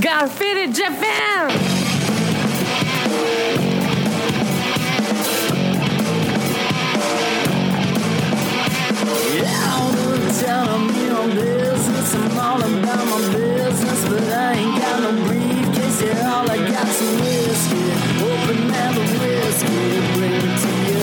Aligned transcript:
Got 0.00 0.30
Faded 0.30 0.74
Japan! 0.74 1.50
Time 10.38 10.86
me 10.86 11.08
on 11.08 11.30
business. 11.34 12.14
I'm 12.14 12.38
all 12.38 12.62
about 12.62 13.06
my 13.06 13.32
business, 13.32 14.08
but 14.08 14.22
I 14.22 14.52
ain't 14.52 14.80
got 14.80 15.00
no 15.02 15.10
briefcase. 15.26 16.02
Yeah, 16.02 16.32
all 16.32 16.48
I 16.48 16.58
got's 16.58 16.96
some 16.96 17.18
whiskey. 17.18 17.90
Open 18.22 18.68
the 18.68 19.02
whiskey, 19.18 19.78
bring 20.14 20.44
it 20.46 20.58
to 20.62 20.70
you. 20.86 21.02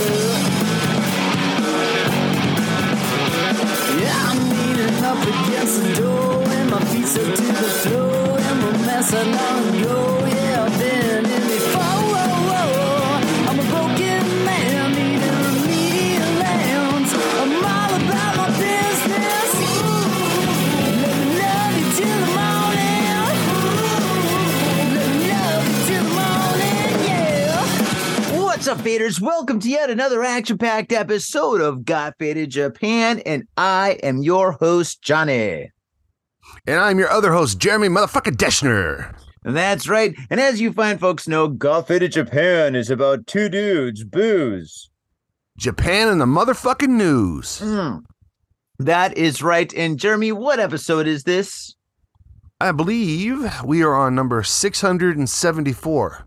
Yeah, 4.00 4.30
I'm 4.30 4.39
leaning 4.50 5.04
up 5.04 5.21
against 5.21 5.75
the 5.84 5.89
door, 6.02 6.43
and 6.48 6.70
my 6.70 6.80
feet 6.86 7.07
set 7.07 7.36
to 7.36 7.43
the 7.43 7.70
floor, 7.84 8.14
Yeah, 9.12 10.66
I've 10.66 10.80
been. 10.80 11.26
I'm 13.48 13.59
a 13.59 13.63
broken 13.70 14.23
man. 14.46 14.96
I'm 17.38 17.52
all 17.63 17.94
about 18.02 18.34
my 18.36 18.48
business. 18.58 19.52
Till 21.98 22.20
the 22.20 22.30
morning. 28.34 28.44
What's 28.44 28.68
up, 28.68 28.80
faders? 28.80 29.22
Welcome 29.22 29.60
to 29.60 29.70
yet 29.70 29.91
another 29.91 30.24
action 30.24 30.58
packed 30.58 30.91
episode 30.91 31.62
of 31.62 31.85
Got 31.85 32.16
Faded 32.18 32.49
Japan, 32.49 33.20
and 33.20 33.44
I 33.55 33.99
am 34.02 34.24
your 34.24 34.54
host, 34.54 35.04
Johnny. 35.04 35.74
And 36.68 36.80
I'm 36.80 36.98
your 36.98 37.10
other 37.10 37.32
host, 37.32 37.60
Jeremy 37.60 37.90
Motherfucker 37.90 38.36
Deschner. 38.36 39.16
That's 39.44 39.88
right. 39.88 40.16
And 40.32 40.40
as 40.40 40.60
you 40.60 40.74
fine 40.74 40.98
folks 40.98 41.27
know, 41.27 41.48
Got 41.48 41.88
Faded 41.88 42.13
Japan 42.13 42.76
is 42.76 42.90
about 42.90 43.27
two 43.27 43.49
dudes, 43.49 44.04
booze. 44.04 44.90
Japan 45.60 46.07
and 46.07 46.20
the 46.20 46.26
motherfucking 46.26 46.90
news. 46.90 47.60
Mm. 47.60 48.02
That 48.80 49.16
is 49.16 49.44
right. 49.44 49.72
And 49.76 49.99
Jeremy, 49.99 50.32
what 50.32 50.60
episode 50.60 51.05
is 51.05 51.22
this? 51.24 51.76
I 52.60 52.72
believe 52.72 53.48
we 53.63 53.84
are 53.84 53.96
on 53.96 54.16
number 54.16 54.41
674. 54.41 56.26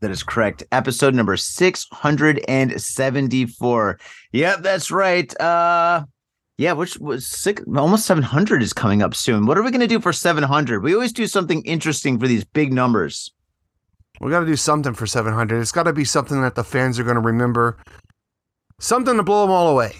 That 0.00 0.10
is 0.10 0.22
correct. 0.22 0.62
Episode 0.72 1.14
number 1.14 1.36
674. 1.36 3.98
Yep, 4.32 4.62
that's 4.62 4.90
right. 4.90 5.38
Uh 5.40 6.04
yeah, 6.58 6.72
which 6.72 6.98
was 6.98 7.26
six, 7.26 7.62
almost 7.76 8.06
700 8.06 8.62
is 8.62 8.72
coming 8.72 9.02
up 9.02 9.14
soon. 9.14 9.46
What 9.46 9.58
are 9.58 9.62
we 9.62 9.70
going 9.70 9.80
to 9.80 9.86
do 9.86 10.00
for 10.00 10.12
700? 10.12 10.82
We 10.82 10.94
always 10.94 11.12
do 11.12 11.26
something 11.26 11.62
interesting 11.62 12.18
for 12.18 12.26
these 12.26 12.44
big 12.44 12.72
numbers. 12.72 13.32
We 14.20 14.30
got 14.30 14.40
to 14.40 14.46
do 14.46 14.56
something 14.56 14.94
for 14.94 15.06
700. 15.06 15.60
It's 15.60 15.72
got 15.72 15.82
to 15.82 15.92
be 15.92 16.04
something 16.04 16.40
that 16.40 16.54
the 16.54 16.64
fans 16.64 16.98
are 16.98 17.04
going 17.04 17.16
to 17.16 17.20
remember. 17.20 17.76
Something 18.78 19.16
to 19.16 19.22
blow 19.22 19.42
them 19.42 19.50
all 19.50 19.68
away. 19.68 19.92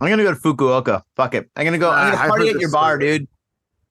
I'm 0.00 0.08
going 0.08 0.18
to 0.18 0.24
go 0.24 0.34
to 0.34 0.40
Fukuoka. 0.40 1.02
Fuck 1.14 1.34
it. 1.34 1.48
I'm 1.56 1.64
going 1.64 1.72
to 1.72 1.78
go. 1.78 1.90
I'm 1.90 2.12
going 2.14 2.22
to 2.22 2.28
party 2.28 2.48
at 2.48 2.60
your 2.60 2.70
bar, 2.70 2.98
dude. 2.98 3.28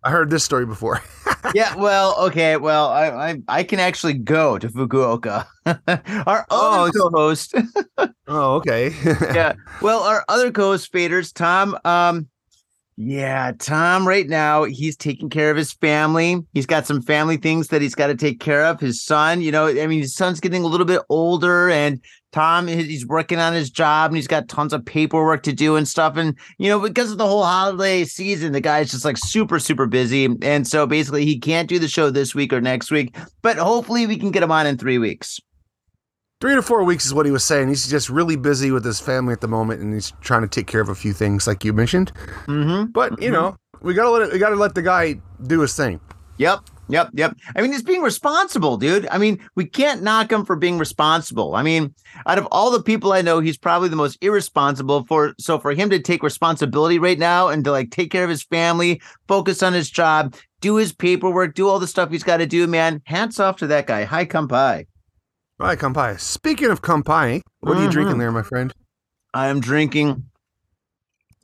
I 0.08 0.10
heard 0.10 0.30
this 0.30 0.46
story 0.46 0.66
before. 0.66 1.02
yeah, 1.54 1.76
well, 1.76 2.16
okay, 2.28 2.56
well, 2.56 2.88
I 2.88 3.10
I, 3.10 3.42
I 3.50 3.64
can 3.64 3.82
actually 3.82 4.14
go 4.14 4.58
to 4.58 4.70
Fukuoka. 4.70 5.46
our 6.26 6.46
Oh, 6.50 6.90
co-host, 6.96 7.54
oh, 8.28 8.56
okay. 8.56 8.94
yeah. 9.04 9.52
Well, 9.82 10.04
our 10.04 10.24
other 10.30 10.50
co-host, 10.50 10.94
Faders, 10.94 11.34
Tom. 11.34 11.78
Um, 11.84 12.30
yeah, 13.00 13.52
Tom. 13.60 14.08
Right 14.08 14.28
now, 14.28 14.64
he's 14.64 14.98
taking 14.98 15.30
care 15.30 15.52
of 15.52 15.58
his 15.58 15.72
family. 15.72 16.38
He's 16.54 16.66
got 16.66 16.88
some 16.88 17.00
family 17.04 17.38
things 17.38 17.68
that 17.68 17.80
he's 17.80 17.94
got 17.94 18.08
to 18.08 18.16
take 18.16 18.40
care 18.40 18.66
of. 18.66 18.80
His 18.80 19.04
son, 19.04 19.40
you 19.42 19.52
know, 19.52 19.68
I 19.68 19.86
mean, 19.86 20.00
his 20.02 20.16
son's 20.16 20.40
getting 20.40 20.64
a 20.64 20.68
little 20.68 20.86
bit 20.86 21.02
older, 21.08 21.70
and 21.70 22.02
Tom, 22.32 22.66
he- 22.68 22.82
he's 22.82 23.06
working 23.06 23.38
on 23.38 23.54
his 23.54 23.70
job, 23.70 24.10
and 24.10 24.16
he's 24.16 24.28
got 24.28 24.48
tons 24.50 24.74
of 24.74 24.84
paperwork 24.84 25.44
to 25.44 25.54
do 25.54 25.76
and 25.76 25.88
stuff. 25.88 26.18
And 26.18 26.36
you 26.58 26.70
know, 26.70 26.80
because 26.80 27.12
of 27.12 27.20
the 27.20 27.28
whole 27.28 27.44
holiday 27.44 28.04
season, 28.04 28.52
the 28.52 28.62
guy's 28.62 28.90
just 28.90 29.06
like 29.06 29.18
super, 29.18 29.60
super 29.60 29.86
busy. 29.86 30.28
And 30.42 30.68
so 30.68 30.88
basically, 30.88 31.24
he 31.24 31.40
can't 31.40 31.70
do 31.70 31.78
the 31.78 31.88
show 31.88 32.10
this 32.10 32.34
week 32.34 32.52
or 32.52 32.62
next 32.62 32.90
week. 32.90 33.16
But 33.44 33.58
hopefully, 33.58 34.08
we 34.08 34.18
can 34.18 34.32
get 34.32 34.42
him 34.42 34.52
on 34.52 34.66
in 34.66 34.76
three 34.76 34.98
weeks. 34.98 35.40
Three 36.40 36.54
to 36.54 36.62
four 36.62 36.84
weeks 36.84 37.04
is 37.08 37.16
what 37.16 37.26
he 37.26 37.32
was 37.32 37.44
saying. 37.44 37.68
He's 37.68 37.88
just 37.88 38.10
really 38.10 38.36
busy 38.36 38.70
with 38.70 38.86
his 38.86 39.00
family 39.00 39.34
at 39.34 39.42
the 39.42 39.48
moment, 39.48 39.82
and 39.82 39.92
he's 39.92 40.14
trying 40.22 40.44
to 40.44 40.48
take 40.48 40.68
care 40.68 40.82
of 40.82 40.90
a 40.90 40.94
few 40.94 41.12
things, 41.12 41.48
like 41.48 41.66
you 41.66 41.74
mentioned. 41.74 42.12
Mm-hmm. 42.46 42.92
But 42.92 43.20
you 43.20 43.32
know, 43.32 43.58
we 43.82 43.96
gotta 43.96 44.12
let 44.12 44.22
it, 44.22 44.34
we 44.34 44.38
gotta 44.38 44.56
let 44.56 44.76
the 44.76 44.84
guy 44.84 45.20
do 45.48 45.62
his 45.62 45.76
thing. 45.76 46.00
Yep. 46.38 46.60
Yep. 46.90 47.10
Yep. 47.14 47.38
I 47.56 47.62
mean, 47.62 47.72
he's 47.72 47.82
being 47.82 48.04
responsible, 48.04 48.78
dude. 48.78 49.08
I 49.10 49.18
mean, 49.18 49.40
we 49.56 49.66
can't 49.66 50.04
knock 50.04 50.32
him 50.32 50.46
for 50.46 50.56
being 50.56 50.78
responsible. 50.78 51.56
I 51.56 51.64
mean, 51.64 51.94
out 52.28 52.38
of 52.38 52.48
all 52.52 52.70
the 52.70 52.84
people 52.84 53.14
I 53.14 53.24
know, 53.24 53.40
he's 53.40 53.58
probably 53.58 53.90
the 53.90 53.96
most 53.96 54.20
irresponsible 54.22 55.06
for 55.08 55.34
so 55.40 55.58
for 55.58 55.74
him 55.74 55.90
to 55.90 56.00
take 56.00 56.22
responsibility 56.22 57.00
right 57.00 57.18
now 57.18 57.48
and 57.48 57.64
to 57.66 57.72
like 57.72 57.90
take 57.90 58.12
care 58.12 58.24
of 58.24 58.30
his 58.30 58.44
family, 58.44 59.02
focus 59.28 59.64
on 59.64 59.74
his 59.74 59.90
job, 59.90 60.36
do 60.62 60.76
his 60.76 60.94
paperwork, 60.94 61.56
do 61.56 61.68
all 61.68 61.80
the 61.80 61.88
stuff 61.88 62.12
he's 62.12 62.22
got 62.24 62.38
to 62.38 62.46
do, 62.46 62.68
man. 62.68 63.02
Hats 63.06 63.40
off 63.40 63.58
to 63.58 63.68
that 63.68 63.88
guy. 63.88 64.04
Hi, 64.04 64.24
Kampai. 64.24 64.86
Right, 65.60 65.78
Kampai. 65.78 66.20
Speaking 66.20 66.70
of 66.70 66.82
Kampai, 66.84 67.42
what 67.62 67.78
are 67.78 67.84
you 67.84 67.90
drinking 67.90 68.20
there, 68.20 68.32
my 68.32 68.44
friend? 68.44 68.72
I 69.34 69.48
am 69.48 69.60
drinking 69.60 70.24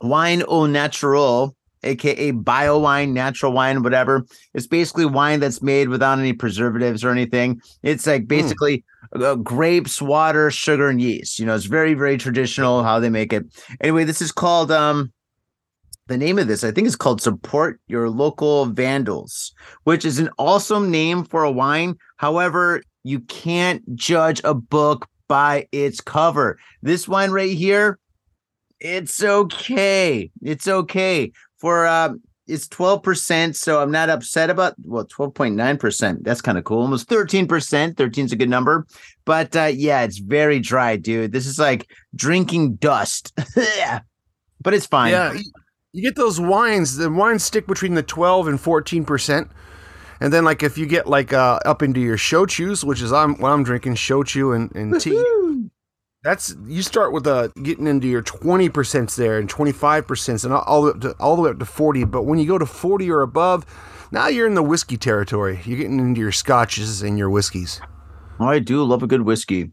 wine 0.00 0.44
au 0.46 0.66
natural, 0.66 1.56
aka 1.82 2.30
bio 2.30 2.78
wine, 2.78 3.12
natural 3.12 3.52
wine, 3.52 3.82
whatever. 3.82 4.24
It's 4.54 4.68
basically 4.68 5.04
wine 5.04 5.40
that's 5.40 5.62
made 5.62 5.88
without 5.88 6.20
any 6.20 6.32
preservatives 6.32 7.04
or 7.04 7.10
anything. 7.10 7.60
It's 7.82 8.06
like 8.06 8.28
basically 8.28 8.84
uh, 9.16 9.34
grapes, 9.34 10.00
water, 10.00 10.48
sugar, 10.48 10.88
and 10.88 11.00
yeast. 11.00 11.40
You 11.40 11.46
know, 11.46 11.56
it's 11.56 11.66
very, 11.66 11.94
very 11.94 12.16
traditional 12.16 12.84
how 12.84 13.00
they 13.00 13.10
make 13.10 13.32
it. 13.32 13.44
Anyway, 13.80 14.04
this 14.04 14.22
is 14.22 14.30
called 14.30 14.70
um 14.70 15.12
the 16.06 16.18
name 16.18 16.38
of 16.38 16.46
this, 16.46 16.62
I 16.62 16.70
think, 16.70 16.86
is 16.86 16.96
called 16.96 17.22
Support 17.22 17.80
Your 17.88 18.10
Local 18.10 18.66
Vandals, 18.66 19.52
which 19.84 20.04
is 20.04 20.18
an 20.18 20.28
awesome 20.38 20.90
name 20.90 21.24
for 21.24 21.42
a 21.44 21.50
wine. 21.50 21.96
However, 22.18 22.82
you 23.04 23.20
can't 23.20 23.82
judge 23.94 24.40
a 24.44 24.54
book 24.54 25.06
by 25.28 25.68
its 25.72 26.00
cover. 26.00 26.58
This 26.82 27.06
wine 27.06 27.30
right 27.30 27.56
here, 27.56 27.98
it's 28.80 29.22
okay. 29.22 30.30
It's 30.42 30.66
okay. 30.68 31.32
For 31.58 31.86
um 31.86 32.20
it's 32.46 32.68
12%, 32.68 33.56
so 33.56 33.80
I'm 33.80 33.90
not 33.90 34.10
upset 34.10 34.50
about 34.50 34.74
well, 34.84 35.06
12.9%. 35.06 36.18
That's 36.24 36.42
kind 36.42 36.58
of 36.58 36.64
cool. 36.64 36.82
Almost 36.82 37.08
13%. 37.08 37.96
13 37.96 38.24
is 38.26 38.32
a 38.32 38.36
good 38.36 38.50
number. 38.50 38.86
But 39.24 39.54
uh 39.56 39.70
yeah, 39.74 40.02
it's 40.02 40.18
very 40.18 40.60
dry, 40.60 40.96
dude. 40.96 41.32
This 41.32 41.46
is 41.46 41.58
like 41.58 41.88
drinking 42.14 42.74
dust. 42.76 43.32
but 44.60 44.74
it's 44.74 44.86
fine. 44.86 45.12
Yeah, 45.12 45.32
you- 45.32 45.52
you 45.96 46.02
get 46.02 46.16
those 46.16 46.40
wines. 46.40 46.96
The 46.96 47.08
wines 47.08 47.44
stick 47.44 47.68
between 47.68 47.94
the 47.94 48.02
twelve 48.02 48.48
and 48.48 48.60
fourteen 48.60 49.04
percent, 49.04 49.48
and 50.24 50.32
then 50.32 50.42
like 50.42 50.62
if 50.62 50.78
you 50.78 50.86
get 50.86 51.06
like 51.06 51.34
uh, 51.34 51.60
up 51.66 51.82
into 51.82 52.00
your 52.00 52.16
shochus, 52.16 52.82
which 52.82 53.02
is 53.02 53.12
I'm 53.12 53.34
what 53.36 53.50
I'm 53.50 53.62
drinking 53.62 53.96
shochu 53.96 54.56
and, 54.56 54.74
and 54.74 54.98
tea. 54.98 55.10
Woo-hoo. 55.10 55.70
That's 56.22 56.56
you 56.64 56.80
start 56.80 57.12
with 57.12 57.26
uh, 57.26 57.48
getting 57.62 57.86
into 57.86 58.08
your 58.08 58.22
twenty 58.22 58.70
percent 58.70 59.10
there 59.10 59.38
and 59.38 59.50
twenty 59.50 59.72
five 59.72 60.06
percent 60.06 60.42
and 60.44 60.54
all, 60.54 60.62
all 60.62 60.80
the 60.80 60.86
way 60.86 60.90
up 60.92 61.00
to 61.02 61.10
all 61.20 61.36
the 61.36 61.42
way 61.42 61.50
up 61.50 61.58
to 61.58 61.66
forty. 61.66 62.04
But 62.04 62.22
when 62.22 62.38
you 62.38 62.46
go 62.46 62.56
to 62.56 62.64
forty 62.64 63.10
or 63.10 63.20
above, 63.20 63.66
now 64.12 64.28
you're 64.28 64.46
in 64.46 64.54
the 64.54 64.62
whiskey 64.62 64.96
territory. 64.96 65.60
You're 65.66 65.76
getting 65.76 66.00
into 66.00 66.22
your 66.22 66.32
scotches 66.32 67.02
and 67.02 67.18
your 67.18 67.28
whiskeys. 67.28 67.82
I 68.40 68.60
do 68.60 68.82
love 68.82 69.02
a 69.02 69.06
good 69.06 69.22
whiskey. 69.22 69.72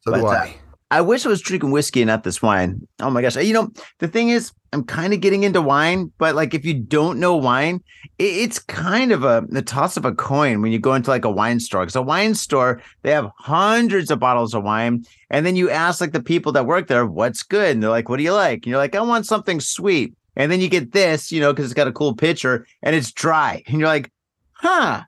So 0.00 0.10
But, 0.10 0.22
do 0.22 0.26
uh, 0.26 0.48
I. 0.90 1.00
Wish 1.00 1.26
I 1.26 1.28
was 1.28 1.40
drinking 1.40 1.70
whiskey 1.70 2.02
and 2.02 2.08
not 2.08 2.24
this 2.24 2.42
wine. 2.42 2.86
Oh 3.00 3.10
my 3.10 3.22
gosh. 3.22 3.36
You 3.36 3.52
know, 3.52 3.70
the 3.98 4.08
thing 4.08 4.28
is, 4.30 4.52
I'm 4.72 4.84
kind 4.84 5.14
of 5.14 5.20
getting 5.20 5.42
into 5.44 5.62
wine, 5.62 6.12
but 6.18 6.34
like 6.34 6.52
if 6.52 6.64
you 6.64 6.74
don't 6.74 7.18
know 7.18 7.36
wine, 7.36 7.82
it, 8.18 8.24
it's 8.24 8.58
kind 8.58 9.12
of 9.12 9.24
a 9.24 9.44
the 9.48 9.62
toss 9.62 9.96
of 9.96 10.04
a 10.04 10.14
coin 10.14 10.60
when 10.60 10.72
you 10.72 10.78
go 10.78 10.94
into 10.94 11.10
like 11.10 11.24
a 11.24 11.30
wine 11.30 11.60
store. 11.60 11.82
Because 11.82 11.96
a 11.96 12.02
wine 12.02 12.34
store, 12.34 12.82
they 13.02 13.10
have 13.10 13.30
hundreds 13.38 14.10
of 14.10 14.18
bottles 14.18 14.54
of 14.54 14.64
wine. 14.64 15.04
And 15.30 15.46
then 15.46 15.56
you 15.56 15.70
ask 15.70 16.00
like 16.00 16.12
the 16.12 16.22
people 16.22 16.52
that 16.52 16.66
work 16.66 16.88
there, 16.88 17.06
what's 17.06 17.42
good? 17.42 17.70
And 17.70 17.82
they're 17.82 17.90
like, 17.90 18.08
what 18.08 18.18
do 18.18 18.22
you 18.22 18.32
like? 18.32 18.58
And 18.58 18.66
you're 18.66 18.78
like, 18.78 18.94
I 18.94 19.00
want 19.00 19.26
something 19.26 19.60
sweet. 19.60 20.14
And 20.36 20.52
then 20.52 20.60
you 20.60 20.68
get 20.68 20.92
this, 20.92 21.32
you 21.32 21.40
know, 21.40 21.52
because 21.52 21.64
it's 21.64 21.74
got 21.74 21.88
a 21.88 21.92
cool 21.92 22.14
picture 22.14 22.66
and 22.82 22.94
it's 22.94 23.12
dry. 23.12 23.62
And 23.66 23.80
you're 23.80 23.88
like, 23.88 24.10
huh, 24.52 25.02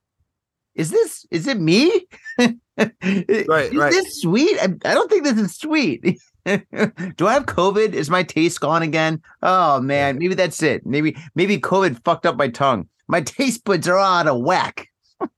is 0.74 0.90
this, 0.90 1.26
is 1.30 1.46
it 1.46 1.60
me? 1.60 2.06
Right, 2.78 2.92
is 3.02 3.74
right. 3.74 3.92
this 3.92 4.20
sweet? 4.22 4.58
I, 4.60 4.64
I 4.84 4.94
don't 4.94 5.10
think 5.10 5.24
this 5.24 5.38
is 5.38 5.56
sweet. 5.56 6.02
Do 6.46 7.26
I 7.26 7.32
have 7.34 7.46
COVID? 7.46 7.92
Is 7.92 8.08
my 8.08 8.22
taste 8.22 8.60
gone 8.60 8.82
again? 8.82 9.20
Oh 9.42 9.80
man, 9.80 10.18
maybe 10.18 10.34
that's 10.34 10.62
it. 10.62 10.86
Maybe 10.86 11.16
maybe 11.34 11.58
COVID 11.58 12.02
fucked 12.04 12.24
up 12.26 12.36
my 12.36 12.48
tongue. 12.48 12.88
My 13.08 13.20
taste 13.22 13.64
buds 13.64 13.88
are 13.88 13.96
all 13.98 14.18
out 14.20 14.28
of 14.28 14.40
whack. 14.42 14.88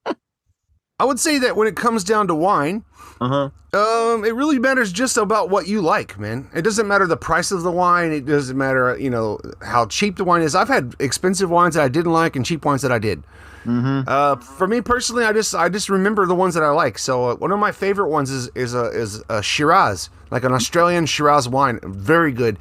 I 0.06 1.04
would 1.04 1.18
say 1.18 1.38
that 1.38 1.56
when 1.56 1.66
it 1.66 1.76
comes 1.76 2.04
down 2.04 2.26
to 2.28 2.34
wine, 2.34 2.84
Uh-huh. 3.22 3.48
um, 3.72 4.24
it 4.24 4.34
really 4.34 4.58
matters 4.58 4.92
just 4.92 5.16
about 5.16 5.48
what 5.48 5.66
you 5.66 5.80
like, 5.80 6.18
man. 6.18 6.50
It 6.54 6.60
doesn't 6.60 6.86
matter 6.86 7.06
the 7.06 7.16
price 7.16 7.50
of 7.50 7.62
the 7.62 7.70
wine. 7.70 8.12
It 8.12 8.26
doesn't 8.26 8.56
matter, 8.58 8.98
you 8.98 9.08
know, 9.08 9.38
how 9.62 9.86
cheap 9.86 10.16
the 10.18 10.24
wine 10.24 10.42
is. 10.42 10.54
I've 10.54 10.68
had 10.68 10.94
expensive 11.00 11.48
wines 11.48 11.74
that 11.74 11.84
I 11.84 11.88
didn't 11.88 12.12
like 12.12 12.36
and 12.36 12.44
cheap 12.44 12.66
wines 12.66 12.82
that 12.82 12.92
I 12.92 12.98
did. 12.98 13.24
Uh, 13.66 14.36
for 14.36 14.66
me 14.66 14.80
personally, 14.80 15.24
I 15.24 15.32
just 15.32 15.54
I 15.54 15.68
just 15.68 15.88
remember 15.88 16.26
the 16.26 16.34
ones 16.34 16.54
that 16.54 16.62
I 16.62 16.70
like. 16.70 16.98
So 16.98 17.30
uh, 17.30 17.36
one 17.36 17.52
of 17.52 17.58
my 17.58 17.72
favorite 17.72 18.08
ones 18.08 18.30
is 18.30 18.48
is 18.54 18.74
a 18.74 18.86
is 18.86 19.22
a 19.28 19.42
Shiraz, 19.42 20.10
like 20.30 20.44
an 20.44 20.52
Australian 20.52 21.06
Shiraz 21.06 21.48
wine, 21.48 21.80
very 21.84 22.32
good. 22.32 22.58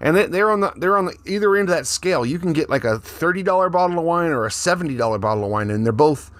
And 0.00 0.16
they, 0.16 0.26
they're 0.26 0.50
on 0.50 0.60
the 0.60 0.72
they're 0.76 0.96
on 0.96 1.06
the 1.06 1.16
either 1.26 1.56
end 1.56 1.68
of 1.68 1.74
that 1.74 1.86
scale. 1.86 2.24
You 2.24 2.38
can 2.38 2.52
get 2.52 2.68
like 2.68 2.84
a 2.84 2.98
thirty 2.98 3.42
dollar 3.42 3.68
bottle 3.70 3.98
of 3.98 4.04
wine 4.04 4.30
or 4.30 4.44
a 4.46 4.50
seventy 4.50 4.96
dollar 4.96 5.18
bottle 5.18 5.44
of 5.44 5.50
wine, 5.50 5.70
and 5.70 5.84
they're 5.84 5.92
both 5.92 6.30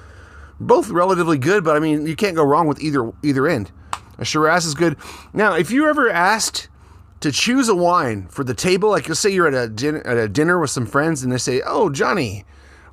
both 0.61 0.91
relatively 0.91 1.39
good. 1.39 1.65
But 1.65 1.77
I 1.77 1.81
mean, 1.81 2.07
you 2.07 2.17
can't 2.17 2.37
go 2.37 2.45
wrong 2.45 2.67
with 2.67 2.81
either 2.81 3.13
either 3.23 3.47
end. 3.47 3.73
A 4.19 4.25
Shiraz 4.25 4.65
is 4.67 4.75
good. 4.75 4.97
Now, 5.33 5.55
if 5.55 5.71
you 5.71 5.89
ever 5.89 6.09
asked 6.11 6.69
to 7.21 7.33
choose 7.33 7.69
a 7.69 7.75
wine 7.75 8.29
for 8.29 8.45
the 8.45 8.55
table, 8.55 8.91
like 8.91 9.09
you'll 9.09 9.17
say 9.17 9.31
you're 9.31 9.49
at 9.49 9.55
a 9.55 9.69
dinner 9.69 10.01
at 10.07 10.19
a 10.19 10.29
dinner 10.29 10.61
with 10.61 10.71
some 10.71 10.87
friends, 10.87 11.23
and 11.23 11.33
they 11.33 11.39
say, 11.39 11.63
"Oh, 11.65 11.89
Johnny, 11.91 12.45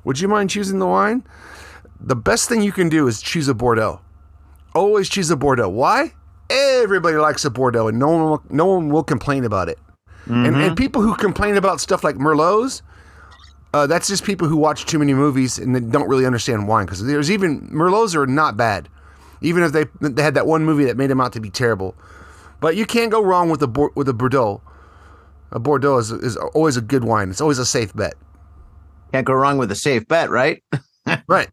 would 0.04 0.20
you 0.20 0.28
mind 0.28 0.50
choosing 0.50 0.78
the 0.78 0.86
wine?" 0.86 1.24
The 2.00 2.16
best 2.16 2.48
thing 2.48 2.60
you 2.62 2.72
can 2.72 2.88
do 2.88 3.06
is 3.08 3.22
choose 3.22 3.48
a 3.48 3.54
Bordeaux. 3.54 4.00
Always 4.74 5.08
choose 5.08 5.30
a 5.30 5.36
Bordeaux. 5.36 5.68
Why? 5.68 6.12
Everybody 6.50 7.16
likes 7.16 7.44
a 7.44 7.50
Bordeaux, 7.50 7.88
and 7.88 7.98
no 7.98 8.08
one 8.08 8.22
will, 8.22 8.42
no 8.50 8.66
one 8.66 8.88
will 8.90 9.04
complain 9.04 9.44
about 9.44 9.68
it. 9.68 9.78
And, 10.26 10.56
and 10.56 10.76
people 10.76 11.02
who 11.02 11.14
complain 11.16 11.56
about 11.56 11.80
stuff 11.80 12.02
like 12.02 12.16
Merlots, 12.16 12.80
uh, 13.74 13.86
that's 13.86 14.08
just 14.08 14.24
people 14.24 14.48
who 14.48 14.56
watch 14.56 14.86
too 14.86 14.98
many 14.98 15.12
movies 15.12 15.58
and 15.58 15.74
they 15.74 15.80
don't 15.80 16.08
really 16.08 16.24
understand 16.24 16.66
wine. 16.66 16.86
Because 16.86 17.04
there's 17.04 17.30
even 17.30 17.68
Merlots 17.68 18.14
are 18.14 18.26
not 18.26 18.56
bad, 18.56 18.88
even 19.42 19.62
if 19.62 19.72
they 19.72 19.84
they 20.00 20.22
had 20.22 20.34
that 20.34 20.46
one 20.46 20.64
movie 20.64 20.84
that 20.84 20.96
made 20.96 21.10
them 21.10 21.20
out 21.20 21.32
to 21.34 21.40
be 21.40 21.50
terrible. 21.50 21.94
But 22.60 22.76
you 22.76 22.86
can't 22.86 23.10
go 23.10 23.22
wrong 23.22 23.50
with 23.50 23.62
a 23.62 23.90
with 23.94 24.08
a 24.08 24.14
Bordeaux. 24.14 24.62
A 25.52 25.58
Bordeaux 25.58 25.98
is, 25.98 26.10
is 26.10 26.36
always 26.36 26.76
a 26.76 26.80
good 26.80 27.04
wine. 27.04 27.30
It's 27.30 27.40
always 27.40 27.58
a 27.58 27.66
safe 27.66 27.94
bet. 27.94 28.14
Can't 29.14 29.28
go 29.28 29.34
wrong 29.34 29.58
with 29.58 29.70
a 29.70 29.76
safe 29.76 30.08
bet, 30.08 30.28
right? 30.28 30.60
Right. 31.28 31.50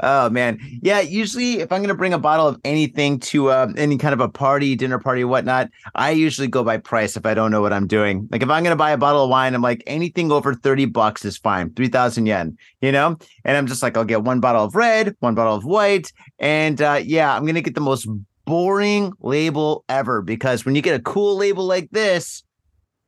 oh 0.00 0.28
man, 0.28 0.58
yeah. 0.82 0.98
Usually, 0.98 1.60
if 1.60 1.70
I'm 1.70 1.80
gonna 1.82 1.94
bring 1.94 2.12
a 2.12 2.18
bottle 2.18 2.48
of 2.48 2.60
anything 2.64 3.20
to 3.20 3.50
uh, 3.50 3.72
any 3.76 3.96
kind 3.96 4.12
of 4.12 4.18
a 4.18 4.28
party, 4.28 4.74
dinner 4.74 4.98
party, 4.98 5.22
whatnot, 5.22 5.70
I 5.94 6.10
usually 6.10 6.48
go 6.48 6.64
by 6.64 6.78
price 6.78 7.16
if 7.16 7.24
I 7.26 7.34
don't 7.34 7.52
know 7.52 7.62
what 7.62 7.72
I'm 7.72 7.86
doing. 7.86 8.28
Like 8.32 8.42
if 8.42 8.50
I'm 8.50 8.64
gonna 8.64 8.74
buy 8.74 8.90
a 8.90 8.98
bottle 8.98 9.22
of 9.22 9.30
wine, 9.30 9.54
I'm 9.54 9.62
like 9.62 9.84
anything 9.86 10.32
over 10.32 10.52
thirty 10.52 10.84
bucks 10.84 11.24
is 11.24 11.38
fine, 11.38 11.72
three 11.74 11.86
thousand 11.86 12.26
yen, 12.26 12.58
you 12.82 12.90
know. 12.90 13.16
And 13.44 13.56
I'm 13.56 13.68
just 13.68 13.84
like, 13.84 13.96
I'll 13.96 14.04
get 14.04 14.24
one 14.24 14.40
bottle 14.40 14.64
of 14.64 14.74
red, 14.74 15.14
one 15.20 15.36
bottle 15.36 15.54
of 15.54 15.64
white, 15.64 16.12
and 16.40 16.82
uh, 16.82 17.00
yeah, 17.04 17.36
I'm 17.36 17.46
gonna 17.46 17.60
get 17.60 17.76
the 17.76 17.80
most 17.80 18.08
boring 18.46 19.12
label 19.20 19.84
ever 19.88 20.22
because 20.22 20.64
when 20.64 20.74
you 20.74 20.82
get 20.82 20.98
a 20.98 21.02
cool 21.02 21.36
label 21.36 21.64
like 21.64 21.88
this, 21.92 22.42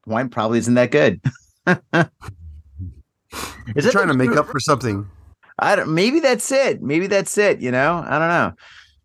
wine 0.06 0.29
probably 0.29 0.61
isn't 0.61 0.75
that 0.75 0.93
good. 0.93 1.21
Is 3.75 3.87
it 3.87 3.93
trying 3.93 4.09
to 4.09 4.15
make 4.15 4.37
up 4.37 4.47
for 4.47 4.61
something. 4.61 5.09
I 5.59 5.77
don't. 5.77 5.94
Maybe 5.94 6.21
that's 6.21 6.50
it. 6.53 6.83
Maybe 6.83 7.06
that's 7.06 7.37
it. 7.38 7.61
You 7.61 7.71
know, 7.71 8.05
I 8.06 8.19
don't 8.19 8.29
know. 8.29 8.53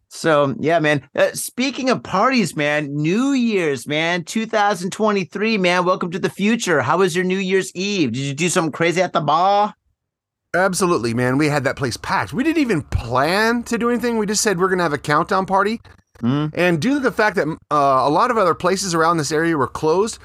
So 0.09 0.55
yeah, 0.59 0.79
man. 0.79 1.07
Uh, 1.15 1.31
speaking 1.33 1.89
of 1.89 2.03
parties, 2.03 2.55
man, 2.55 2.93
New 2.93 3.31
Year's, 3.31 3.87
man, 3.87 4.25
2023, 4.25 5.57
man. 5.57 5.85
Welcome 5.85 6.11
to 6.11 6.19
the 6.19 6.29
future. 6.29 6.81
How 6.81 6.97
was 6.97 7.15
your 7.15 7.23
New 7.23 7.37
Year's 7.37 7.73
Eve? 7.73 8.11
Did 8.11 8.21
you 8.21 8.33
do 8.33 8.49
something 8.49 8.73
crazy 8.73 9.01
at 9.01 9.13
the 9.13 9.21
bar? 9.21 9.73
Absolutely, 10.53 11.13
man. 11.13 11.37
We 11.37 11.47
had 11.47 11.63
that 11.63 11.77
place 11.77 11.95
packed. 11.95 12.33
We 12.33 12.43
didn't 12.43 12.61
even 12.61 12.81
plan 12.81 13.63
to 13.63 13.77
do 13.77 13.89
anything. 13.89 14.17
We 14.17 14.25
just 14.25 14.43
said 14.43 14.59
we're 14.59 14.69
gonna 14.69 14.83
have 14.83 14.91
a 14.91 14.97
countdown 14.97 15.45
party. 15.45 15.79
Mm. 16.21 16.51
And 16.53 16.81
due 16.81 16.95
to 16.95 16.99
the 16.99 17.11
fact 17.11 17.37
that 17.37 17.47
uh, 17.47 17.75
a 18.05 18.09
lot 18.09 18.31
of 18.31 18.37
other 18.37 18.53
places 18.53 18.93
around 18.93 19.17
this 19.17 19.31
area 19.31 19.57
were 19.57 19.67
closed, 19.67 20.19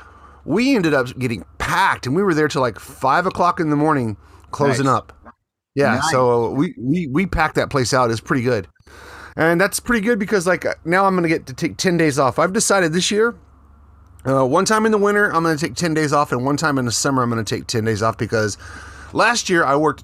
we 0.47 0.75
ended 0.77 0.95
up 0.95 1.17
getting 1.19 1.45
packed, 1.59 2.07
and 2.07 2.15
we 2.17 2.23
were 2.23 2.33
there 2.35 2.49
till 2.49 2.63
like 2.63 2.79
five 2.79 3.27
o'clock 3.27 3.61
in 3.61 3.71
the 3.71 3.77
morning, 3.77 4.17
closing 4.51 4.87
Nice. 4.87 4.95
up. 4.95 5.13
Yeah, 5.75 5.97
Nice. 5.97 6.11
so 6.11 6.51
we, 6.51 6.75
we 6.81 7.07
we 7.09 7.27
packed 7.27 7.57
that 7.57 7.69
place 7.69 7.93
out. 7.93 8.11
It's 8.11 8.21
pretty 8.21 8.43
good, 8.43 8.67
and 9.37 9.61
that's 9.61 9.79
pretty 9.81 10.01
good 10.07 10.19
because 10.19 10.47
like 10.47 10.65
now 10.87 11.05
I'm 11.05 11.15
gonna 11.15 11.29
get 11.29 11.47
to 11.47 11.53
take 11.53 11.77
ten 11.77 11.97
days 11.99 12.19
off. 12.19 12.39
I've 12.39 12.53
decided 12.53 12.93
this 12.93 13.11
year. 13.11 13.35
Uh, 14.25 14.45
one 14.45 14.65
time 14.65 14.87
in 14.87 14.93
the 14.93 14.99
winter, 14.99 15.33
I'm 15.33 15.45
going 15.45 15.57
to 15.57 15.65
take 15.65 15.77
10 15.77 15.95
days 15.95 16.13
off, 16.13 16.33
and 16.33 16.45
one 16.45 16.57
time 16.57 16.79
in 16.79 16.85
the 16.85 16.91
summer, 16.91 17.23
I'm 17.23 17.31
going 17.31 17.45
to 17.45 17.55
take 17.55 17.69
10 17.69 17.85
days 17.85 18.03
off 18.03 18.19
because 18.19 18.59
last 19.13 19.49
year 19.49 19.65
I 19.65 19.77
worked 19.77 20.03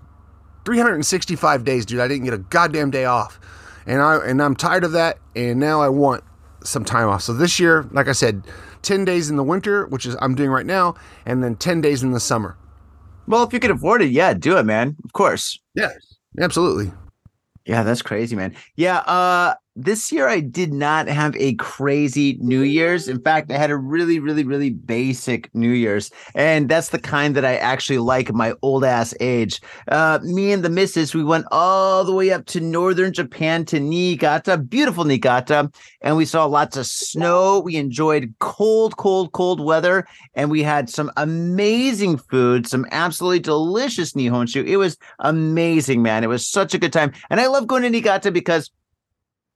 365 0.65 1.65
days, 1.65 1.85
dude. 1.87 2.01
I 2.01 2.09
didn't 2.09 2.25
get 2.25 2.35
a 2.35 2.39
goddamn 2.39 2.91
day 2.91 3.05
off. 3.05 3.41
And 3.85 4.01
I 4.01 4.17
and 4.25 4.41
I'm 4.41 4.55
tired 4.55 4.85
of 4.85 4.93
that 4.93 5.19
and 5.35 5.59
now 5.59 5.81
I 5.81 5.89
want 5.89 6.23
some 6.63 6.85
time 6.85 7.09
off. 7.09 7.23
So 7.23 7.33
this 7.33 7.59
year, 7.59 7.89
like 7.91 8.07
I 8.07 8.13
said, 8.13 8.45
10 8.83 9.05
days 9.05 9.31
in 9.31 9.37
the 9.37 9.45
winter, 9.45 9.87
which 9.87 10.07
is 10.07 10.17
I'm 10.21 10.35
doing 10.35 10.51
right 10.51 10.67
now, 10.67 10.95
and 11.27 11.43
then 11.43 11.57
10 11.57 11.81
days 11.81 12.03
in 12.03 12.13
the 12.13 12.21
summer. 12.21 12.57
Well, 13.27 13.45
if 13.45 13.53
you 13.53 13.61
could 13.61 13.71
afford 13.71 14.03
it, 14.03 14.11
yeah, 14.11 14.35
do 14.35 14.59
it, 14.59 14.65
man. 14.65 14.97
Of 15.05 15.13
course. 15.13 15.59
Yes, 15.75 15.95
Absolutely. 16.41 16.93
Yeah, 17.65 17.83
that's 17.83 18.03
crazy, 18.03 18.35
man. 18.35 18.57
Yeah, 18.75 18.99
uh 18.99 19.55
this 19.75 20.13
year 20.13 20.29
I 20.29 20.41
did 20.41 20.73
not 20.73 21.09
have 21.09 21.35
a 21.37 21.55
crazy 21.55 22.37
New 22.41 22.61
Year's. 22.61 23.09
In 23.09 23.21
fact, 23.23 23.51
I 23.51 23.57
had 23.57 23.71
a 23.71 23.77
really, 23.77 24.19
really, 24.19 24.45
really 24.45 24.71
basic 24.71 25.53
New 25.55 25.71
Year's. 25.71 26.11
And 26.35 26.69
that's 26.69 26.91
the 26.91 26.99
kind 26.99 27.35
that 27.37 27.45
I 27.45 27.57
actually 27.57 27.99
like 27.99 28.33
my 28.35 28.53
old 28.61 28.85
ass 28.85 29.15
age. 29.21 29.61
Uh 29.89 30.19
me 30.23 30.53
and 30.53 30.63
the 30.63 30.69
missus, 30.69 31.15
we 31.15 31.25
went 31.25 31.47
all 31.51 32.05
the 32.05 32.13
way 32.13 32.33
up 32.33 32.45
to 32.47 32.61
northern 32.61 33.13
Japan 33.13 33.65
to 33.67 33.81
Niigata, 33.81 34.59
beautiful 34.59 35.05
Niigata, 35.05 35.71
and 36.03 36.17
we 36.17 36.27
saw 36.27 36.45
lots 36.45 36.77
of 36.77 36.87
snow. 36.87 37.61
We 37.61 37.77
enjoyed 37.77 38.35
cold, 38.41 38.97
cold, 38.99 39.33
cold 39.33 39.61
weather, 39.61 40.07
and 40.35 40.51
we 40.51 40.63
had 40.63 40.91
some 40.91 41.11
amazing 41.17 42.19
food, 42.19 42.67
some 42.67 42.87
absolutely 42.91 43.41
delicious 43.41 44.13
nihonshu. 44.13 44.67
It 44.67 44.77
was 44.77 44.99
amazing, 45.21 46.03
man. 46.03 46.25
It 46.25 46.29
was 46.29 46.47
such 46.47 46.75
a 46.75 46.79
good 46.79 46.93
time. 46.93 47.13
And 47.31 47.41
I 47.41 47.47
love 47.47 47.67
going 47.67 47.83
to 47.83 47.91
Niigata 47.91 48.31
because 48.31 48.71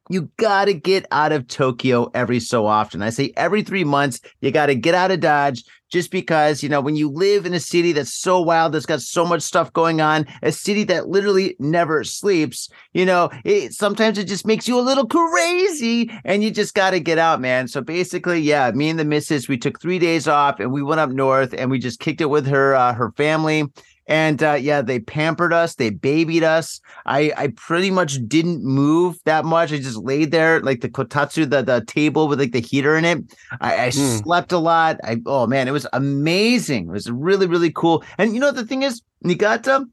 you 0.09 0.31
got 0.37 0.67
to 0.67 0.75
get 0.75 1.07
out 1.11 1.33
of 1.33 1.49
Tokyo 1.49 2.11
every 2.15 2.41
so 2.41 2.67
often. 2.67 3.03
I 3.03 3.11
say 3.11 3.33
every 3.37 3.63
three 3.63 3.85
months, 3.85 4.21
you 4.41 4.51
got 4.51 4.67
to 4.67 4.75
get 4.75 4.95
out 4.95 5.11
of 5.11 5.21
Dodge 5.21 5.65
just 5.91 6.11
because, 6.11 6.63
you 6.63 6.69
know, 6.69 6.81
when 6.81 6.97
you 6.97 7.09
live 7.09 7.47
in 7.47 7.55
a 7.55 7.61
city 7.61 7.93
that's 7.93 8.13
so 8.13 8.41
wild, 8.41 8.73
that's 8.73 8.87
got 8.87 9.01
so 9.01 9.25
much 9.25 9.43
stuff 9.43 9.73
going 9.73 10.01
on, 10.01 10.27
a 10.43 10.51
city 10.51 10.85
that 10.85 11.09
literally 11.09 11.57
never 11.61 12.03
sleeps, 12.03 12.69
you 12.93 13.05
know, 13.05 13.31
it, 13.45 13.73
sometimes 13.73 14.19
it 14.19 14.25
just 14.25 14.47
makes 14.47 14.67
you 14.67 14.79
a 14.79 14.83
little 14.83 15.07
crazy 15.07 16.11
and 16.25 16.43
you 16.43 16.51
just 16.51 16.75
got 16.75 16.91
to 16.91 17.01
get 17.01 17.19
out, 17.19 17.41
man. 17.41 17.69
So 17.69 17.81
basically, 17.81 18.41
yeah, 18.41 18.71
me 18.73 18.89
and 18.89 18.99
the 18.99 19.05
missus, 19.05 19.49
we 19.49 19.59
took 19.59 19.81
three 19.81 19.99
days 19.99 20.27
off 20.27 20.59
and 20.59 20.73
we 20.73 20.83
went 20.83 21.01
up 21.01 21.11
north 21.11 21.55
and 21.57 21.71
we 21.71 21.79
just 21.79 22.01
kicked 22.01 22.21
it 22.21 22.31
with 22.31 22.47
her, 22.49 22.75
uh, 22.75 22.93
her 22.93 23.13
family. 23.13 23.71
And 24.09 24.43
uh, 24.43 24.53
yeah, 24.55 24.83
they 24.83 25.01
pampered 25.01 25.53
us, 25.53 25.75
they 25.75 25.91
babied 25.91 26.45
us. 26.45 26.81
I 27.07 27.33
I 27.37 27.49
pretty 27.57 27.91
much 27.91 28.19
didn't 28.29 28.63
move 28.65 29.19
that 29.25 29.45
much. 29.45 29.73
I 29.73 29.79
just 29.79 29.97
laid 29.99 30.31
there 30.31 30.61
like 30.61 30.81
the 30.81 30.89
kotatsu, 30.89 31.49
the 31.49 31.63
the 31.63 31.85
table 31.87 32.29
with 32.29 32.39
like 32.39 32.53
the 32.53 32.61
heater 32.61 32.97
in 32.97 33.05
it. 33.05 33.19
I, 33.61 33.87
I 33.87 33.89
Mm. 33.89 34.23
slept 34.23 34.53
a 34.53 34.59
lot. 34.59 34.99
I 35.05 35.19
oh 35.27 35.47
man, 35.47 35.69
it 35.69 35.73
was 35.73 35.87
amazing. 35.93 36.89
It 36.89 36.93
was 36.93 37.11
really 37.11 37.47
really 37.47 37.73
cool. 37.73 38.05
And 38.19 38.35
you 38.35 38.41
know 38.41 38.53
the 38.53 38.65
thing 38.65 38.83
is, 38.83 39.03
Niigata, 39.23 39.85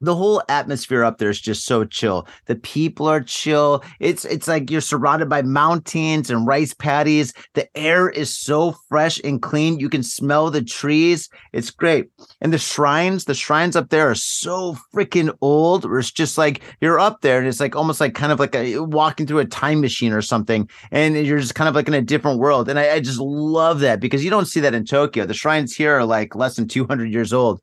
the 0.00 0.14
whole 0.14 0.42
atmosphere 0.48 1.04
up 1.04 1.18
there 1.18 1.30
is 1.30 1.40
just 1.40 1.64
so 1.64 1.84
chill. 1.84 2.26
The 2.46 2.56
people 2.56 3.06
are 3.06 3.20
chill. 3.20 3.82
It's 4.00 4.24
it's 4.24 4.46
like 4.46 4.70
you're 4.70 4.80
surrounded 4.80 5.28
by 5.28 5.42
mountains 5.42 6.30
and 6.30 6.46
rice 6.46 6.72
paddies. 6.74 7.32
The 7.54 7.68
air 7.76 8.08
is 8.08 8.36
so 8.36 8.76
fresh 8.88 9.20
and 9.24 9.42
clean. 9.42 9.80
You 9.80 9.88
can 9.88 10.02
smell 10.02 10.50
the 10.50 10.62
trees. 10.62 11.28
It's 11.52 11.70
great. 11.70 12.10
And 12.40 12.52
the 12.52 12.58
shrines, 12.58 13.24
the 13.24 13.34
shrines 13.34 13.76
up 13.76 13.90
there 13.90 14.10
are 14.10 14.14
so 14.14 14.76
freaking 14.94 15.36
old. 15.40 15.84
Where 15.84 15.98
it's 15.98 16.12
just 16.12 16.38
like 16.38 16.62
you're 16.80 17.00
up 17.00 17.20
there 17.22 17.38
and 17.38 17.48
it's 17.48 17.60
like 17.60 17.74
almost 17.74 18.00
like 18.00 18.14
kind 18.14 18.32
of 18.32 18.38
like 18.38 18.54
a 18.54 18.78
walking 18.78 19.26
through 19.26 19.40
a 19.40 19.44
time 19.44 19.80
machine 19.80 20.12
or 20.12 20.22
something. 20.22 20.68
And 20.92 21.16
you're 21.16 21.40
just 21.40 21.54
kind 21.54 21.68
of 21.68 21.74
like 21.74 21.88
in 21.88 21.94
a 21.94 22.02
different 22.02 22.38
world. 22.38 22.68
And 22.68 22.78
I, 22.78 22.94
I 22.94 23.00
just 23.00 23.18
love 23.18 23.80
that 23.80 24.00
because 24.00 24.24
you 24.24 24.30
don't 24.30 24.46
see 24.46 24.60
that 24.60 24.74
in 24.74 24.84
Tokyo. 24.84 25.26
The 25.26 25.34
shrines 25.34 25.74
here 25.74 25.94
are 25.98 26.04
like 26.04 26.36
less 26.36 26.56
than 26.56 26.68
200 26.68 27.12
years 27.12 27.32
old 27.32 27.60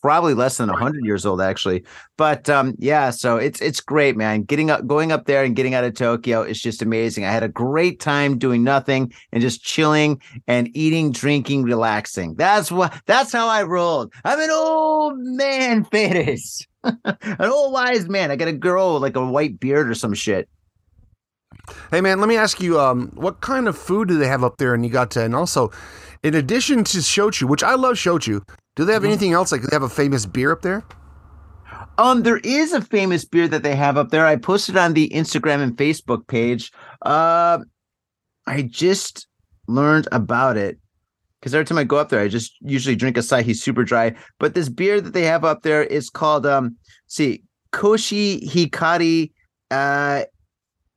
probably 0.00 0.34
less 0.34 0.56
than 0.56 0.68
100 0.68 1.04
years 1.04 1.26
old 1.26 1.40
actually. 1.40 1.84
But 2.16 2.48
um 2.48 2.74
yeah 2.78 3.10
so 3.10 3.36
it's 3.36 3.60
it's 3.60 3.80
great 3.80 4.16
man. 4.16 4.42
Getting 4.42 4.70
up 4.70 4.86
going 4.86 5.12
up 5.12 5.26
there 5.26 5.44
and 5.44 5.56
getting 5.56 5.74
out 5.74 5.84
of 5.84 5.94
tokyo 5.94 6.42
is 6.42 6.60
just 6.60 6.82
amazing. 6.82 7.24
I 7.24 7.30
had 7.30 7.42
a 7.42 7.48
great 7.48 8.00
time 8.00 8.38
doing 8.38 8.64
nothing 8.64 9.12
and 9.32 9.42
just 9.42 9.62
chilling 9.62 10.20
and 10.46 10.74
eating 10.76 11.12
drinking 11.12 11.64
relaxing. 11.64 12.34
That's 12.34 12.70
what 12.70 12.94
that's 13.06 13.32
how 13.32 13.48
i 13.48 13.62
rolled. 13.62 14.12
I'm 14.24 14.40
an 14.40 14.50
old 14.50 15.18
man 15.18 15.84
fetus 15.92 16.66
an 16.84 17.40
old 17.40 17.72
wise 17.72 18.08
man. 18.08 18.30
I 18.30 18.36
gotta 18.36 18.52
grow 18.52 18.96
like 18.96 19.16
a 19.16 19.26
white 19.26 19.60
beard 19.60 19.88
or 19.88 19.94
some 19.94 20.14
shit 20.14 20.48
Hey 21.90 22.00
man, 22.00 22.20
let 22.20 22.28
me 22.28 22.36
ask 22.36 22.60
you, 22.60 22.78
um, 22.80 23.10
what 23.14 23.40
kind 23.40 23.68
of 23.68 23.76
food 23.76 24.08
do 24.08 24.18
they 24.18 24.26
have 24.28 24.44
up 24.44 24.56
there 24.58 24.74
in 24.74 24.80
Niigata? 24.82 25.22
And 25.24 25.34
also, 25.34 25.70
in 26.22 26.34
addition 26.34 26.84
to 26.84 26.98
shochu, 26.98 27.48
which 27.48 27.62
I 27.62 27.74
love 27.74 27.94
shochu, 27.96 28.42
do 28.76 28.84
they 28.84 28.92
have 28.92 29.02
Mhm. 29.02 29.06
anything 29.06 29.32
else? 29.32 29.52
Like, 29.52 29.62
do 29.62 29.66
they 29.68 29.74
have 29.74 29.82
a 29.82 29.88
famous 29.88 30.26
beer 30.26 30.52
up 30.52 30.62
there? 30.62 30.84
Um, 31.98 32.22
there 32.22 32.38
is 32.38 32.72
a 32.72 32.80
famous 32.80 33.24
beer 33.24 33.48
that 33.48 33.62
they 33.62 33.74
have 33.74 33.96
up 33.96 34.10
there. 34.10 34.26
I 34.26 34.36
posted 34.36 34.76
on 34.76 34.94
the 34.94 35.08
Instagram 35.10 35.60
and 35.60 35.76
Facebook 35.76 36.26
page. 36.26 36.72
Uh, 37.02 37.58
I 38.46 38.62
just 38.62 39.26
learned 39.68 40.08
about 40.12 40.56
it 40.56 40.78
because 41.40 41.54
every 41.54 41.64
time 41.64 41.78
I 41.78 41.84
go 41.84 41.96
up 41.96 42.08
there, 42.08 42.20
I 42.20 42.28
just 42.28 42.56
usually 42.60 42.96
drink 42.96 43.16
a 43.16 43.20
Asahi 43.20 43.54
Super 43.56 43.84
Dry. 43.84 44.14
But 44.38 44.54
this 44.54 44.68
beer 44.68 45.00
that 45.00 45.12
they 45.12 45.24
have 45.24 45.44
up 45.44 45.62
there 45.62 45.82
is 45.82 46.10
called 46.10 46.46
um, 46.46 46.76
see, 47.06 47.42
Koshi 47.72 48.42
Hikari 48.48 49.30
uh 49.70 50.24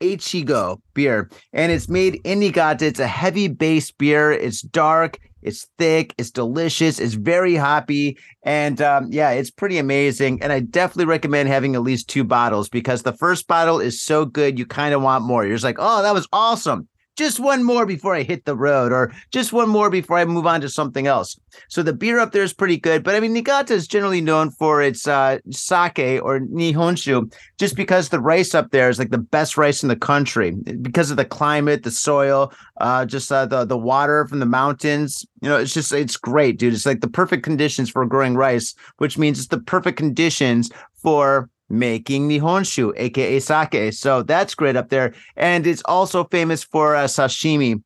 Echigo 0.03 0.79
beer, 0.93 1.29
and 1.53 1.71
it's 1.71 1.89
made 1.89 2.21
in 2.23 2.39
Niigata. 2.39 2.85
It's 2.85 2.99
a 2.99 3.07
heavy 3.07 3.47
base 3.47 3.91
beer. 3.91 4.31
It's 4.31 4.61
dark. 4.61 5.19
It's 5.41 5.67
thick. 5.77 6.13
It's 6.17 6.31
delicious. 6.31 6.99
It's 6.99 7.15
very 7.15 7.55
hoppy, 7.55 8.17
and 8.43 8.81
um, 8.81 9.07
yeah, 9.11 9.31
it's 9.31 9.51
pretty 9.51 9.77
amazing. 9.77 10.41
And 10.41 10.53
I 10.53 10.61
definitely 10.61 11.05
recommend 11.05 11.49
having 11.49 11.75
at 11.75 11.81
least 11.81 12.09
two 12.09 12.23
bottles 12.23 12.69
because 12.69 13.03
the 13.03 13.13
first 13.13 13.47
bottle 13.47 13.79
is 13.79 14.01
so 14.01 14.25
good, 14.25 14.57
you 14.57 14.65
kind 14.65 14.93
of 14.93 15.01
want 15.01 15.25
more. 15.25 15.45
You're 15.45 15.55
just 15.55 15.65
like, 15.65 15.77
oh, 15.79 16.01
that 16.01 16.13
was 16.13 16.27
awesome 16.31 16.87
just 17.15 17.39
one 17.39 17.63
more 17.63 17.85
before 17.85 18.15
I 18.15 18.23
hit 18.23 18.45
the 18.45 18.55
road, 18.55 18.91
or 18.91 19.13
just 19.31 19.53
one 19.53 19.69
more 19.69 19.89
before 19.89 20.17
I 20.17 20.25
move 20.25 20.45
on 20.45 20.61
to 20.61 20.69
something 20.69 21.07
else. 21.07 21.37
So 21.69 21.83
the 21.83 21.93
beer 21.93 22.19
up 22.19 22.31
there 22.31 22.43
is 22.43 22.53
pretty 22.53 22.77
good, 22.77 23.03
but 23.03 23.15
I 23.15 23.19
mean, 23.19 23.33
Niigata 23.33 23.73
is 23.73 23.87
generally 23.87 24.21
known 24.21 24.49
for 24.51 24.81
its 24.81 25.07
uh, 25.07 25.37
sake 25.51 26.21
or 26.23 26.39
nihonshu, 26.39 27.31
just 27.59 27.75
because 27.75 28.09
the 28.09 28.19
rice 28.19 28.55
up 28.55 28.71
there 28.71 28.89
is 28.89 28.99
like 28.99 29.11
the 29.11 29.17
best 29.17 29.57
rice 29.57 29.83
in 29.83 29.89
the 29.89 29.95
country 29.95 30.51
because 30.81 31.11
of 31.11 31.17
the 31.17 31.25
climate, 31.25 31.83
the 31.83 31.91
soil, 31.91 32.51
uh, 32.81 33.05
just 33.05 33.31
uh, 33.31 33.45
the 33.45 33.65
the 33.65 33.77
water 33.77 34.27
from 34.27 34.39
the 34.39 34.45
mountains. 34.45 35.25
You 35.41 35.49
know, 35.49 35.57
it's 35.57 35.73
just 35.73 35.91
it's 35.93 36.17
great, 36.17 36.57
dude. 36.57 36.73
It's 36.73 36.85
like 36.85 37.01
the 37.01 37.09
perfect 37.09 37.43
conditions 37.43 37.89
for 37.89 38.05
growing 38.05 38.35
rice, 38.35 38.73
which 38.97 39.17
means 39.17 39.37
it's 39.37 39.49
the 39.49 39.59
perfect 39.59 39.97
conditions 39.97 40.71
for 41.01 41.49
making 41.69 42.29
nihonshu, 42.29 42.93
aka 42.95 43.39
sake. 43.39 43.93
So 43.93 44.23
that's 44.23 44.55
great 44.55 44.75
up 44.75 44.89
there, 44.89 45.13
and 45.35 45.65
it's 45.65 45.83
also 45.85 46.23
famous 46.25 46.63
for 46.63 46.95
uh, 46.95 47.05
sashimi 47.05 47.81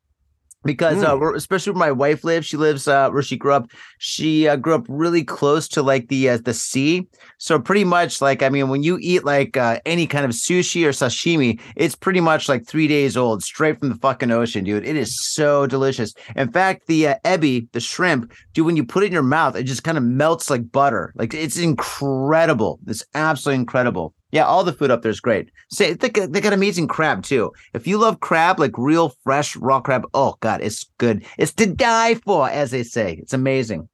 because 0.64 1.02
uh, 1.02 1.14
Mm. 1.14 1.36
especially 1.36 1.72
where 1.72 1.78
my 1.78 1.92
wife 1.92 2.24
lives, 2.24 2.46
she 2.46 2.56
lives 2.56 2.88
uh, 2.88 3.08
where 3.10 3.22
she 3.22 3.36
grew 3.36 3.52
up. 3.52 3.70
She 3.98 4.48
uh, 4.48 4.56
grew 4.56 4.74
up 4.74 4.86
really 4.88 5.24
close 5.24 5.68
to 5.68 5.82
like 5.82 6.08
the 6.08 6.30
uh, 6.30 6.38
the 6.44 6.54
sea, 6.54 7.06
so 7.38 7.58
pretty 7.58 7.84
much 7.84 8.20
like 8.20 8.42
I 8.42 8.48
mean, 8.48 8.68
when 8.68 8.82
you 8.82 8.98
eat 9.00 9.24
like 9.24 9.56
uh, 9.56 9.80
any 9.86 10.06
kind 10.06 10.24
of 10.24 10.32
sushi 10.32 10.84
or 10.84 10.90
sashimi, 10.90 11.60
it's 11.76 11.94
pretty 11.94 12.20
much 12.20 12.48
like 12.48 12.66
three 12.66 12.88
days 12.88 13.16
old, 13.16 13.42
straight 13.42 13.78
from 13.78 13.88
the 13.90 13.94
fucking 13.96 14.30
ocean, 14.30 14.64
dude. 14.64 14.84
It 14.84 14.96
is 14.96 15.20
so 15.32 15.66
delicious. 15.66 16.12
In 16.36 16.50
fact, 16.52 16.86
the 16.86 17.08
uh, 17.08 17.14
ebi, 17.24 17.70
the 17.72 17.80
shrimp, 17.80 18.32
dude, 18.54 18.66
when 18.66 18.76
you 18.76 18.84
put 18.84 19.02
it 19.04 19.06
in 19.06 19.12
your 19.12 19.22
mouth, 19.22 19.56
it 19.56 19.64
just 19.64 19.84
kind 19.84 19.96
of 19.98 20.04
melts 20.04 20.50
like 20.50 20.70
butter. 20.72 21.12
Like 21.16 21.34
it's 21.34 21.56
incredible. 21.58 22.80
It's 22.86 23.04
absolutely 23.14 23.60
incredible. 23.60 24.14
Yeah, 24.30 24.44
all 24.44 24.62
the 24.62 24.72
food 24.72 24.90
up 24.90 25.02
there 25.02 25.10
is 25.10 25.20
great. 25.20 25.50
Say 25.70 25.94
they 25.94 26.10
got, 26.10 26.32
they 26.32 26.40
got 26.40 26.52
amazing 26.52 26.88
crab 26.88 27.22
too. 27.22 27.52
If 27.72 27.86
you 27.86 27.96
love 27.96 28.20
crab, 28.20 28.60
like 28.60 28.76
real 28.76 29.14
fresh 29.24 29.56
raw 29.56 29.80
crab, 29.80 30.06
oh 30.12 30.36
god, 30.40 30.60
it's 30.62 30.84
good. 30.98 31.24
It's 31.38 31.52
to 31.54 31.66
die 31.66 32.14
for, 32.14 32.48
as 32.48 32.70
they 32.70 32.82
say. 32.82 33.14
It's 33.14 33.32
amazing. 33.32 33.88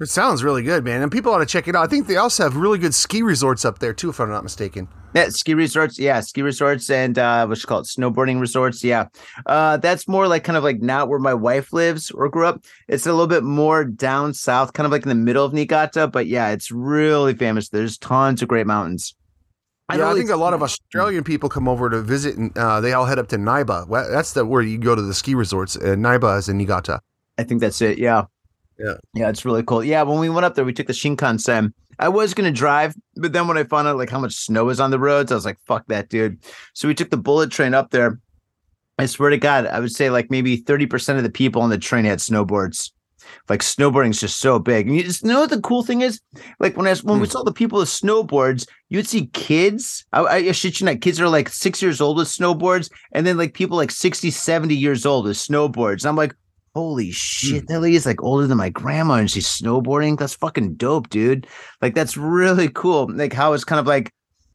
It 0.00 0.08
sounds 0.08 0.42
really 0.42 0.62
good, 0.62 0.82
man. 0.82 1.02
And 1.02 1.12
people 1.12 1.32
ought 1.32 1.38
to 1.38 1.46
check 1.46 1.68
it 1.68 1.76
out. 1.76 1.84
I 1.84 1.86
think 1.86 2.08
they 2.08 2.16
also 2.16 2.42
have 2.42 2.56
really 2.56 2.78
good 2.78 2.94
ski 2.94 3.22
resorts 3.22 3.64
up 3.64 3.78
there 3.78 3.92
too, 3.92 4.10
if 4.10 4.18
I'm 4.18 4.28
not 4.28 4.42
mistaken. 4.42 4.88
Yeah, 5.14 5.28
ski 5.28 5.54
resorts, 5.54 6.00
yeah, 6.00 6.18
ski 6.18 6.42
resorts 6.42 6.90
and 6.90 7.16
uh 7.16 7.46
what's 7.46 7.62
it 7.62 7.68
called 7.68 7.84
snowboarding 7.84 8.40
resorts. 8.40 8.82
Yeah. 8.82 9.06
Uh 9.46 9.76
that's 9.76 10.08
more 10.08 10.26
like 10.26 10.42
kind 10.42 10.56
of 10.56 10.64
like 10.64 10.80
not 10.82 11.08
where 11.08 11.20
my 11.20 11.34
wife 11.34 11.72
lives 11.72 12.10
or 12.10 12.28
grew 12.28 12.46
up. 12.46 12.64
It's 12.88 13.06
a 13.06 13.12
little 13.12 13.28
bit 13.28 13.44
more 13.44 13.84
down 13.84 14.34
south, 14.34 14.72
kind 14.72 14.84
of 14.84 14.90
like 14.90 15.02
in 15.02 15.10
the 15.10 15.14
middle 15.14 15.44
of 15.44 15.52
Niigata, 15.52 16.08
but 16.08 16.26
yeah, 16.26 16.50
it's 16.50 16.72
really 16.72 17.34
famous. 17.34 17.68
There's 17.68 17.96
tons 17.96 18.42
of 18.42 18.48
great 18.48 18.66
mountains. 18.66 19.14
Yeah, 19.92 20.10
I 20.10 20.14
think 20.14 20.30
a 20.30 20.36
lot 20.36 20.54
of 20.54 20.62
Australian 20.62 21.24
people 21.24 21.50
come 21.50 21.68
over 21.68 21.90
to 21.90 22.00
visit, 22.00 22.36
and 22.36 22.56
uh, 22.56 22.80
they 22.80 22.94
all 22.94 23.04
head 23.04 23.18
up 23.18 23.28
to 23.28 23.36
Naeba. 23.36 23.86
That's 24.10 24.32
the 24.32 24.44
where 24.44 24.62
you 24.62 24.78
go 24.78 24.94
to 24.94 25.02
the 25.02 25.12
ski 25.12 25.34
resorts. 25.34 25.76
Uh, 25.76 25.94
Naeba 25.94 26.38
is 26.38 26.48
in 26.48 26.56
Niigata. 26.56 27.00
I 27.36 27.42
think 27.42 27.60
that's 27.60 27.82
it. 27.82 27.98
Yeah. 27.98 28.24
Yeah. 28.78 28.94
Yeah, 29.12 29.28
it's 29.28 29.44
really 29.44 29.62
cool. 29.62 29.84
Yeah, 29.84 30.02
when 30.02 30.18
we 30.18 30.30
went 30.30 30.46
up 30.46 30.54
there, 30.54 30.64
we 30.64 30.72
took 30.72 30.86
the 30.86 30.94
Shinkansen. 30.94 31.72
I 31.98 32.08
was 32.08 32.34
gonna 32.34 32.50
drive, 32.50 32.94
but 33.16 33.32
then 33.32 33.46
when 33.46 33.58
I 33.58 33.64
found 33.64 33.86
out 33.86 33.96
like 33.96 34.10
how 34.10 34.18
much 34.18 34.34
snow 34.34 34.68
is 34.70 34.80
on 34.80 34.90
the 34.90 34.98
roads, 34.98 35.30
I 35.30 35.34
was 35.34 35.44
like, 35.44 35.58
"Fuck 35.66 35.86
that, 35.88 36.08
dude." 36.08 36.38
So 36.72 36.88
we 36.88 36.94
took 36.94 37.10
the 37.10 37.16
bullet 37.16 37.50
train 37.50 37.74
up 37.74 37.90
there. 37.90 38.18
I 38.98 39.06
swear 39.06 39.30
to 39.30 39.38
God, 39.38 39.66
I 39.66 39.80
would 39.80 39.92
say 39.92 40.10
like 40.10 40.30
maybe 40.30 40.56
thirty 40.56 40.86
percent 40.86 41.18
of 41.18 41.24
the 41.24 41.30
people 41.30 41.62
on 41.62 41.70
the 41.70 41.78
train 41.78 42.04
had 42.04 42.18
snowboards. 42.18 42.90
Like 43.48 43.60
snowboarding 43.60 44.10
is 44.10 44.20
just 44.20 44.38
so 44.38 44.58
big. 44.58 44.86
And 44.86 44.96
you 44.96 45.02
just 45.02 45.24
know 45.24 45.40
what 45.40 45.50
the 45.50 45.60
cool 45.60 45.82
thing 45.82 46.00
is? 46.00 46.20
Like 46.58 46.76
when 46.76 46.86
I 46.86 46.94
when 46.96 47.20
we 47.20 47.26
hmm. 47.26 47.32
saw 47.32 47.42
the 47.42 47.52
people 47.52 47.78
with 47.78 47.88
snowboards, 47.88 48.66
you'd 48.88 49.06
see 49.06 49.26
kids. 49.26 50.04
I, 50.12 50.22
I 50.24 50.52
shit 50.52 50.80
you 50.80 50.86
not, 50.86 51.00
kids 51.00 51.20
are 51.20 51.28
like 51.28 51.48
six 51.48 51.82
years 51.82 52.00
old 52.00 52.16
with 52.16 52.28
snowboards, 52.28 52.90
and 53.12 53.26
then 53.26 53.36
like 53.36 53.54
people 53.54 53.76
like 53.76 53.90
60, 53.90 54.30
70 54.30 54.74
years 54.74 55.06
old 55.06 55.26
with 55.26 55.36
snowboards. 55.36 56.02
And 56.02 56.06
I'm 56.06 56.16
like, 56.16 56.34
holy 56.74 57.10
shit, 57.12 57.62
hmm. 57.62 57.72
that 57.72 57.80
lady's 57.80 58.06
like 58.06 58.22
older 58.22 58.46
than 58.46 58.58
my 58.58 58.70
grandma 58.70 59.14
and 59.14 59.30
she's 59.30 59.46
snowboarding. 59.46 60.18
That's 60.18 60.34
fucking 60.34 60.74
dope, 60.74 61.08
dude. 61.08 61.46
Like 61.80 61.94
that's 61.94 62.16
really 62.16 62.68
cool. 62.68 63.08
Like 63.12 63.32
how 63.32 63.52
it's 63.52 63.64
kind 63.64 63.80
of 63.80 63.86
like 63.86 64.12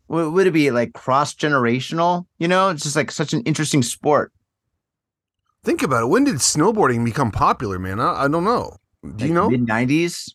what 0.08 0.34
would 0.34 0.48
it 0.48 0.52
be 0.52 0.72
like 0.72 0.94
cross 0.94 1.36
generational? 1.36 2.26
You 2.40 2.48
know, 2.48 2.70
it's 2.70 2.84
just 2.84 2.96
like 2.96 3.12
such 3.12 3.32
an 3.32 3.42
interesting 3.44 3.84
sport. 3.84 4.34
Think 5.64 5.84
about 5.84 6.04
it. 6.04 6.08
When 6.08 6.24
did 6.24 6.36
snowboarding 6.36 7.04
become 7.04 7.32
popular, 7.32 7.80
man? 7.80 8.00
I, 8.00 8.24
I 8.24 8.28
don't 8.28 8.44
know. 8.44 8.78
Do 9.16 9.28
you 9.28 9.34
know? 9.34 9.50
mid 9.50 9.68
nineties? 9.68 10.34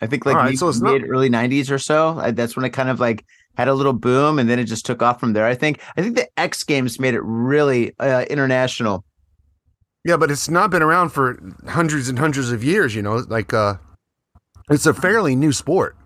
I 0.00 0.06
think 0.06 0.26
like 0.26 0.36
right, 0.36 0.50
mid, 0.50 0.58
so 0.58 0.70
not- 0.70 0.82
mid 0.82 1.08
early 1.08 1.28
nineties 1.28 1.70
or 1.70 1.78
so. 1.78 2.18
I, 2.18 2.30
that's 2.30 2.56
when 2.56 2.64
it 2.64 2.70
kind 2.70 2.88
of 2.90 3.00
like 3.00 3.24
had 3.56 3.68
a 3.68 3.74
little 3.74 3.94
boom, 3.94 4.38
and 4.38 4.48
then 4.50 4.58
it 4.58 4.64
just 4.64 4.84
took 4.84 5.02
off 5.02 5.18
from 5.18 5.32
there. 5.32 5.46
I 5.46 5.54
think. 5.54 5.80
I 5.96 6.02
think 6.02 6.16
the 6.16 6.28
X 6.38 6.62
Games 6.64 7.00
made 7.00 7.14
it 7.14 7.22
really 7.22 7.94
uh, 7.98 8.24
international. 8.28 9.04
Yeah, 10.04 10.16
but 10.16 10.30
it's 10.30 10.48
not 10.48 10.70
been 10.70 10.82
around 10.82 11.08
for 11.10 11.40
hundreds 11.66 12.08
and 12.08 12.18
hundreds 12.18 12.52
of 12.52 12.62
years. 12.62 12.94
You 12.94 13.02
know, 13.02 13.16
like 13.28 13.54
uh, 13.54 13.74
it's 14.70 14.86
a 14.86 14.94
fairly 14.94 15.34
new 15.34 15.52
sport. 15.52 15.96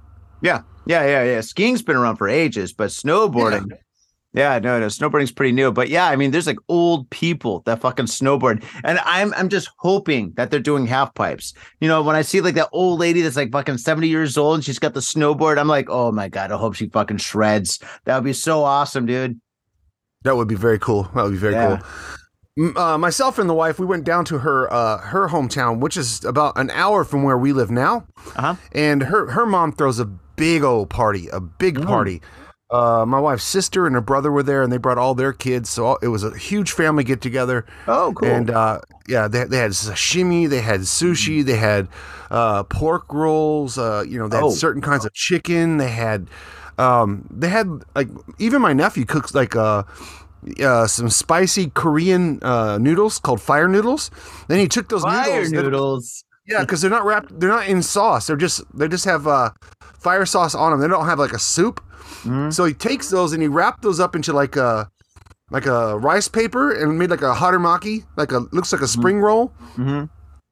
Yeah, 0.42 0.62
yeah, 0.86 1.04
yeah, 1.04 1.24
yeah. 1.24 1.40
Skiing's 1.40 1.82
been 1.82 1.96
around 1.96 2.16
for 2.16 2.28
ages, 2.28 2.72
but 2.72 2.90
snowboarding. 2.90 3.66
Yeah, 3.70 3.76
no, 4.34 4.58
no, 4.78 4.86
snowboarding's 4.86 5.32
pretty 5.32 5.52
new. 5.52 5.72
But 5.72 5.88
yeah, 5.88 6.06
I 6.06 6.16
mean, 6.16 6.30
there's 6.30 6.46
like 6.46 6.58
old 6.68 7.10
people 7.10 7.62
that 7.66 7.80
fucking 7.80 8.06
snowboard, 8.06 8.64
and 8.84 9.00
I'm 9.04 9.34
I'm 9.34 9.48
just 9.48 9.68
hoping 9.78 10.32
that 10.36 10.50
they're 10.50 10.60
doing 10.60 10.86
half 10.86 11.14
pipes. 11.14 11.52
You 11.80 11.88
know, 11.88 12.02
when 12.02 12.14
I 12.16 12.22
see 12.22 12.40
like 12.40 12.54
that 12.54 12.68
old 12.72 13.00
lady 13.00 13.22
that's 13.22 13.36
like 13.36 13.50
fucking 13.50 13.78
70 13.78 14.06
years 14.08 14.38
old 14.38 14.54
and 14.56 14.64
she's 14.64 14.78
got 14.78 14.94
the 14.94 15.00
snowboard, 15.00 15.58
I'm 15.58 15.68
like, 15.68 15.90
oh 15.90 16.12
my 16.12 16.28
god, 16.28 16.52
I 16.52 16.56
hope 16.56 16.74
she 16.74 16.88
fucking 16.88 17.16
shreds. 17.18 17.80
That 18.04 18.14
would 18.16 18.24
be 18.24 18.32
so 18.32 18.62
awesome, 18.62 19.06
dude. 19.06 19.40
That 20.22 20.36
would 20.36 20.48
be 20.48 20.54
very 20.54 20.78
cool. 20.78 21.04
That 21.14 21.22
would 21.24 21.32
be 21.32 21.38
very 21.38 21.54
Yeah. 21.54 21.78
cool. 21.78 21.86
Uh, 22.76 22.98
myself 22.98 23.38
and 23.38 23.48
the 23.48 23.54
wife, 23.54 23.78
we 23.78 23.86
went 23.86 24.04
down 24.04 24.24
to 24.26 24.38
her 24.38 24.70
uh, 24.72 24.98
her 24.98 25.28
hometown, 25.28 25.80
which 25.80 25.96
is 25.96 26.24
about 26.24 26.52
an 26.58 26.70
hour 26.70 27.04
from 27.04 27.22
where 27.22 27.38
we 27.38 27.52
live 27.52 27.70
now. 27.70 28.04
Uh-huh. 28.36 28.54
And 28.72 29.02
her 29.04 29.30
her 29.30 29.46
mom 29.46 29.72
throws 29.72 29.98
a 29.98 30.04
big 30.04 30.62
old 30.62 30.90
party, 30.90 31.28
a 31.32 31.40
big 31.40 31.78
Mm. 31.78 31.86
Uh, 32.70 33.04
my 33.04 33.18
wife's 33.18 33.42
sister 33.44 33.86
and 33.86 33.94
her 33.96 34.00
brother 34.00 34.30
were 34.30 34.42
there, 34.44 34.62
and 34.62 34.72
they 34.72 34.76
brought 34.78 34.96
all 34.98 35.14
their 35.14 35.32
kids. 35.32 35.68
So 35.70 35.86
all, 35.86 35.98
it 36.02 36.08
was 36.08 36.22
a 36.22 36.36
huge 36.36 36.70
family 36.72 37.02
get 37.02 37.20
together. 37.20 37.66
Oh, 37.88 38.12
cool. 38.14 38.28
And 38.28 38.48
uh, 38.50 38.80
yeah, 39.08 39.26
they, 39.26 39.44
they 39.44 39.56
had 39.58 39.72
sashimi, 39.72 40.48
they 40.48 40.60
had 40.60 40.82
sushi, 40.82 41.44
they 41.44 41.56
had 41.56 41.88
uh, 42.30 42.62
pork 42.64 43.12
rolls. 43.12 43.76
Uh, 43.76 44.04
you 44.06 44.18
know, 44.18 44.28
they 44.28 44.36
had 44.36 44.44
Oh. 44.44 44.50
certain 44.50 44.82
kinds 44.82 45.04
of 45.04 45.12
chicken. 45.12 45.78
They 45.78 45.88
had, 45.90 46.28
um, 46.78 47.26
they 47.30 47.48
had 47.48 47.68
like 47.96 48.08
even 48.38 48.62
my 48.62 48.72
nephew 48.72 49.04
cooks 49.04 49.34
like 49.34 49.56
uh, 49.56 49.82
uh, 50.62 50.86
some 50.86 51.10
spicy 51.10 51.70
Korean 51.74 52.38
uh, 52.42 52.78
noodles 52.78 53.18
called 53.18 53.40
fire 53.40 53.66
noodles. 53.68 54.10
Then 54.48 54.60
he 54.60 54.68
took 54.68 54.88
those 54.88 55.02
Fire 55.02 55.42
noodles. 55.48 55.52
noodles. 55.52 56.24
Yeah, 56.46 56.60
because 56.60 56.80
they're 56.80 56.90
not 56.90 57.04
wrapped. 57.04 57.38
They're 57.38 57.48
not 57.50 57.68
in 57.68 57.82
sauce. 57.82 58.26
They're 58.26 58.36
just 58.36 58.62
they 58.76 58.88
just 58.88 59.04
have 59.04 59.26
uh, 59.26 59.50
fire 59.98 60.26
sauce 60.26 60.54
on 60.54 60.72
them. 60.72 60.80
They 60.80 60.88
don't 60.88 61.06
have 61.06 61.18
like 61.18 61.32
a 61.32 61.38
soup. 61.38 61.80
Mhm. 62.22 62.52
So 62.52 62.64
he 62.64 62.74
takes 62.74 63.08
those 63.08 63.32
and 63.32 63.40
he 63.42 63.48
wrapped 63.48 63.82
those 63.82 64.00
up 64.00 64.16
into 64.16 64.32
like 64.32 64.56
a 64.56 64.90
like 65.50 65.66
a 65.66 65.98
rice 65.98 66.28
paper 66.28 66.72
and 66.72 66.98
made 66.98 67.10
like 67.10 67.22
a 67.22 67.34
harumaki, 67.34 68.04
like 68.16 68.32
a 68.32 68.38
looks 68.52 68.72
like 68.72 68.82
a 68.82 68.88
spring 68.88 69.20
roll. 69.20 69.48
hmm 69.76 70.04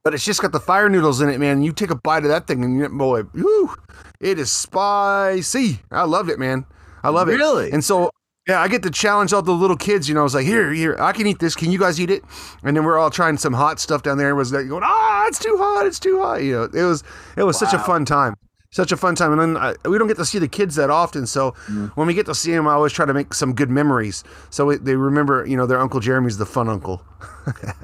But 0.04 0.14
it's 0.14 0.24
just 0.24 0.40
got 0.40 0.52
the 0.52 0.60
fire 0.60 0.88
noodles 0.88 1.20
in 1.20 1.28
it, 1.28 1.38
man. 1.40 1.62
You 1.62 1.72
take 1.72 1.90
a 1.90 1.94
bite 1.96 2.22
of 2.24 2.28
that 2.30 2.46
thing 2.46 2.64
and 2.64 2.78
you, 2.78 2.88
boy, 2.88 3.22
whew, 3.34 3.74
it 4.20 4.38
is 4.38 4.50
spicy. 4.50 5.80
I 5.90 6.04
loved 6.04 6.30
it, 6.30 6.38
man. 6.38 6.64
I 7.02 7.10
love 7.10 7.28
it. 7.28 7.32
Really? 7.36 7.70
And 7.72 7.84
so 7.84 8.10
yeah, 8.48 8.60
I 8.60 8.68
get 8.68 8.82
to 8.84 8.90
challenge 8.90 9.32
all 9.32 9.42
the 9.42 9.52
little 9.52 9.76
kids. 9.76 10.08
You 10.08 10.14
know, 10.14 10.20
I 10.20 10.24
was 10.24 10.34
like, 10.34 10.46
here, 10.46 10.72
here, 10.72 10.96
I 10.98 11.12
can 11.12 11.26
eat 11.26 11.38
this. 11.38 11.54
Can 11.54 11.70
you 11.70 11.78
guys 11.78 12.00
eat 12.00 12.10
it? 12.10 12.22
And 12.62 12.76
then 12.76 12.84
we're 12.84 12.98
all 12.98 13.10
trying 13.10 13.36
some 13.36 13.52
hot 13.52 13.78
stuff 13.78 14.02
down 14.02 14.16
there. 14.18 14.30
It 14.30 14.34
was 14.34 14.52
like 14.52 14.68
going, 14.68 14.82
ah, 14.84 15.26
it's 15.26 15.38
too 15.38 15.56
hot, 15.58 15.86
it's 15.86 15.98
too 16.00 16.20
hot. 16.20 16.42
You 16.42 16.52
know, 16.52 16.62
it 16.64 16.84
was 16.84 17.04
it 17.36 17.42
was 17.42 17.58
such 17.58 17.74
a 17.74 17.78
fun 17.78 18.04
time. 18.04 18.34
such 18.70 18.92
a 18.92 18.96
fun 18.96 19.14
time. 19.14 19.32
And 19.32 19.40
then 19.40 19.56
I, 19.56 19.74
we 19.88 19.98
don't 19.98 20.08
get 20.08 20.16
to 20.16 20.24
see 20.24 20.38
the 20.38 20.48
kids 20.48 20.76
that 20.76 20.90
often, 20.90 21.26
so 21.26 21.50
when 21.94 22.06
we 22.06 22.14
get 22.14 22.26
to 22.26 22.34
see 22.34 22.52
them, 22.52 22.66
I 22.66 22.72
always 22.72 22.92
try 22.92 23.04
to 23.06 23.14
make 23.14 23.34
some 23.34 23.54
good 23.54 23.70
memories, 23.70 24.24
so 24.50 24.74
they 24.74 24.96
remember, 24.96 25.46
you 25.46 25.56
know, 25.56 25.66
their 25.66 25.78
uncle 25.80 26.00
Jeremy's 26.00 26.38
the 26.38 26.46
fun 26.46 26.68
uncle 26.68 27.02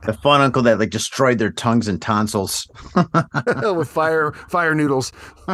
The 0.02 0.12
fun 0.22 0.40
uncle 0.40 0.62
that 0.62 0.78
like 0.78 0.90
destroyed 0.90 1.38
their 1.38 1.50
tongues 1.50 1.88
and 1.88 2.00
tonsils. 2.00 2.66
with 2.94 3.88
fire 3.88 4.32
fire 4.48 4.74
noodles. 4.74 5.12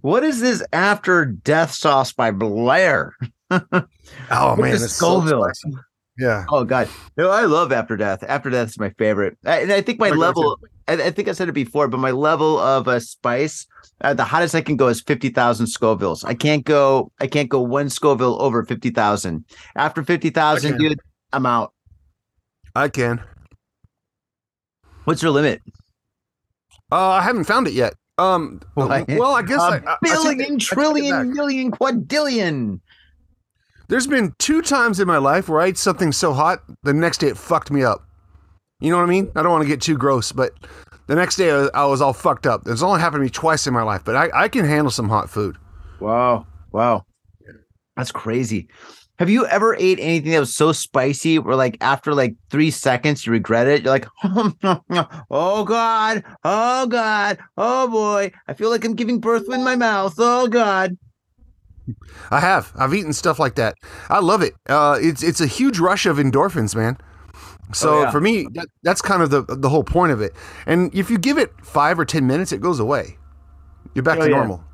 What 0.00 0.24
is 0.24 0.40
this 0.40 0.64
after 0.72 1.24
death 1.24 1.72
sauce 1.72 2.12
by 2.12 2.30
Blair? 2.30 3.14
Oh 4.30 4.56
man, 4.56 4.70
the 4.70 4.84
it's 4.84 4.92
so 4.94 5.20
Scoville. 5.20 5.42
spicy. 5.54 5.76
yeah. 6.18 6.44
Oh 6.50 6.64
God, 6.64 6.88
no, 7.16 7.30
I 7.30 7.42
love 7.44 7.72
After 7.72 7.96
Death. 7.96 8.22
After 8.26 8.50
Death 8.50 8.68
is 8.70 8.78
my 8.78 8.90
favorite, 8.98 9.36
I, 9.44 9.60
and 9.60 9.72
I 9.72 9.80
think 9.82 9.98
my 10.00 10.10
My 10.10 10.16
level. 10.16 10.58
I, 10.88 10.94
I 10.94 11.10
think 11.10 11.28
I 11.28 11.32
said 11.32 11.48
it 11.48 11.52
before, 11.52 11.86
but 11.88 11.98
my 12.00 12.10
level 12.10 12.58
of 12.58 12.88
uh, 12.88 12.98
spice, 12.98 13.66
uh, 14.00 14.14
the 14.14 14.24
hottest 14.24 14.54
I 14.54 14.60
can 14.62 14.76
go 14.76 14.88
is 14.88 15.00
fifty 15.00 15.28
thousand 15.28 15.66
Scovilles. 15.66 16.24
I 16.24 16.34
can't 16.34 16.64
go. 16.64 17.12
I 17.20 17.26
can't 17.26 17.48
go 17.48 17.60
one 17.60 17.88
Scoville 17.88 18.40
over 18.42 18.64
fifty 18.64 18.90
thousand. 18.90 19.44
After 19.76 20.02
fifty 20.02 20.30
thousand, 20.30 20.78
dude, 20.78 20.98
I'm 21.32 21.46
out. 21.46 21.72
I 22.74 22.88
can. 22.88 23.22
What's 25.04 25.22
your 25.22 25.32
limit? 25.32 25.60
Uh, 26.90 27.08
I 27.10 27.22
haven't 27.22 27.44
found 27.44 27.66
it 27.66 27.72
yet. 27.74 27.94
Um, 28.18 28.60
Why? 28.74 29.04
well, 29.08 29.34
I 29.34 29.42
guess 29.42 29.60
I, 29.60 29.76
I- 29.76 29.76
I 29.76 29.76
A 29.76 29.76
take 29.78 30.12
billion, 30.12 30.40
it- 30.40 30.52
I 30.54 30.56
trillion, 30.58 31.32
million, 31.32 31.70
quadrillion. 31.70 32.80
There's 33.92 34.06
been 34.06 34.32
two 34.38 34.62
times 34.62 35.00
in 35.00 35.06
my 35.06 35.18
life 35.18 35.50
where 35.50 35.60
I 35.60 35.66
ate 35.66 35.76
something 35.76 36.12
so 36.12 36.32
hot, 36.32 36.62
the 36.82 36.94
next 36.94 37.18
day 37.18 37.26
it 37.26 37.36
fucked 37.36 37.70
me 37.70 37.84
up. 37.84 38.02
You 38.80 38.90
know 38.90 38.96
what 38.96 39.02
I 39.02 39.06
mean? 39.06 39.30
I 39.36 39.42
don't 39.42 39.52
want 39.52 39.64
to 39.64 39.68
get 39.68 39.82
too 39.82 39.98
gross, 39.98 40.32
but 40.32 40.54
the 41.08 41.14
next 41.14 41.36
day 41.36 41.50
I 41.50 41.56
was, 41.58 41.70
I 41.74 41.84
was 41.84 42.00
all 42.00 42.14
fucked 42.14 42.46
up. 42.46 42.62
It's 42.64 42.80
only 42.80 43.00
happened 43.00 43.20
to 43.20 43.24
me 43.24 43.28
twice 43.28 43.66
in 43.66 43.74
my 43.74 43.82
life, 43.82 44.00
but 44.02 44.16
I, 44.16 44.30
I 44.32 44.48
can 44.48 44.64
handle 44.64 44.90
some 44.90 45.10
hot 45.10 45.28
food. 45.28 45.58
Wow, 46.00 46.46
wow, 46.72 47.04
that's 47.94 48.10
crazy. 48.10 48.66
Have 49.18 49.28
you 49.28 49.44
ever 49.48 49.74
ate 49.74 50.00
anything 50.00 50.32
that 50.32 50.40
was 50.40 50.56
so 50.56 50.72
spicy 50.72 51.38
where 51.38 51.54
like 51.54 51.76
after 51.82 52.14
like 52.14 52.34
three 52.48 52.70
seconds 52.70 53.26
you 53.26 53.32
regret 53.32 53.66
it? 53.66 53.82
You're 53.82 53.92
like, 53.92 54.08
oh 55.30 55.64
God, 55.64 56.24
oh 56.44 56.86
God, 56.86 57.38
oh 57.58 57.88
boy. 57.88 58.32
I 58.48 58.54
feel 58.54 58.70
like 58.70 58.86
I'm 58.86 58.94
giving 58.94 59.20
birth 59.20 59.52
in 59.52 59.62
my 59.62 59.76
mouth. 59.76 60.14
Oh 60.16 60.48
God. 60.48 60.96
I 62.30 62.40
have. 62.40 62.72
I've 62.76 62.94
eaten 62.94 63.12
stuff 63.12 63.38
like 63.38 63.54
that. 63.56 63.74
I 64.08 64.20
love 64.20 64.42
it. 64.42 64.54
Uh, 64.68 64.98
it's 65.00 65.22
it's 65.22 65.40
a 65.40 65.46
huge 65.46 65.78
rush 65.78 66.06
of 66.06 66.16
endorphins, 66.18 66.74
man. 66.76 66.96
So 67.72 67.94
Oh, 67.98 68.02
yeah. 68.02 68.10
for 68.10 68.20
me, 68.20 68.46
that, 68.52 68.68
that's 68.82 69.00
kind 69.02 69.22
of 69.22 69.30
the 69.30 69.42
the 69.42 69.68
whole 69.68 69.84
point 69.84 70.12
of 70.12 70.20
it. 70.20 70.32
And 70.66 70.94
if 70.94 71.10
you 71.10 71.18
give 71.18 71.38
it 71.38 71.52
five 71.62 71.98
or 71.98 72.04
ten 72.04 72.26
minutes, 72.26 72.52
it 72.52 72.60
goes 72.60 72.78
away. 72.80 73.16
You're 73.94 74.02
back 74.04 74.18
Oh, 74.18 74.24
to 74.24 74.30
yeah. 74.30 74.36
normal. 74.36 74.64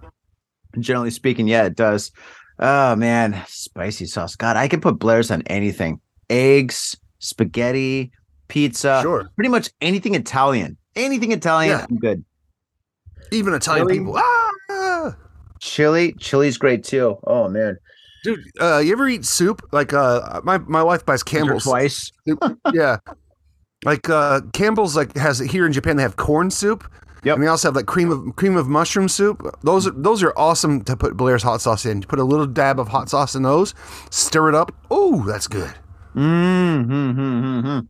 Generally 0.78 1.10
speaking, 1.10 1.48
yeah, 1.48 1.64
it 1.64 1.76
does. 1.76 2.10
Oh 2.58 2.94
man, 2.96 3.42
spicy 3.46 4.06
sauce. 4.06 4.36
God, 4.36 4.56
I 4.56 4.68
can 4.68 4.80
put 4.80 4.98
Blair's 4.98 5.30
on 5.30 5.42
anything. 5.42 6.00
Eggs, 6.28 6.96
spaghetti, 7.20 8.10
pizza, 8.48 9.00
Sure. 9.02 9.28
pretty 9.36 9.48
much 9.48 9.70
anything 9.80 10.14
Italian. 10.14 10.76
Anything 10.96 11.32
Italian, 11.32 11.78
Yeah. 11.78 11.86
I'm 11.88 11.98
good. 11.98 12.24
Even 13.30 13.54
Italian 13.54 13.86
Really? 13.86 13.98
people. 14.00 14.14
Ah! 14.70 15.14
Chili, 15.60 16.14
chili's 16.18 16.58
great 16.58 16.84
too. 16.84 17.16
Oh 17.26 17.48
man, 17.48 17.78
Dude, 18.24 18.40
uh, 18.60 18.78
you 18.78 18.92
ever 18.92 19.08
eat 19.08 19.24
soup? 19.24 19.62
Like 19.72 19.92
uh, 19.92 20.40
my 20.44 20.58
my 20.58 20.82
wife 20.82 21.06
buys 21.06 21.22
Campbell's. 21.22 21.64
twice. 21.64 22.10
yeah. 22.72 22.98
Like 23.84 24.08
uh, 24.10 24.40
Campbell's 24.52 24.96
like 24.96 25.16
has 25.16 25.38
here 25.38 25.64
in 25.66 25.72
Japan 25.72 25.96
they 25.96 26.02
have 26.02 26.16
corn 26.16 26.50
soup. 26.50 26.90
Yep. 27.24 27.34
And 27.34 27.42
they 27.42 27.48
also 27.48 27.68
have 27.68 27.76
like 27.76 27.86
cream 27.86 28.10
of 28.10 28.36
cream 28.36 28.56
of 28.56 28.68
mushroom 28.68 29.08
soup. 29.08 29.42
Those 29.62 29.86
are 29.86 29.92
those 29.92 30.22
are 30.22 30.32
awesome 30.36 30.82
to 30.84 30.96
put 30.96 31.16
Blair's 31.16 31.42
hot 31.42 31.60
sauce 31.60 31.86
in. 31.86 32.02
You 32.02 32.06
put 32.06 32.18
a 32.18 32.24
little 32.24 32.46
dab 32.46 32.78
of 32.78 32.88
hot 32.88 33.08
sauce 33.08 33.34
in 33.34 33.42
those, 33.42 33.74
stir 34.10 34.48
it 34.48 34.54
up. 34.54 34.72
Oh, 34.90 35.24
that's 35.24 35.46
good. 35.46 35.74
Mm-hmm. 36.14 37.80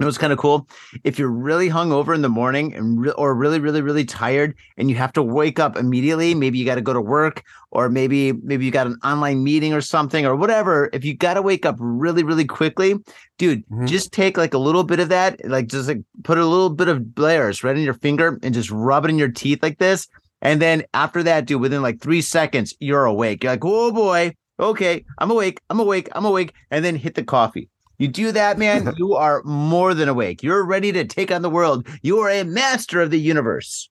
You 0.00 0.04
know 0.04 0.08
what's 0.08 0.16
kind 0.16 0.32
of 0.32 0.38
cool? 0.38 0.66
If 1.04 1.18
you're 1.18 1.28
really 1.28 1.68
hungover 1.68 2.14
in 2.14 2.22
the 2.22 2.30
morning 2.30 2.74
and 2.74 2.98
re- 3.02 3.12
or 3.18 3.34
really, 3.34 3.60
really, 3.60 3.82
really 3.82 4.06
tired, 4.06 4.54
and 4.78 4.88
you 4.88 4.96
have 4.96 5.12
to 5.12 5.22
wake 5.22 5.58
up 5.58 5.76
immediately, 5.76 6.34
maybe 6.34 6.56
you 6.56 6.64
got 6.64 6.76
to 6.76 6.80
go 6.80 6.94
to 6.94 7.02
work, 7.02 7.42
or 7.70 7.90
maybe 7.90 8.32
maybe 8.32 8.64
you 8.64 8.70
got 8.70 8.86
an 8.86 8.96
online 9.04 9.44
meeting 9.44 9.74
or 9.74 9.82
something, 9.82 10.24
or 10.24 10.34
whatever. 10.36 10.88
If 10.94 11.04
you 11.04 11.14
got 11.14 11.34
to 11.34 11.42
wake 11.42 11.66
up 11.66 11.76
really, 11.78 12.22
really 12.22 12.46
quickly, 12.46 12.94
dude, 13.36 13.62
Mhm. 13.68 13.86
just 13.86 14.10
take 14.10 14.38
like 14.38 14.54
a 14.54 14.58
little 14.58 14.84
bit 14.84 15.00
of 15.00 15.10
that, 15.10 15.38
like 15.44 15.66
just 15.66 15.86
like 15.86 16.00
put 16.24 16.38
a 16.38 16.46
little 16.46 16.70
bit 16.70 16.88
of 16.88 17.14
Blair's 17.14 17.62
right 17.62 17.76
in 17.76 17.82
your 17.82 17.92
finger 17.92 18.38
and 18.42 18.54
just 18.54 18.70
rub 18.70 19.04
it 19.04 19.10
in 19.10 19.18
your 19.18 19.28
teeth 19.28 19.62
like 19.62 19.76
this. 19.76 20.08
And 20.40 20.62
then 20.62 20.82
after 20.94 21.22
that, 21.24 21.44
dude, 21.44 21.60
within 21.60 21.82
like 21.82 22.00
three 22.00 22.22
seconds, 22.22 22.74
you're 22.80 23.04
awake. 23.04 23.44
You're 23.44 23.52
like, 23.52 23.64
oh 23.66 23.92
boy, 23.92 24.34
okay, 24.58 25.04
I'm 25.18 25.30
awake, 25.30 25.60
I'm 25.68 25.78
awake, 25.78 26.08
I'm 26.12 26.24
awake, 26.24 26.54
and 26.70 26.82
then 26.82 26.96
hit 26.96 27.16
the 27.16 27.22
coffee. 27.22 27.68
You 28.00 28.08
do 28.08 28.32
that, 28.32 28.58
man, 28.58 28.94
you 28.96 29.14
are 29.14 29.42
more 29.44 29.92
than 29.92 30.08
awake. 30.08 30.42
You're 30.42 30.64
ready 30.64 30.90
to 30.90 31.04
take 31.04 31.30
on 31.30 31.42
the 31.42 31.50
world. 31.50 31.86
You 32.02 32.18
are 32.20 32.30
a 32.30 32.44
master 32.44 33.02
of 33.02 33.10
the 33.10 33.20
universe. 33.20 33.90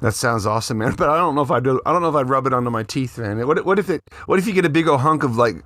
That 0.00 0.14
sounds 0.14 0.46
awesome, 0.46 0.78
man. 0.78 0.94
But 0.96 1.10
I 1.10 1.16
don't 1.16 1.34
know 1.34 1.42
if 1.42 1.50
I 1.50 1.60
do. 1.60 1.80
I 1.84 1.92
don't 1.92 2.02
know 2.02 2.08
if 2.08 2.14
I'd 2.14 2.28
rub 2.28 2.46
it 2.46 2.52
onto 2.52 2.70
my 2.70 2.82
teeth, 2.82 3.18
man. 3.18 3.46
What 3.46 3.64
what 3.64 3.78
if 3.78 3.90
it? 3.90 4.02
What 4.26 4.38
if 4.38 4.46
you 4.46 4.52
get 4.52 4.64
a 4.64 4.70
big 4.70 4.88
old 4.88 5.00
hunk 5.00 5.22
of 5.22 5.36
like 5.36 5.56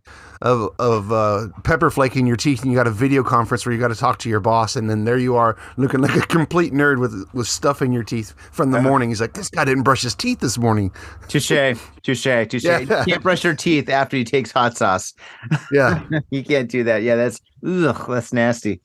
of 0.42 0.74
of 0.78 1.12
uh, 1.12 1.48
pepper 1.62 1.90
flake 1.90 2.16
in 2.16 2.26
your 2.26 2.36
teeth, 2.36 2.62
and 2.62 2.70
you 2.70 2.76
got 2.76 2.86
a 2.86 2.90
video 2.90 3.22
conference 3.22 3.64
where 3.64 3.72
you 3.72 3.80
got 3.80 3.88
to 3.88 3.94
talk 3.94 4.18
to 4.18 4.28
your 4.28 4.40
boss, 4.40 4.74
and 4.76 4.90
then 4.90 5.04
there 5.04 5.18
you 5.18 5.36
are 5.36 5.56
looking 5.76 6.00
like 6.00 6.14
a 6.16 6.26
complete 6.26 6.72
nerd 6.72 6.98
with 6.98 7.28
with 7.32 7.46
stuff 7.46 7.80
in 7.80 7.92
your 7.92 8.02
teeth 8.02 8.34
from 8.52 8.72
the 8.72 8.82
morning. 8.88 9.08
He's 9.10 9.20
like, 9.20 9.34
this 9.34 9.48
guy 9.48 9.64
didn't 9.64 9.84
brush 9.84 10.02
his 10.02 10.14
teeth 10.14 10.40
this 10.40 10.58
morning. 10.58 10.92
Touche, 11.28 11.48
touche, 12.02 12.22
touche. 12.48 12.64
Yeah. 12.64 12.78
You 12.80 12.86
can't 12.86 13.22
brush 13.22 13.44
your 13.44 13.54
teeth 13.54 13.88
after 13.88 14.16
he 14.16 14.24
takes 14.24 14.50
hot 14.50 14.76
sauce. 14.76 15.14
Yeah, 15.72 16.02
you 16.30 16.42
can't 16.44 16.68
do 16.68 16.82
that. 16.84 17.02
Yeah, 17.02 17.14
that's 17.16 17.40
ugh, 17.66 18.04
that's 18.08 18.32
nasty. 18.32 18.80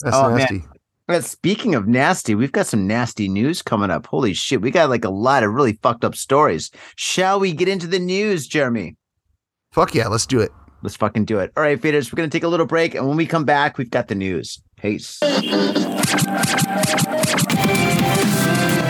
that's 0.00 0.16
Oh, 0.16 0.34
nasty. 0.34 0.60
But 0.60 0.73
Uh, 1.06 1.20
speaking 1.20 1.74
of 1.74 1.86
nasty, 1.86 2.34
we've 2.34 2.52
got 2.52 2.66
some 2.66 2.86
nasty 2.86 3.28
news 3.28 3.60
coming 3.60 3.90
up. 3.90 4.06
Holy 4.06 4.32
shit, 4.32 4.62
we 4.62 4.70
got 4.70 4.88
like 4.88 5.04
a 5.04 5.10
lot 5.10 5.42
of 5.42 5.52
really 5.52 5.74
fucked 5.82 6.02
up 6.02 6.14
stories. 6.14 6.70
Shall 6.96 7.38
we 7.38 7.52
get 7.52 7.68
into 7.68 7.86
the 7.86 7.98
news, 7.98 8.46
Jeremy? 8.46 8.96
Fuck 9.72 9.94
yeah, 9.94 10.08
let's 10.08 10.24
do 10.24 10.40
it. 10.40 10.50
Let's 10.82 10.96
fucking 10.96 11.26
do 11.26 11.40
it. 11.40 11.52
All 11.58 11.62
right, 11.62 11.78
faders, 11.78 12.10
we're 12.10 12.16
gonna 12.16 12.30
take 12.30 12.42
a 12.42 12.48
little 12.48 12.64
break, 12.64 12.94
and 12.94 13.06
when 13.06 13.18
we 13.18 13.26
come 13.26 13.44
back, 13.44 13.76
we've 13.76 13.90
got 13.90 14.08
the 14.08 14.14
news. 14.14 14.62
Peace. 14.78 15.18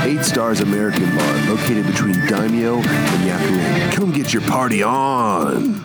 Eight 0.04 0.24
Stars 0.24 0.60
American 0.60 1.16
Bar, 1.16 1.34
located 1.48 1.86
between 1.86 2.14
Daimyo 2.26 2.76
and 2.76 3.28
Yakuin. 3.28 3.92
Come 3.92 4.12
get 4.12 4.32
your 4.32 4.42
party 4.42 4.84
on. 4.84 5.84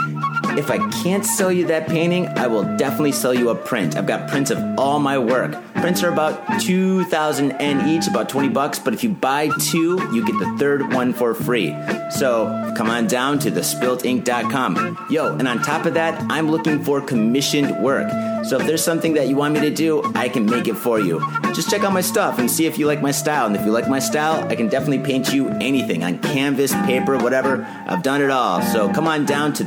if 0.57 0.69
I 0.69 0.77
can't 1.03 1.25
sell 1.25 1.51
you 1.51 1.67
that 1.67 1.87
painting, 1.87 2.27
I 2.27 2.47
will 2.47 2.63
definitely 2.77 3.11
sell 3.11 3.33
you 3.33 3.49
a 3.49 3.55
print. 3.55 3.95
I've 3.95 4.07
got 4.07 4.29
prints 4.29 4.51
of 4.51 4.59
all 4.77 4.99
my 4.99 5.17
work. 5.17 5.55
Prints 5.75 6.03
are 6.03 6.11
about 6.11 6.61
2000 6.61 7.51
N 7.53 7.89
each, 7.89 8.07
about 8.07 8.29
20 8.29 8.49
bucks, 8.49 8.77
but 8.77 8.93
if 8.93 9.03
you 9.03 9.09
buy 9.09 9.49
two, 9.59 9.99
you 10.13 10.25
get 10.25 10.37
the 10.39 10.55
third 10.59 10.93
one 10.93 11.13
for 11.13 11.33
free. 11.33 11.75
So 12.11 12.73
come 12.75 12.89
on 12.89 13.07
down 13.07 13.39
to 13.39 13.51
thespiltink.com. 13.51 15.07
Yo, 15.09 15.35
and 15.35 15.47
on 15.47 15.61
top 15.61 15.85
of 15.85 15.95
that, 15.95 16.21
I'm 16.29 16.51
looking 16.51 16.83
for 16.83 17.01
commissioned 17.01 17.81
work. 17.83 18.11
So 18.43 18.59
if 18.59 18.65
there's 18.65 18.83
something 18.83 19.13
that 19.13 19.27
you 19.27 19.35
want 19.35 19.53
me 19.53 19.61
to 19.61 19.69
do, 19.69 20.03
I 20.15 20.27
can 20.27 20.45
make 20.45 20.67
it 20.67 20.73
for 20.73 20.99
you. 20.99 21.19
Just 21.53 21.69
check 21.69 21.83
out 21.83 21.93
my 21.93 22.01
stuff 22.01 22.39
and 22.39 22.49
see 22.49 22.65
if 22.65 22.77
you 22.77 22.87
like 22.87 23.01
my 23.01 23.11
style. 23.11 23.45
And 23.45 23.55
if 23.55 23.65
you 23.65 23.71
like 23.71 23.87
my 23.87 23.99
style, 23.99 24.47
I 24.47 24.55
can 24.55 24.67
definitely 24.67 25.05
paint 25.05 25.31
you 25.31 25.49
anything 25.49 26.03
on 26.03 26.19
canvas, 26.19 26.73
paper, 26.73 27.17
whatever. 27.17 27.65
I've 27.87 28.03
done 28.03 28.21
it 28.21 28.31
all. 28.31 28.61
So 28.61 28.91
come 28.91 29.07
on 29.07 29.25
down 29.25 29.53
to 29.53 29.63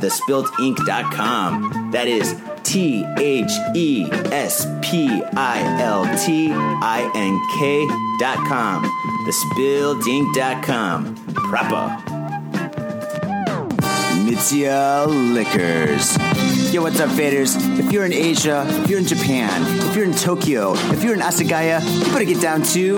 thespiltink.com. 0.75 1.91
That 1.91 2.07
is 2.07 2.35
T 2.63 3.05
H 3.17 3.51
E 3.75 4.07
S 4.31 4.65
P 4.81 5.21
I 5.35 5.81
L 5.81 6.05
T 6.17 6.51
I 6.51 7.11
N 7.15 7.39
K 7.59 7.87
dot 8.19 8.37
com. 8.47 8.83
Proper. 11.33 12.01
Mitsuya 14.25 15.05
Liquors. 15.33 16.17
Yo, 16.73 16.81
what's 16.81 16.99
up, 16.99 17.09
faders? 17.11 17.55
If 17.79 17.91
you're 17.91 18.05
in 18.05 18.13
Asia, 18.13 18.65
if 18.67 18.89
you're 18.89 18.97
in 18.97 19.05
Japan, 19.05 19.61
if 19.87 19.95
you're 19.95 20.05
in 20.05 20.13
Tokyo, 20.13 20.73
if 20.91 21.03
you're 21.03 21.13
in 21.13 21.19
Asagaya, 21.19 21.79
you 21.99 22.05
better 22.11 22.25
get 22.25 22.41
down 22.41 22.63
to 22.63 22.97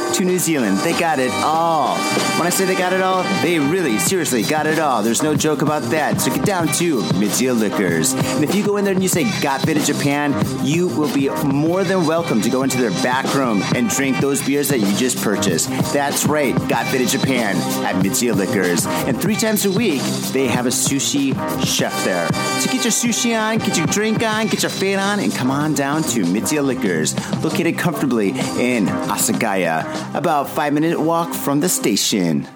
to 0.13 0.25
New 0.25 0.39
Zealand. 0.39 0.77
They 0.79 0.97
got 0.97 1.19
it 1.19 1.31
all. 1.31 1.97
When 2.37 2.47
I 2.47 2.49
say 2.49 2.65
they 2.65 2.75
got 2.75 2.93
it 2.93 3.01
all, 3.01 3.23
they 3.41 3.59
really, 3.59 3.99
seriously 3.99 4.43
got 4.43 4.65
it 4.65 4.79
all. 4.79 5.03
There's 5.03 5.21
no 5.21 5.35
joke 5.35 5.61
about 5.61 5.83
that. 5.91 6.19
So 6.19 6.33
get 6.33 6.45
down 6.45 6.67
to 6.67 7.01
Mitsuya 7.13 7.57
Liquors. 7.57 8.13
And 8.13 8.43
if 8.43 8.55
you 8.55 8.65
go 8.65 8.77
in 8.77 8.85
there 8.85 8.93
and 8.93 9.03
you 9.03 9.09
say 9.09 9.23
Got 9.41 9.61
Faded 9.61 9.85
Japan, 9.85 10.33
you 10.63 10.87
will 10.87 11.13
be 11.13 11.29
more 11.45 11.83
than 11.83 12.05
welcome 12.05 12.41
to 12.41 12.49
go 12.49 12.63
into 12.63 12.77
their 12.77 12.91
back 13.03 13.33
room 13.33 13.61
and 13.75 13.89
drink 13.89 14.17
those 14.19 14.45
beers 14.45 14.69
that 14.69 14.79
you 14.79 14.95
just 14.95 15.21
purchased. 15.21 15.69
That's 15.93 16.25
right, 16.25 16.55
Got 16.67 16.87
Faded 16.87 17.09
Japan 17.09 17.55
at 17.85 18.03
Mitsuya 18.03 18.35
Liquors. 18.35 18.85
And 18.85 19.19
three 19.21 19.35
times 19.35 19.65
a 19.65 19.71
week, 19.71 20.01
they 20.31 20.47
have 20.47 20.65
a 20.65 20.69
sushi 20.69 21.33
chef 21.65 22.03
there. 22.03 22.27
So 22.59 22.71
get 22.71 22.83
your 22.83 22.91
sushi 22.91 23.39
on, 23.39 23.59
get 23.59 23.77
your 23.77 23.87
drink 23.87 24.23
on, 24.23 24.47
get 24.47 24.63
your 24.63 24.71
fade 24.71 24.99
on, 24.99 25.19
and 25.19 25.33
come 25.33 25.51
on 25.51 25.73
down 25.73 26.03
to 26.03 26.23
Mitsuya 26.23 26.63
Liquors, 26.63 27.15
located 27.43 27.77
comfortably 27.77 28.29
in 28.29 28.85
Asagaya, 28.85 30.00
about 30.13 30.49
five 30.49 30.73
minute 30.73 30.99
walk 30.99 31.33
from 31.33 31.59
the 31.59 31.69
station. 31.69 32.47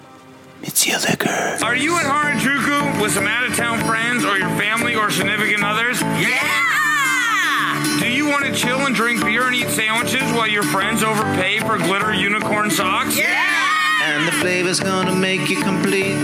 Mitsuya 0.62 1.08
Liquors. 1.08 1.62
Are 1.62 1.76
you 1.76 1.98
in 1.98 2.04
Harajuku 2.04 3.00
with 3.00 3.12
some 3.12 3.26
out 3.26 3.46
of 3.46 3.54
town 3.56 3.84
friends 3.84 4.24
or 4.24 4.38
your 4.38 4.48
family 4.58 4.94
or 4.94 5.10
significant 5.10 5.62
others? 5.62 6.00
Yeah! 6.00 7.98
Do 8.00 8.10
you 8.10 8.28
want 8.28 8.46
to 8.46 8.54
chill 8.54 8.80
and 8.80 8.94
drink 8.94 9.22
beer 9.22 9.46
and 9.46 9.54
eat 9.54 9.68
sandwiches 9.68 10.22
while 10.32 10.48
your 10.48 10.62
friends 10.62 11.02
overpay 11.02 11.60
for 11.60 11.76
glitter 11.78 12.14
unicorn 12.14 12.70
socks? 12.70 13.16
Yeah! 13.16 14.02
And 14.02 14.26
the 14.26 14.32
flavor's 14.32 14.80
gonna 14.80 15.14
make 15.14 15.48
you 15.48 15.62
complete 15.62 16.16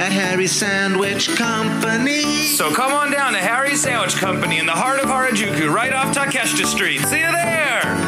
at 0.00 0.12
Harry's 0.12 0.52
Sandwich 0.52 1.28
Company. 1.36 2.22
So 2.54 2.72
come 2.72 2.92
on 2.92 3.10
down 3.10 3.32
to 3.32 3.38
Harry's 3.38 3.82
Sandwich 3.82 4.14
Company 4.14 4.58
in 4.58 4.66
the 4.66 4.72
heart 4.72 5.00
of 5.00 5.06
Harajuku, 5.06 5.72
right 5.72 5.92
off 5.92 6.14
Takeshita 6.14 6.66
Street. 6.66 7.00
See 7.00 7.20
you 7.20 7.32
there! 7.32 8.07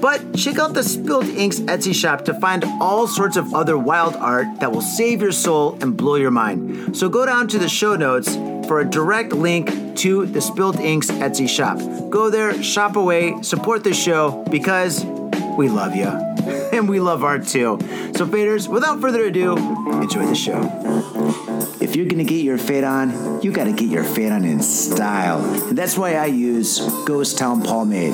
But 0.00 0.34
check 0.36 0.58
out 0.58 0.74
the 0.74 0.82
Spilt 0.82 1.26
Inks 1.26 1.60
Etsy 1.60 1.94
shop 1.94 2.24
to 2.26 2.34
find 2.34 2.64
all 2.80 3.06
sorts 3.06 3.36
of 3.36 3.54
other 3.54 3.78
wild 3.78 4.14
art 4.16 4.60
that 4.60 4.70
will 4.70 4.82
save 4.82 5.22
your 5.22 5.32
soul 5.32 5.78
and 5.80 5.96
blow 5.96 6.16
your 6.16 6.30
mind. 6.30 6.96
So 6.96 7.08
go 7.08 7.26
down 7.26 7.48
to 7.48 7.58
the 7.58 7.68
show 7.68 7.96
notes 7.96 8.34
for 8.66 8.80
a 8.80 8.84
direct 8.84 9.32
link 9.32 9.96
to 9.98 10.26
the 10.26 10.40
Spilt 10.40 10.78
Inks 10.78 11.10
Etsy 11.10 11.48
shop. 11.48 11.78
Go 12.10 12.30
there, 12.30 12.62
shop 12.62 12.96
away, 12.96 13.40
support 13.42 13.84
the 13.84 13.94
show 13.94 14.44
because 14.50 15.04
we 15.56 15.68
love 15.68 15.94
you. 15.94 16.06
And 16.72 16.88
we 16.88 17.00
love 17.00 17.24
art 17.24 17.46
too. 17.46 17.78
So, 18.16 18.26
faders, 18.26 18.68
without 18.68 19.00
further 19.00 19.24
ado, 19.24 19.56
enjoy 20.00 20.26
the 20.26 20.34
show. 20.34 21.55
You're 21.96 22.04
gonna 22.04 22.24
get 22.24 22.44
your 22.44 22.58
fade 22.58 22.84
on, 22.84 23.40
you 23.40 23.50
gotta 23.50 23.72
get 23.72 23.88
your 23.88 24.04
fade 24.04 24.30
on 24.30 24.44
in 24.44 24.60
style. 24.60 25.42
And 25.68 25.78
that's 25.78 25.96
why 25.96 26.16
I 26.16 26.26
use 26.26 26.78
Ghost 27.06 27.38
Town 27.38 27.62
Pomade. 27.62 28.12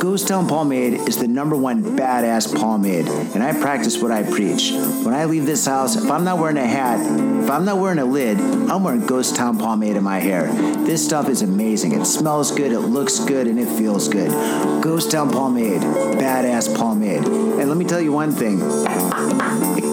Ghost 0.00 0.26
Town 0.26 0.48
Pomade 0.48 0.94
is 0.94 1.16
the 1.18 1.28
number 1.28 1.54
one 1.54 1.96
badass 1.96 2.52
pomade, 2.58 3.06
and 3.06 3.40
I 3.40 3.52
practice 3.52 4.02
what 4.02 4.10
I 4.10 4.24
preach. 4.24 4.72
When 4.72 5.14
I 5.14 5.26
leave 5.26 5.46
this 5.46 5.64
house, 5.64 5.94
if 5.94 6.10
I'm 6.10 6.24
not 6.24 6.40
wearing 6.40 6.56
a 6.56 6.66
hat, 6.66 6.98
if 7.44 7.48
I'm 7.48 7.64
not 7.64 7.78
wearing 7.78 8.00
a 8.00 8.04
lid, 8.04 8.36
I'm 8.40 8.82
wearing 8.82 9.06
Ghost 9.06 9.36
Town 9.36 9.56
Pomade 9.56 9.94
in 9.94 10.02
my 10.02 10.18
hair. 10.18 10.48
This 10.82 11.04
stuff 11.04 11.28
is 11.28 11.40
amazing. 11.40 11.92
It 11.92 12.06
smells 12.06 12.50
good, 12.50 12.72
it 12.72 12.80
looks 12.80 13.20
good, 13.20 13.46
and 13.46 13.60
it 13.60 13.68
feels 13.68 14.08
good. 14.08 14.32
Ghost 14.82 15.12
Town 15.12 15.30
Pomade, 15.30 15.82
badass 16.18 16.76
pomade. 16.76 17.24
And 17.24 17.68
let 17.68 17.76
me 17.76 17.84
tell 17.84 18.00
you 18.00 18.10
one 18.10 18.32
thing 18.32 18.58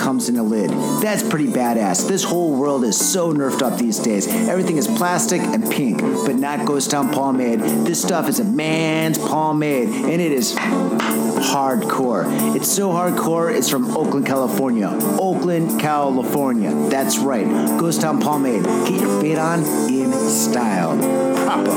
comes 0.08 0.30
in 0.30 0.38
a 0.38 0.42
lid. 0.44 0.70
That's 1.04 1.22
pretty 1.22 1.48
badass. 1.48 2.08
This 2.08 2.24
whole 2.24 2.56
world 2.56 2.86
is 2.86 2.98
so 2.98 3.34
nerfed 3.34 3.62
up 3.62 3.78
these 3.78 4.00
days. 4.00 4.26
Everything 4.26 4.78
is 4.78 4.88
plastic 4.88 5.42
and 5.42 5.70
pink, 5.70 6.00
but 6.00 6.38
not 6.38 6.66
Ghost 6.66 6.92
Town 6.92 7.10
pomade. 7.12 7.60
This 7.60 8.04
stuff 8.04 8.30
is 8.30 8.40
a 8.40 8.46
man's 8.46 9.18
pomade, 9.18 9.90
and 9.90 10.22
it 10.22 10.32
is 10.32 10.56
hardcore. 10.56 12.24
It's 12.56 12.72
so 12.72 12.90
hardcore, 12.92 13.54
it's 13.54 13.68
from 13.68 13.98
Oakland, 13.98 14.26
California. 14.26 14.88
Oakland, 15.20 15.78
California. 15.78 16.74
That's 16.90 17.18
right. 17.18 17.46
Ghost 17.78 18.00
Town 18.00 18.22
pomade. 18.22 18.64
Get 18.64 19.02
your 19.02 19.20
fade 19.20 19.38
on 19.38 19.60
in 19.90 20.14
style. 20.14 20.98
Proper. 21.46 21.72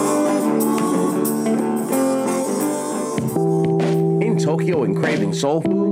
In 4.25 4.39
Tokyo 4.39 4.85
and 4.85 4.97
craving 4.97 5.33
soul 5.35 5.61
food, 5.63 5.90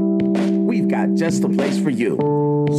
got 0.99 1.15
just 1.15 1.43
the 1.43 1.49
place 1.49 1.79
for 1.79 1.91
you. 1.91 2.17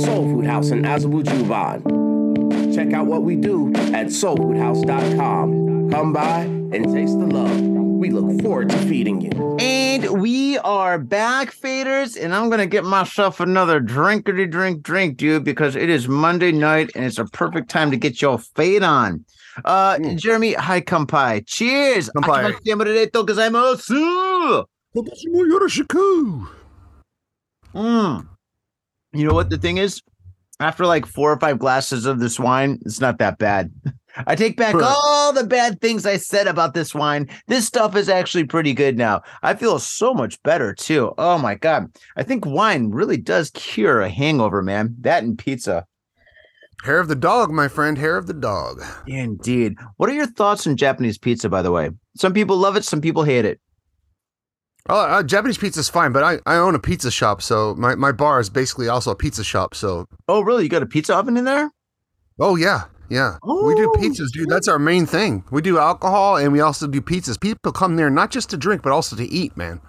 Soul 0.03 0.23
Food 0.33 0.45
House 0.45 0.71
in 0.71 0.83
Azabu 0.83 1.23
Juban. 1.23 2.75
Check 2.75 2.91
out 2.93 3.05
what 3.05 3.23
we 3.23 3.35
do 3.37 3.69
at 3.93 4.07
soulfoodhouse.com. 4.07 5.89
Come 5.89 6.13
by 6.13 6.41
and 6.41 6.93
taste 6.93 7.17
the 7.17 7.25
love. 7.25 7.61
We 7.61 8.09
look 8.11 8.41
forward 8.41 8.69
to 8.69 8.77
feeding 8.79 9.21
you. 9.21 9.57
And 9.59 10.21
we 10.21 10.57
are 10.59 10.99
back, 10.99 11.53
faders, 11.53 12.21
and 12.21 12.33
I'm 12.35 12.49
gonna 12.49 12.67
get 12.67 12.83
myself 12.83 13.39
another 13.39 13.79
drinkity 13.79 14.49
drink 14.49 14.83
drink, 14.83 15.17
dude, 15.17 15.45
because 15.45 15.75
it 15.77 15.89
is 15.89 16.07
Monday 16.09 16.51
night 16.51 16.91
and 16.95 17.05
it's 17.05 17.19
a 17.19 17.25
perfect 17.25 17.69
time 17.69 17.91
to 17.91 17.97
get 17.97 18.21
your 18.21 18.37
fade 18.37 18.83
on. 18.83 19.25
Uh, 19.63 19.97
Jeremy, 20.15 20.53
hi, 20.53 20.81
kampai. 20.81 21.45
Cheers. 21.45 22.09
Kampai. 22.09 22.53
Akimasu 22.53 23.25
gozaimasu. 23.25 24.65
Mm. 27.73 28.27
You 29.13 29.27
know 29.27 29.33
what 29.33 29.49
the 29.49 29.57
thing 29.57 29.77
is? 29.77 30.01
After 30.59 30.85
like 30.85 31.05
four 31.05 31.31
or 31.31 31.39
five 31.39 31.57
glasses 31.59 32.05
of 32.05 32.19
this 32.19 32.39
wine, 32.39 32.79
it's 32.85 32.99
not 32.99 33.17
that 33.19 33.37
bad. 33.37 33.71
I 34.27 34.35
take 34.35 34.57
back 34.57 34.75
Huh. 34.75 34.83
all 34.83 35.31
the 35.31 35.45
bad 35.45 35.79
things 35.79 36.05
I 36.05 36.17
said 36.17 36.47
about 36.47 36.73
this 36.73 36.93
wine. 36.93 37.29
This 37.47 37.65
stuff 37.65 37.95
is 37.95 38.09
actually 38.09 38.43
pretty 38.45 38.73
good 38.73 38.97
now. 38.97 39.21
I 39.43 39.53
feel 39.53 39.79
so 39.79 40.13
much 40.13 40.41
better 40.43 40.73
too. 40.73 41.13
Oh 41.17 41.37
my 41.37 41.55
god. 41.55 41.85
I 42.17 42.23
think 42.23 42.45
wine 42.45 42.89
really 42.89 43.17
does 43.17 43.51
cure 43.51 44.01
a 44.01 44.09
hangover, 44.09 44.61
man. 44.61 44.95
That 45.01 45.23
and 45.23 45.37
pizza. 45.37 45.85
Hair 46.83 46.99
of 46.99 47.07
the 47.07 47.15
dog, 47.15 47.51
my 47.51 47.67
friend. 47.67 47.97
Hair 47.97 48.17
of 48.17 48.27
the 48.27 48.33
dog. 48.33 48.81
Indeed. 49.07 49.75
What 49.97 50.09
are 50.09 50.13
your 50.13 50.27
thoughts 50.27 50.65
on 50.65 50.75
Japanese 50.75 51.17
pizza, 51.17 51.47
by 51.47 51.61
the 51.61 51.71
way? 51.71 51.91
Some 52.17 52.33
people 52.33 52.57
love 52.57 52.75
it, 52.75 52.83
some 52.83 53.01
people 53.01 53.23
hate 53.23 53.45
it. 53.45 53.61
Oh, 54.87 54.99
uh, 54.99 55.23
Japanese 55.23 55.57
pizza's 55.57 55.89
fine, 55.89 56.11
but 56.11 56.23
I, 56.23 56.39
I 56.45 56.55
own 56.55 56.73
a 56.73 56.79
pizza 56.79 57.11
shop, 57.11 57.41
so 57.41 57.75
my, 57.75 57.95
my 57.95 58.11
bar 58.11 58.39
is 58.39 58.49
basically 58.49 58.87
also 58.87 59.11
a 59.11 59.15
pizza 59.15 59.43
shop. 59.43 59.75
So, 59.75 60.05
Oh, 60.27 60.41
really? 60.41 60.63
You 60.63 60.69
got 60.69 60.81
a 60.81 60.87
pizza 60.87 61.15
oven 61.15 61.37
in 61.37 61.45
there? 61.45 61.69
oh 62.39 62.55
yeah, 62.55 62.83
yeah, 63.09 63.37
we 63.43 63.75
do 63.75 63.91
Oh, 63.93 63.99
pizzas, 63.99 64.31
dude. 64.31 64.49
That's 64.49 64.67
our 64.69 64.79
main 64.79 65.05
thing. 65.05 65.43
We 65.51 65.61
do 65.61 65.77
alcohol 65.77 66.37
and 66.37 66.53
we 66.53 66.61
also 66.61 66.87
do 66.87 67.01
pizzas. 67.01 67.39
People 67.39 67.71
come 67.73 67.97
there 67.97 68.09
not 68.09 68.31
just 68.31 68.49
to 68.51 68.57
drink, 68.57 68.81
but 68.81 68.93
also 68.93 69.15
to 69.17 69.25
eat, 69.25 69.57
man. 69.57 69.81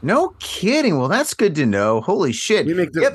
No 0.00 0.34
kidding. 0.38 0.96
Well, 0.98 1.08
that's 1.08 1.34
good 1.34 1.54
to 1.56 1.66
know. 1.66 2.00
Holy 2.00 2.32
shit. 2.32 2.66
We 2.66 2.74
make 2.74 2.92
the 2.92 3.00
Yep. 3.00 3.14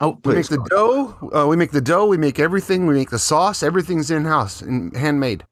Oh, 0.00 0.18
we 0.24 0.34
make 0.34 0.48
the 0.48 0.66
dough. 0.68 1.30
Uh, 1.32 1.46
we 1.46 1.54
make 1.54 1.70
the 1.70 1.80
dough. 1.80 2.06
We 2.06 2.16
make 2.16 2.40
everything. 2.40 2.86
We 2.88 2.94
make 2.94 3.10
the 3.10 3.20
sauce. 3.20 3.62
Everything's 3.62 4.10
in 4.10 4.24
house 4.24 4.60
and 4.60 4.96
handmade. 4.96 5.44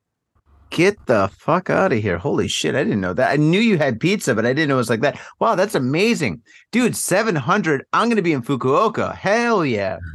Get 0.70 1.06
the 1.06 1.28
fuck 1.37 1.68
out 1.68 1.92
of 1.92 1.98
here. 2.00 2.18
Holy 2.18 2.48
shit. 2.48 2.74
I 2.74 2.85
didn't 2.85 3.00
know 3.00 3.12
that. 3.14 3.33
I 3.33 3.37
knew 3.37 3.61
you 3.61 3.76
had 3.76 4.00
pizza, 4.00 4.35
but 4.35 4.46
I 4.46 4.52
didn't 4.52 4.68
know 4.68 4.76
it 4.76 4.78
was 4.78 4.90
like 4.90 5.00
that. 5.00 5.20
Wow, 5.40 5.56
that's 5.56 5.74
amazing. 5.74 6.42
Dude, 6.70 6.96
700. 6.96 7.85
I'm 7.92 8.09
going 8.09 8.16
to 8.16 8.22
be 8.22 8.33
in 8.33 8.42
Fukuoka. 8.42 9.14
Hell 9.14 9.64
yeah. 9.64 9.98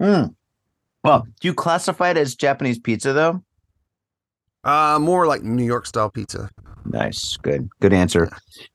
Mm. 0.00 0.34
Well, 1.04 1.26
do 1.40 1.48
you 1.48 1.54
classify 1.54 2.10
it 2.10 2.16
as 2.16 2.34
Japanese 2.34 2.78
pizza, 2.78 3.12
though? 3.12 3.42
Uh, 4.64 4.98
more 5.00 5.26
like 5.26 5.42
New 5.42 5.64
York 5.64 5.86
style 5.86 6.10
pizza. 6.10 6.50
Nice. 6.84 7.36
Good. 7.36 7.68
Good 7.80 7.92
answer. 7.92 8.28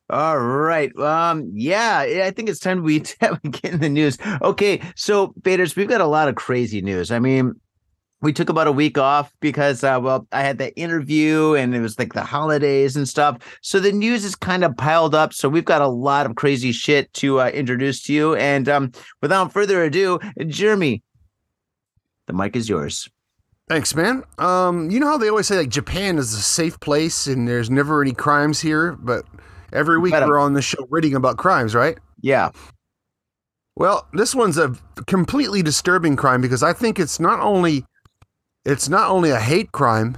All 0.09 0.39
right. 0.39 0.95
Um, 0.97 1.51
yeah, 1.53 1.99
I 2.23 2.31
think 2.31 2.49
it's 2.49 2.59
time 2.59 2.83
we 2.83 2.99
get 2.99 3.73
in 3.73 3.79
the 3.79 3.89
news. 3.89 4.17
Okay, 4.41 4.81
so 4.95 5.33
faders, 5.41 5.75
we've 5.75 5.89
got 5.89 6.01
a 6.01 6.05
lot 6.05 6.29
of 6.29 6.35
crazy 6.35 6.81
news. 6.81 7.11
I 7.11 7.19
mean, 7.19 7.59
we 8.21 8.33
took 8.33 8.49
about 8.49 8.67
a 8.67 8.71
week 8.71 8.97
off 8.97 9.31
because 9.39 9.83
uh, 9.83 9.99
well 10.01 10.27
i 10.31 10.41
had 10.41 10.57
that 10.57 10.73
interview 10.75 11.53
and 11.53 11.75
it 11.75 11.81
was 11.81 11.97
like 11.99 12.13
the 12.13 12.23
holidays 12.23 12.95
and 12.95 13.07
stuff 13.07 13.37
so 13.61 13.79
the 13.79 13.91
news 13.91 14.25
is 14.25 14.35
kind 14.35 14.63
of 14.63 14.75
piled 14.77 15.13
up 15.15 15.33
so 15.33 15.49
we've 15.49 15.65
got 15.65 15.81
a 15.81 15.87
lot 15.87 16.25
of 16.25 16.35
crazy 16.35 16.71
shit 16.71 17.11
to 17.13 17.39
uh, 17.41 17.49
introduce 17.49 18.01
to 18.03 18.13
you 18.13 18.35
and 18.35 18.67
um, 18.69 18.91
without 19.21 19.51
further 19.53 19.83
ado 19.83 20.19
jeremy 20.47 21.03
the 22.27 22.33
mic 22.33 22.55
is 22.55 22.67
yours 22.69 23.09
Thanks, 23.69 23.93
man. 23.93 24.23
Um, 24.37 24.89
you 24.89 24.97
know 24.97 25.07
how 25.07 25.17
they 25.17 25.27
always 25.27 25.45
say 25.45 25.57
like 25.57 25.67
Japan 25.67 26.17
is 26.17 26.33
a 26.33 26.41
safe 26.41 26.79
place 26.79 27.27
and 27.27 27.45
there's 27.45 27.69
never 27.69 28.01
any 28.01 28.13
crimes 28.13 28.61
here, 28.61 28.93
but 28.93 29.25
every 29.73 29.99
week 29.99 30.13
Better. 30.13 30.25
we're 30.25 30.39
on 30.39 30.53
the 30.53 30.61
show 30.61 30.87
reading 30.89 31.15
about 31.15 31.35
crimes, 31.35 31.75
right? 31.75 31.97
yeah 32.21 32.49
Well, 33.75 34.07
this 34.13 34.33
one's 34.33 34.57
a 34.57 34.75
completely 35.05 35.61
disturbing 35.61 36.15
crime 36.15 36.41
because 36.41 36.63
I 36.63 36.73
think 36.73 36.99
it's 36.99 37.19
not 37.19 37.39
only 37.39 37.85
it's 38.67 38.89
not 38.89 39.09
only 39.09 39.31
a 39.31 39.39
hate 39.39 39.71
crime, 39.71 40.17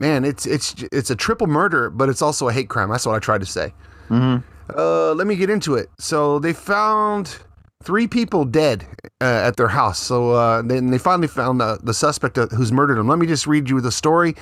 man, 0.00 0.24
it's 0.24 0.46
it's 0.46 0.74
it's 0.90 1.10
a 1.10 1.16
triple 1.16 1.46
murder, 1.46 1.90
but 1.90 2.08
it's 2.08 2.22
also 2.22 2.48
a 2.48 2.52
hate 2.52 2.68
crime. 2.68 2.90
That's 2.90 3.06
what 3.06 3.14
I 3.14 3.18
tried 3.20 3.40
to 3.40 3.46
say. 3.46 3.72
hmm 4.08 4.36
Uh, 4.76 5.12
let 5.12 5.26
me 5.26 5.36
get 5.36 5.50
into 5.50 5.74
it. 5.74 5.88
So 5.98 6.38
they 6.38 6.52
found 6.52 7.36
three 7.84 8.06
people 8.06 8.44
dead 8.44 8.86
uh, 9.20 9.48
at 9.48 9.56
their 9.56 9.68
house. 9.68 9.98
So 9.98 10.30
uh, 10.32 10.62
then 10.62 10.90
they 10.90 10.98
finally 10.98 11.28
found 11.28 11.60
the, 11.60 11.78
the 11.82 11.92
suspect 11.92 12.36
who's 12.36 12.72
murdered 12.72 12.96
them. 12.96 13.08
Let 13.08 13.18
me 13.18 13.26
just 13.26 13.46
read 13.46 13.68
you 13.68 13.80
the 13.80 13.92
story, 13.92 14.34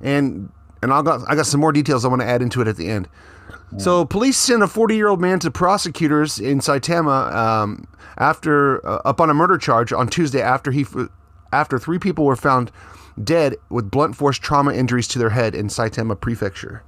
and 0.00 0.50
and 0.82 0.92
I 0.92 1.02
got 1.02 1.20
I 1.30 1.34
got 1.34 1.46
some 1.46 1.60
more 1.60 1.72
details 1.72 2.04
I 2.04 2.08
want 2.08 2.22
to 2.22 2.28
add 2.28 2.42
into 2.42 2.60
it 2.62 2.68
at 2.68 2.76
the 2.76 2.88
end. 2.88 3.08
So 3.78 4.04
police 4.04 4.38
sent 4.38 4.62
a 4.62 4.68
40 4.68 4.94
year 4.96 5.08
old 5.08 5.20
man 5.20 5.38
to 5.40 5.50
prosecutors 5.50 6.38
in 6.38 6.60
Saitama 6.60 7.34
um, 7.34 7.86
after 8.16 8.84
uh, 8.86 9.02
up 9.04 9.20
on 9.20 9.28
a 9.28 9.34
murder 9.34 9.58
charge 9.58 9.92
on 9.92 10.06
Tuesday 10.08 10.40
after 10.40 10.70
he 10.70 10.82
f- 10.82 11.08
after 11.52 11.78
three 11.78 11.98
people 11.98 12.24
were 12.24 12.36
found 12.36 12.70
dead 13.22 13.56
with 13.70 13.90
blunt 13.90 14.16
force 14.16 14.38
trauma 14.38 14.72
injuries 14.72 15.08
to 15.08 15.18
their 15.18 15.30
head 15.30 15.54
in 15.54 15.68
Saitama 15.68 16.20
Prefecture. 16.20 16.82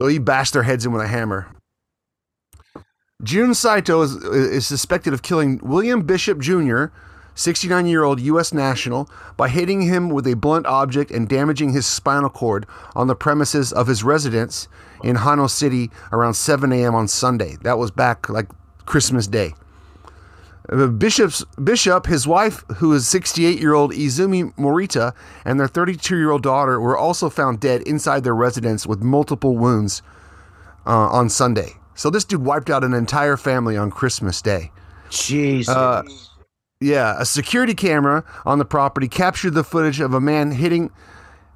So 0.00 0.08
he 0.08 0.18
bashed 0.18 0.52
their 0.52 0.62
heads 0.62 0.84
in 0.86 0.92
with 0.92 1.02
a 1.02 1.08
hammer. 1.08 1.48
Jun 3.22 3.54
Saito 3.54 4.02
is, 4.02 4.14
is 4.14 4.66
suspected 4.66 5.14
of 5.14 5.22
killing 5.22 5.58
William 5.62 6.02
Bishop 6.02 6.38
Jr., 6.38 6.86
69 7.34 7.86
year 7.86 8.02
old 8.02 8.20
U.S. 8.20 8.52
national, 8.52 9.10
by 9.36 9.48
hitting 9.48 9.82
him 9.82 10.08
with 10.08 10.26
a 10.26 10.34
blunt 10.34 10.66
object 10.66 11.10
and 11.10 11.28
damaging 11.28 11.72
his 11.72 11.86
spinal 11.86 12.30
cord 12.30 12.66
on 12.94 13.06
the 13.06 13.14
premises 13.14 13.72
of 13.72 13.86
his 13.86 14.02
residence 14.02 14.68
in 15.02 15.16
Hanno 15.16 15.46
City 15.46 15.90
around 16.12 16.34
7 16.34 16.72
a.m. 16.72 16.94
on 16.94 17.08
Sunday. 17.08 17.56
That 17.62 17.78
was 17.78 17.90
back 17.90 18.28
like 18.28 18.48
Christmas 18.86 19.26
Day. 19.26 19.54
Uh, 20.68 20.88
Bishop's 20.88 21.44
Bishop, 21.62 22.06
his 22.06 22.26
wife, 22.26 22.64
who 22.76 22.92
is 22.92 23.06
68 23.06 23.60
year 23.60 23.74
old 23.74 23.92
Izumi 23.92 24.54
Morita, 24.56 25.14
and 25.44 25.60
their 25.60 25.68
32 25.68 26.16
year 26.16 26.30
old 26.30 26.42
daughter 26.42 26.80
were 26.80 26.96
also 26.96 27.30
found 27.30 27.60
dead 27.60 27.82
inside 27.82 28.24
their 28.24 28.34
residence 28.34 28.86
with 28.86 29.00
multiple 29.02 29.56
wounds 29.56 30.02
uh, 30.86 30.90
on 30.90 31.28
Sunday. 31.28 31.74
So 31.94 32.10
this 32.10 32.24
dude 32.24 32.42
wiped 32.42 32.70
out 32.70 32.84
an 32.84 32.94
entire 32.94 33.36
family 33.36 33.76
on 33.76 33.90
Christmas 33.90 34.42
Day. 34.42 34.70
jesus 35.08 35.74
Uh, 35.74 36.02
yeah, 36.80 37.16
a 37.18 37.24
security 37.24 37.74
camera 37.74 38.22
on 38.44 38.58
the 38.58 38.64
property 38.64 39.08
captured 39.08 39.54
the 39.54 39.64
footage 39.64 40.00
of 40.00 40.12
a 40.12 40.20
man 40.20 40.50
hitting 40.50 40.90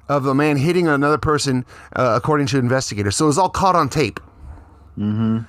of 0.09 0.25
a 0.25 0.33
man 0.33 0.57
hitting 0.57 0.87
another 0.87 1.17
person, 1.17 1.63
uh, 1.95 2.13
according 2.17 2.47
to 2.47 2.57
investigators. 2.57 3.15
So 3.15 3.25
it 3.25 3.27
was 3.27 3.37
all 3.37 3.49
caught 3.49 3.75
on 3.75 3.87
tape. 3.87 4.19
mm-hmm. 4.97 5.39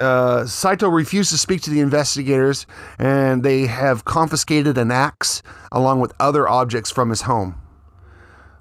Uh, 0.00 0.46
Saito 0.46 0.88
refused 0.88 1.30
to 1.30 1.38
speak 1.38 1.60
to 1.62 1.70
the 1.70 1.80
investigators, 1.80 2.66
and 2.98 3.42
they 3.42 3.66
have 3.66 4.04
confiscated 4.04 4.78
an 4.78 4.90
axe 4.90 5.42
along 5.70 6.00
with 6.00 6.14
other 6.18 6.48
objects 6.48 6.90
from 6.90 7.10
his 7.10 7.22
home. 7.22 7.60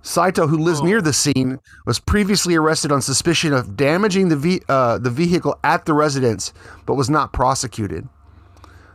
Saito, 0.01 0.47
who 0.47 0.57
lives 0.57 0.81
near 0.81 1.01
the 1.01 1.13
scene, 1.13 1.59
was 1.85 1.99
previously 1.99 2.55
arrested 2.55 2.91
on 2.91 3.01
suspicion 3.01 3.53
of 3.53 3.75
damaging 3.75 4.29
the 4.29 4.37
ve- 4.37 4.61
uh, 4.69 4.97
the 4.97 5.09
vehicle 5.09 5.57
at 5.63 5.85
the 5.85 5.93
residence, 5.93 6.53
but 6.85 6.95
was 6.95 7.09
not 7.09 7.33
prosecuted. 7.33 8.07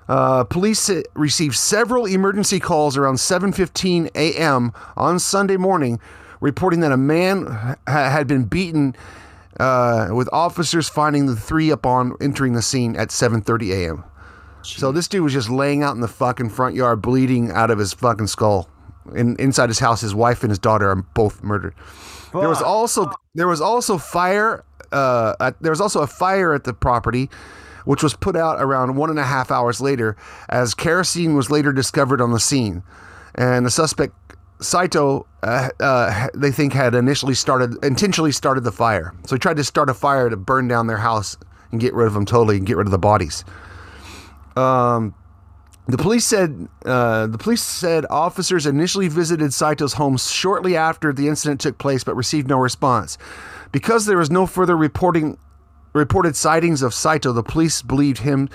Uh, 0.08 0.44
police 0.44 0.90
received 1.14 1.56
several 1.56 2.06
emergency 2.06 2.60
calls 2.60 2.96
around 2.96 3.16
7:15 3.16 4.10
a.m. 4.14 4.72
on 4.96 5.18
Sunday 5.18 5.56
morning, 5.56 5.98
reporting 6.40 6.80
that 6.80 6.92
a 6.92 6.96
man 6.96 7.46
ha- 7.46 7.76
had 7.86 8.26
been 8.26 8.44
beaten, 8.44 8.94
uh, 9.60 10.08
with 10.12 10.28
officers 10.32 10.88
finding 10.88 11.26
the 11.26 11.36
three 11.36 11.70
upon 11.70 12.16
entering 12.20 12.54
the 12.54 12.62
scene 12.62 12.96
at 12.96 13.08
7:30 13.08 13.72
a.m. 13.72 14.04
So 14.62 14.92
this 14.92 15.08
dude 15.08 15.22
was 15.22 15.32
just 15.32 15.50
laying 15.50 15.82
out 15.82 15.94
in 15.94 16.00
the 16.00 16.08
fucking 16.08 16.50
front 16.50 16.74
yard, 16.74 17.02
bleeding 17.02 17.50
out 17.50 17.70
of 17.70 17.78
his 17.78 17.92
fucking 17.92 18.28
skull. 18.28 18.68
In, 19.14 19.36
inside 19.38 19.68
his 19.68 19.78
house, 19.78 20.00
his 20.00 20.14
wife 20.14 20.42
and 20.42 20.50
his 20.50 20.58
daughter 20.58 20.88
are 20.88 20.96
both 20.96 21.42
murdered. 21.42 21.74
There 22.32 22.48
was 22.48 22.62
also 22.62 23.12
there 23.34 23.46
was 23.46 23.60
also 23.60 23.98
fire. 23.98 24.64
Uh, 24.90 25.34
at, 25.40 25.60
there 25.62 25.70
was 25.70 25.80
also 25.80 26.00
a 26.00 26.06
fire 26.06 26.54
at 26.54 26.64
the 26.64 26.72
property, 26.72 27.28
which 27.84 28.02
was 28.02 28.14
put 28.14 28.36
out 28.36 28.60
around 28.62 28.96
one 28.96 29.10
and 29.10 29.18
a 29.18 29.24
half 29.24 29.50
hours 29.50 29.80
later, 29.80 30.16
as 30.48 30.74
kerosene 30.74 31.34
was 31.34 31.50
later 31.50 31.72
discovered 31.72 32.20
on 32.20 32.32
the 32.32 32.40
scene, 32.40 32.82
and 33.34 33.66
the 33.66 33.70
suspect 33.70 34.14
Saito, 34.64 35.26
uh, 35.42 35.68
uh, 35.80 36.28
they 36.34 36.50
think 36.50 36.72
had 36.72 36.94
initially 36.94 37.34
started 37.34 37.82
intentionally 37.84 38.32
started 38.32 38.64
the 38.64 38.72
fire. 38.72 39.14
So 39.26 39.36
he 39.36 39.38
tried 39.38 39.56
to 39.58 39.64
start 39.64 39.90
a 39.90 39.94
fire 39.94 40.28
to 40.30 40.36
burn 40.36 40.68
down 40.68 40.86
their 40.86 40.98
house 40.98 41.36
and 41.70 41.80
get 41.80 41.94
rid 41.94 42.06
of 42.06 42.14
them 42.14 42.24
totally 42.24 42.56
and 42.56 42.66
get 42.66 42.76
rid 42.76 42.86
of 42.86 42.90
the 42.90 42.98
bodies. 42.98 43.44
Um, 44.56 45.14
the 45.86 45.98
police 45.98 46.24
said 46.24 46.68
uh, 46.86 47.26
the 47.26 47.38
police 47.38 47.62
said 47.62 48.06
officers 48.08 48.64
initially 48.66 49.08
visited 49.08 49.52
Saito's 49.52 49.94
home 49.94 50.16
shortly 50.16 50.76
after 50.76 51.12
the 51.12 51.28
incident 51.28 51.60
took 51.60 51.78
place, 51.78 52.04
but 52.04 52.14
received 52.14 52.48
no 52.48 52.58
response. 52.58 53.18
Because 53.70 54.06
there 54.06 54.16
was 54.18 54.30
no 54.30 54.46
further 54.46 54.76
reporting 54.76 55.36
reported 55.92 56.36
sightings 56.36 56.82
of 56.82 56.94
Saito, 56.94 57.32
the 57.32 57.42
police 57.42 57.82
believed 57.82 58.18
him 58.18 58.48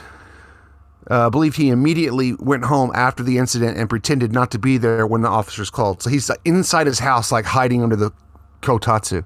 uh, 1.10 1.30
believed 1.30 1.58
he 1.58 1.70
immediately 1.70 2.34
went 2.40 2.66
home 2.66 2.92
after 2.94 3.24
the 3.24 3.38
incident 3.38 3.78
and 3.78 3.90
pretended 3.90 4.32
not 4.32 4.52
to 4.52 4.60
be 4.60 4.78
there 4.78 5.08
when 5.08 5.22
the 5.22 5.28
officers 5.28 5.70
called. 5.70 6.04
So 6.04 6.10
he's 6.10 6.30
inside 6.46 6.88
his 6.88 7.00
house, 7.00 7.32
like 7.32 7.46
hiding 7.46 7.82
under 7.82 7.96
the 7.96 8.12
kotatsu. 8.62 9.26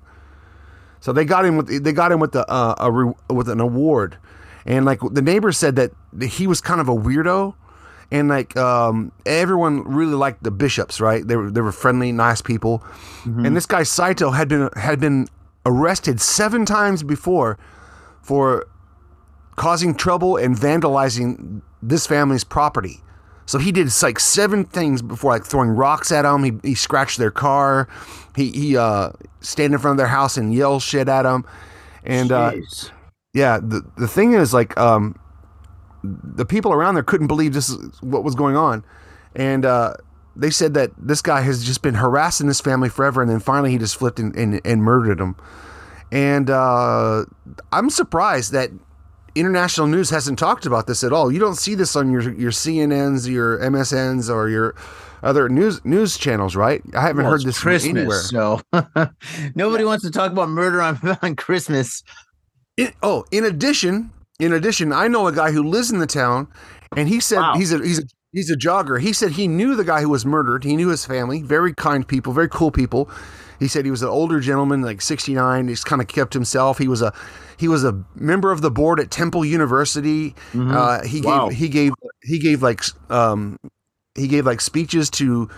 So 1.02 1.12
they 1.12 1.26
got 1.26 1.46
him 1.46 1.58
with 1.58 1.84
they 1.84 1.92
got 1.92 2.12
him 2.14 2.22
with 2.22 2.32
the 2.32 2.50
uh, 2.50 2.76
a 2.78 2.90
re, 2.90 3.14
with 3.30 3.50
an 3.50 3.60
award, 3.60 4.18
and 4.66 4.86
like 4.86 5.02
the 5.02 5.22
neighbors 5.22 5.58
said 5.58 5.76
that 5.76 5.92
he 6.22 6.48
was 6.48 6.62
kind 6.62 6.80
of 6.80 6.88
a 6.88 6.96
weirdo, 6.96 7.56
and 8.10 8.30
like 8.30 8.56
um, 8.56 9.12
everyone 9.26 9.84
really 9.84 10.14
liked 10.14 10.44
the 10.44 10.52
bishops, 10.52 11.02
right? 11.02 11.28
They 11.28 11.36
were 11.36 11.52
they 11.52 11.60
were 11.60 11.74
friendly, 11.74 12.14
nice 12.14 12.42
people, 12.42 12.86
and 13.46 13.58
this 13.58 13.66
guy 13.66 13.84
Saito 13.84 14.32
had 14.32 14.48
been 14.48 14.70
had 14.78 15.02
been 15.02 15.28
arrested 15.66 16.22
seven 16.22 16.66
times 16.66 17.04
before 17.04 17.58
for 18.22 18.66
causing 19.56 19.96
trouble 19.96 20.38
and 20.38 20.56
vandalizing 20.56 21.62
this 21.82 22.08
family's 22.08 22.44
property. 22.44 23.02
So 23.46 23.60
he 23.60 23.72
did 23.72 23.92
like 24.02 24.20
seven 24.20 24.64
things 24.64 25.02
before, 25.02 25.32
like 25.32 25.46
throwing 25.46 25.70
rocks 25.70 26.12
at 26.12 26.22
them. 26.22 26.44
He, 26.44 26.54
he 26.64 26.76
scratched 26.76 27.18
their 27.18 27.32
car. 27.32 27.90
He 28.36 28.52
he 28.52 28.78
uh, 28.78 29.12
stand 29.42 29.74
in 29.74 29.80
front 29.80 29.94
of 29.94 29.98
their 29.98 30.08
house 30.08 30.38
and 30.38 30.54
yell 30.54 30.80
shit 30.80 31.10
at 31.10 31.24
them. 31.24 31.46
And 32.06 32.32
uh, 32.32 32.54
yeah, 33.34 33.60
the 33.60 33.82
the 33.98 34.08
thing 34.08 34.34
is 34.34 34.54
like 34.54 34.78
um, 34.80 35.20
the 36.04 36.46
people 36.46 36.72
around 36.72 36.96
there 36.96 37.04
couldn't 37.04 37.28
believe 37.28 37.54
this 37.54 37.70
is 37.70 38.02
what 38.02 38.24
was 38.24 38.36
going 38.36 38.56
on, 38.56 38.86
and 39.36 39.66
uh, 39.66 39.96
they 40.36 40.50
said 40.50 40.74
that 40.76 40.92
this 40.98 41.22
guy 41.22 41.42
has 41.42 41.64
just 41.64 41.82
been 41.82 41.96
harassing 41.96 42.48
this 42.48 42.62
family 42.62 42.90
forever, 42.90 43.22
and 43.22 43.30
then 43.30 43.40
finally 43.40 43.72
he 43.72 43.78
just 43.78 43.98
flipped 43.98 44.20
and, 44.20 44.36
and, 44.36 44.62
and 44.66 44.84
murdered 44.84 45.20
them. 45.20 45.36
And 46.12 46.50
uh, 46.50 47.26
I'm 47.72 47.90
surprised 47.90 48.52
that 48.52 48.70
international 49.36 49.88
news 49.88 50.10
hasn't 50.10 50.38
talked 50.40 50.66
about 50.66 50.88
this 50.88 51.04
at 51.04 51.12
all. 51.14 51.32
You 51.32 51.40
don't 51.40 51.56
see 51.56 51.76
this 51.76 51.96
on 51.96 52.12
your 52.12 52.22
your 52.34 52.52
CNNs, 52.52 53.30
your 53.30 53.58
MSNs, 53.60 54.34
or 54.34 54.50
your 54.50 54.76
other 55.22 55.48
news 55.50 55.84
news 55.86 56.18
channels, 56.18 56.56
right? 56.56 56.82
I 56.96 57.02
haven't 57.02 57.24
Well, 57.24 57.32
heard 57.32 57.44
this 57.44 57.60
Christmas, 57.60 57.90
anywhere. 57.98 58.20
so 58.22 58.62
nobody 59.56 59.84
wants 59.86 60.04
to 60.06 60.12
talk 60.12 60.32
about 60.32 60.50
murder 60.50 60.82
on, 60.82 61.00
on 61.22 61.36
Christmas. 61.36 62.04
In, 62.78 62.92
oh, 63.04 63.24
in 63.32 63.46
addition, 63.46 64.12
in 64.40 64.52
addition, 64.54 64.92
I 64.92 65.08
know 65.08 65.28
a 65.28 65.32
guy 65.32 65.52
who 65.52 65.64
lives 65.64 65.92
in 65.92 66.00
the 66.00 66.08
town, 66.08 66.48
and 66.98 67.08
he 67.08 67.20
said 67.20 67.40
Wow. 67.40 67.54
he's 67.56 67.72
a 67.72 67.78
he's 67.80 68.00
a 68.00 68.04
he's 68.32 68.50
a 68.50 68.58
jogger. 68.58 69.00
He 69.00 69.14
said 69.14 69.32
he 69.32 69.48
knew 69.48 69.76
the 69.76 69.84
guy 69.84 70.02
who 70.02 70.10
was 70.10 70.26
murdered. 70.26 70.64
He 70.64 70.76
knew 70.76 70.90
his 70.90 71.06
family, 71.06 71.42
very 71.42 71.74
kind 71.74 72.08
people, 72.08 72.34
very 72.34 72.50
cool 72.50 72.72
people. 72.72 73.10
He 73.60 73.68
said 73.68 73.86
he 73.86 73.92
was 73.92 74.02
an 74.02 74.10
older 74.10 74.40
gentleman, 74.40 74.82
like 74.82 75.02
69. 75.02 75.68
He's 75.68 75.84
kind 75.84 76.02
of 76.02 76.08
kept 76.08 76.34
himself. 76.34 76.78
He 76.78 76.88
was 76.88 77.02
a 77.02 77.14
he 77.58 77.68
was 77.68 77.84
a 77.84 78.04
member 78.16 78.52
of 78.52 78.62
the 78.62 78.72
board 78.72 79.00
at 79.00 79.12
Temple 79.12 79.46
University. 79.46 80.36
Uh, 80.56 81.04
he 81.04 81.22
Wow. 81.22 81.50
gave 81.50 81.58
he 81.58 81.70
gave 81.70 81.92
he 82.24 82.40
gave 82.40 82.62
like 82.64 82.84
um, 83.10 83.58
he 84.16 84.28
gave 84.28 84.46
like 84.46 84.62
speeches 84.62 85.10
to 85.12 85.50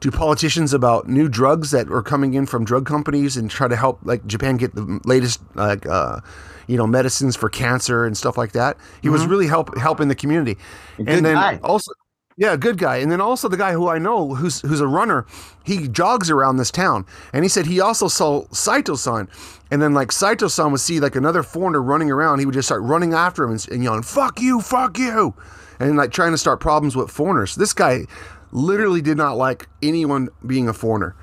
to 0.00 0.10
politicians 0.10 0.74
about 0.74 1.08
new 1.08 1.28
drugs 1.28 1.70
that 1.70 1.88
were 1.88 2.02
coming 2.02 2.34
in 2.34 2.44
from 2.44 2.64
drug 2.64 2.84
companies 2.86 3.36
and 3.38 3.50
try 3.50 3.66
to 3.68 3.76
help 3.76 3.98
like 4.04 4.26
Japan 4.26 4.56
get 4.58 4.74
the 4.74 5.00
latest 5.04 5.40
like 5.54 5.86
uh, 5.86 6.20
you 6.66 6.76
know 6.76 6.86
medicines 6.86 7.36
for 7.36 7.48
cancer 7.48 8.04
and 8.04 8.16
stuff 8.16 8.36
like 8.36 8.52
that. 8.52 8.76
He 9.02 9.08
was 9.08 9.26
really 9.26 9.46
help 9.46 9.76
helping 9.78 10.08
the 10.08 10.14
community. 10.14 10.58
good 10.98 11.08
and 11.08 11.24
then 11.24 11.34
guy. 11.36 11.58
also 11.62 11.90
yeah, 12.36 12.56
good 12.56 12.78
guy. 12.78 12.96
And 12.96 13.12
then 13.12 13.20
also 13.20 13.48
the 13.48 13.56
guy 13.56 13.72
who 13.72 13.88
I 13.88 13.98
know 13.98 14.34
who's 14.34 14.60
who's 14.60 14.80
a 14.80 14.86
runner, 14.86 15.26
he 15.64 15.88
jogs 15.88 16.30
around 16.30 16.56
this 16.56 16.70
town. 16.70 17.06
And 17.32 17.44
he 17.44 17.48
said 17.48 17.66
he 17.66 17.80
also 17.80 18.08
saw 18.08 18.46
Saito-san. 18.50 19.28
And 19.70 19.80
then 19.80 19.94
like 19.94 20.10
Saito-san 20.10 20.72
would 20.72 20.80
see 20.80 21.00
like 21.00 21.16
another 21.16 21.42
foreigner 21.42 21.82
running 21.82 22.10
around, 22.10 22.40
he 22.40 22.46
would 22.46 22.54
just 22.54 22.68
start 22.68 22.82
running 22.82 23.14
after 23.14 23.44
him 23.44 23.52
and, 23.52 23.68
and 23.70 23.82
yelling, 23.82 24.02
"Fuck 24.02 24.40
you, 24.40 24.60
fuck 24.60 24.98
you." 24.98 25.34
And 25.78 25.96
like 25.96 26.10
trying 26.10 26.32
to 26.32 26.38
start 26.38 26.60
problems 26.60 26.96
with 26.96 27.10
foreigners. 27.10 27.54
This 27.54 27.72
guy 27.72 28.06
literally 28.52 29.02
did 29.02 29.16
not 29.16 29.36
like 29.36 29.68
anyone 29.82 30.28
being 30.46 30.68
a 30.68 30.72
foreigner. 30.72 31.14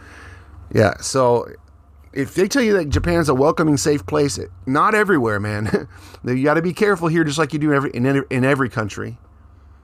Yeah, 0.74 0.98
so 0.98 1.48
if 2.14 2.36
they 2.36 2.48
tell 2.48 2.62
you 2.62 2.74
that 2.74 2.90
Japan's 2.90 3.30
a 3.30 3.36
welcoming, 3.36 3.78
safe 3.78 4.06
place, 4.06 4.40
not 4.66 4.96
everywhere, 4.96 5.40
man. 5.40 5.88
you 6.26 6.44
got 6.44 6.56
to 6.56 6.62
be 6.62 6.74
careful 6.74 7.08
here, 7.08 7.24
just 7.24 7.38
like 7.38 7.54
you 7.54 7.60
do 7.60 7.72
in, 7.72 8.24
in 8.30 8.44
every 8.46 8.70
country. 8.70 9.18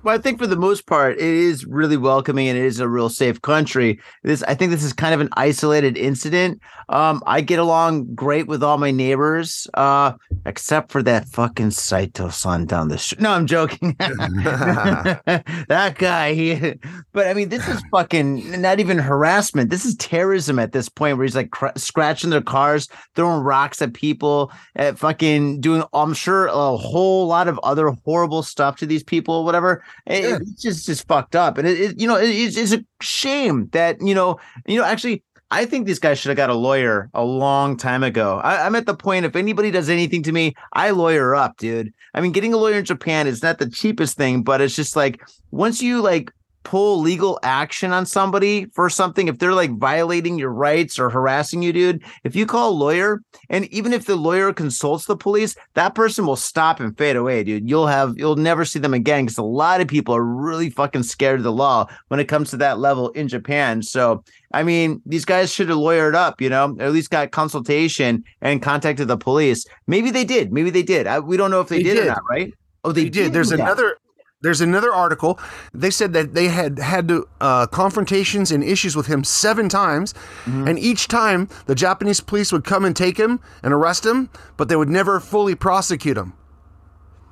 Well, 0.04 0.16
I 0.16 0.20
think 0.20 0.40
for 0.40 0.48
the 0.48 0.56
most 0.56 0.86
part, 0.86 1.18
it 1.18 1.22
is 1.22 1.66
really 1.66 1.98
welcoming 1.98 2.48
and 2.48 2.58
it 2.58 2.64
is 2.64 2.80
a 2.80 2.88
real 2.88 3.10
safe 3.10 3.42
country. 3.42 4.00
This, 4.24 4.42
I 4.44 4.54
think, 4.54 4.72
this 4.72 4.84
is 4.84 4.94
kind 4.94 5.14
of 5.14 5.20
an 5.20 5.30
isolated 5.34 5.98
incident. 5.98 6.62
Um, 6.88 7.22
I 7.26 7.42
get 7.42 7.60
along 7.60 8.14
great 8.16 8.48
with 8.48 8.64
all 8.64 8.78
my 8.78 8.92
neighbors, 8.92 9.68
uh, 9.74 10.14
except 10.46 10.92
for 10.92 11.04
that 11.04 11.28
fucking 11.28 11.72
Saito 11.72 12.30
son 12.30 12.66
down 12.66 12.88
the 12.88 12.98
street. 12.98 13.22
No, 13.22 13.32
I'm 13.32 13.48
joking. 13.48 13.96
that 14.00 15.96
guy. 15.98 16.34
He, 16.34 16.76
but 17.12 17.28
I 17.28 17.34
mean, 17.34 17.50
this 17.50 17.68
is 17.68 17.82
fucking 17.92 18.62
not 18.62 18.80
even 18.80 19.00
harassment. 19.00 19.70
This 19.72 19.84
is 19.84 19.96
terrorism 19.96 20.60
at 20.60 20.72
this 20.72 20.88
point, 20.88 21.18
where 21.18 21.26
he's 21.26 21.36
like 21.36 21.52
cr- 21.52 21.76
scratching 21.76 22.30
their 22.30 22.42
cars, 22.42 22.88
throwing 23.16 23.44
rocks 23.44 23.82
at 23.82 23.94
people, 23.94 24.54
at 24.76 24.98
fucking 24.98 25.60
doing. 25.60 25.84
I'm 25.92 26.14
sure 26.14 26.48
a 26.48 26.78
whole 26.78 27.28
lot 27.28 27.50
of 27.50 27.60
other 27.64 27.90
horrible 28.06 28.44
stuff 28.44 28.78
to 28.78 28.86
these 28.86 29.04
people, 29.04 29.36
or 29.36 29.44
whatever. 29.44 29.84
It- 30.06 30.42
It's 30.42 30.62
just 30.62 30.86
just 30.86 31.08
fucked 31.08 31.36
up, 31.36 31.58
and 31.58 31.68
it, 31.68 31.80
it 31.80 32.00
you 32.00 32.08
know 32.08 32.16
it- 32.18 32.30
it's, 32.30 32.58
it's 32.58 32.74
a 32.74 32.84
shame 33.02 33.68
that 33.72 34.02
you 34.02 34.16
know 34.16 34.40
you 34.68 34.78
know 34.80 34.86
actually. 34.86 35.24
I 35.50 35.64
think 35.64 35.88
this 35.88 35.98
guy 35.98 36.14
should 36.14 36.28
have 36.28 36.36
got 36.36 36.50
a 36.50 36.54
lawyer 36.54 37.10
a 37.14 37.24
long 37.24 37.78
time 37.78 38.04
ago. 38.04 38.42
I, 38.44 38.66
I'm 38.66 38.76
at 38.76 38.86
the 38.86 38.94
point 38.94 39.24
if 39.26 39.34
anybody 39.34 39.72
does 39.72 39.88
anything 39.90 40.22
to 40.24 40.34
me, 40.34 40.54
I 40.74 40.90
lawyer 40.90 41.36
up, 41.36 41.56
dude. 41.56 41.94
I 42.14 42.20
mean, 42.20 42.34
getting 42.34 42.54
a 42.54 42.58
lawyer 42.58 42.80
in 42.80 42.84
Japan 42.84 43.28
is 43.28 43.42
not 43.42 43.58
the 43.58 43.70
cheapest 43.70 44.18
thing, 44.18 44.44
but 44.44 44.60
it's 44.60 44.76
just 44.76 44.98
like 44.98 45.22
once 45.52 45.82
you 45.82 46.02
like 46.02 46.34
pull 46.68 47.00
legal 47.00 47.40
action 47.44 47.94
on 47.94 48.06
somebody 48.06 48.66
for 48.76 48.90
something, 48.90 49.30
if 49.30 49.40
they're 49.40 49.54
like 49.54 49.72
violating 49.78 50.38
your 50.38 50.52
rights 50.52 51.00
or 51.00 51.10
harassing 51.10 51.64
you, 51.64 51.72
dude, 51.72 52.04
if 52.26 52.36
you 52.36 52.46
call 52.46 52.72
a 52.72 52.76
lawyer 52.76 53.22
and 53.50 53.64
even 53.68 53.94
if 53.94 54.06
the 54.06 54.18
lawyer 54.18 54.52
consults 54.52 55.06
the 55.06 55.16
police, 55.16 55.56
that 55.76 55.96
person 55.96 56.26
will 56.26 56.36
stop 56.36 56.82
and 56.82 56.98
fade 56.98 57.16
away, 57.16 57.42
dude. 57.46 57.70
You'll 57.70 57.88
have 57.88 58.16
you'll 58.18 58.36
never 58.36 58.66
see 58.66 58.80
them 58.80 58.94
again 58.94 59.24
because 59.24 59.38
a 59.38 59.44
lot 59.44 59.80
of 59.80 59.88
people 59.88 60.14
are 60.14 60.26
really 60.26 60.70
fucking 60.70 61.04
scared 61.04 61.40
of 61.40 61.46
the 61.46 61.54
law 61.54 61.88
when 62.10 62.20
it 62.20 62.26
comes 62.26 62.50
to 62.50 62.58
that 62.58 62.80
level 62.80 63.12
in 63.12 63.30
Japan. 63.30 63.82
So 63.82 64.26
I 64.52 64.64
mean, 64.64 65.02
these 65.06 65.24
guys 65.24 65.54
should 65.54 65.70
have 65.70 65.78
lawyered 65.78 66.16
up, 66.16 66.42
you 66.42 66.50
know, 66.50 66.76
at 66.82 66.92
least 66.92 67.12
got 67.12 67.32
consultation 67.32 68.26
and 68.42 68.62
contacted 68.62 69.08
the 69.08 69.18
police. 69.18 69.66
Maybe 69.88 70.12
they 70.12 70.26
did. 70.26 70.52
Maybe 70.52 70.70
they 70.70 70.84
did. 70.84 71.08
I, 71.08 71.20
we 71.20 71.38
don't 71.38 71.52
know 71.52 71.62
if 71.62 71.70
they, 71.70 71.78
They 71.78 71.94
did, 71.94 72.04
or 72.04 72.06
not, 72.08 72.24
right? 72.30 72.54
Oh, 72.84 72.92
they, 72.92 73.04
They 73.06 73.10
did. 73.10 73.34
There's 73.34 73.52
do 73.52 73.58
that. 73.58 73.64
another. 73.64 73.98
There's 74.42 74.62
another 74.62 74.94
article. 74.94 75.40
They 75.74 75.90
said 75.90 76.14
that 76.14 76.36
they 76.36 76.50
had 76.50 76.78
had 76.78 77.08
to, 77.08 77.28
uh, 77.42 77.66
confrontations 77.68 78.52
and 78.52 78.64
issues 78.64 78.96
with 78.96 79.08
him 79.08 79.24
seven 79.24 79.68
times, 79.68 80.14
Mm-hmm. 80.46 80.68
and 80.68 80.80
each 80.80 81.08
time 81.08 81.50
the 81.66 81.74
Japanese 81.74 82.20
police 82.22 82.52
would 82.52 82.64
come 82.64 82.86
and 82.86 82.96
take 82.96 83.18
him 83.18 83.40
and 83.64 83.74
arrest 83.74 84.06
him, 84.06 84.30
but 84.56 84.70
they 84.70 84.76
would 84.76 84.90
never 84.90 85.20
fully 85.20 85.56
prosecute 85.56 86.18
him. 86.18 86.34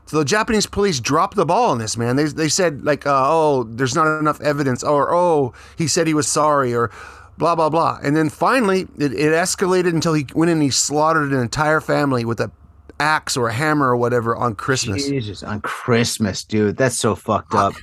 So 0.07 0.17
the 0.17 0.25
Japanese 0.25 0.65
police 0.65 0.99
dropped 0.99 1.35
the 1.35 1.45
ball 1.45 1.69
on 1.71 1.77
this 1.77 1.95
man. 1.95 2.15
They 2.15 2.25
they 2.25 2.49
said 2.49 2.83
like, 2.83 3.05
uh, 3.05 3.23
oh, 3.25 3.63
there's 3.63 3.95
not 3.95 4.19
enough 4.19 4.41
evidence, 4.41 4.83
or 4.83 5.13
oh, 5.13 5.53
he 5.77 5.87
said 5.87 6.07
he 6.07 6.13
was 6.15 6.27
sorry, 6.27 6.73
or 6.73 6.89
blah 7.37 7.55
blah 7.55 7.69
blah. 7.69 7.99
And 8.03 8.15
then 8.15 8.29
finally, 8.29 8.87
it, 8.97 9.13
it 9.13 9.31
escalated 9.31 9.93
until 9.93 10.13
he 10.13 10.25
went 10.33 10.49
in 10.49 10.57
and 10.57 10.63
he 10.63 10.71
slaughtered 10.71 11.31
an 11.31 11.39
entire 11.39 11.81
family 11.81 12.25
with 12.25 12.39
a 12.39 12.51
axe 12.99 13.35
or 13.37 13.47
a 13.49 13.53
hammer 13.53 13.89
or 13.89 13.97
whatever 13.97 14.35
on 14.35 14.55
Christmas. 14.55 15.07
Jesus, 15.07 15.43
on 15.43 15.61
Christmas, 15.61 16.43
dude. 16.43 16.77
That's 16.77 16.95
so 16.97 17.15
fucked 17.15 17.53
up. 17.55 17.73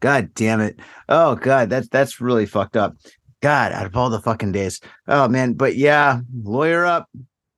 God 0.00 0.30
damn 0.34 0.60
it. 0.60 0.78
Oh 1.08 1.34
god, 1.34 1.70
that's 1.70 1.88
that's 1.88 2.20
really 2.20 2.46
fucked 2.46 2.76
up. 2.76 2.94
God, 3.42 3.72
out 3.72 3.86
of 3.86 3.96
all 3.96 4.10
the 4.10 4.20
fucking 4.20 4.52
days. 4.52 4.80
Oh 5.08 5.28
man, 5.28 5.54
but 5.54 5.76
yeah, 5.76 6.20
lawyer 6.42 6.84
up. 6.84 7.08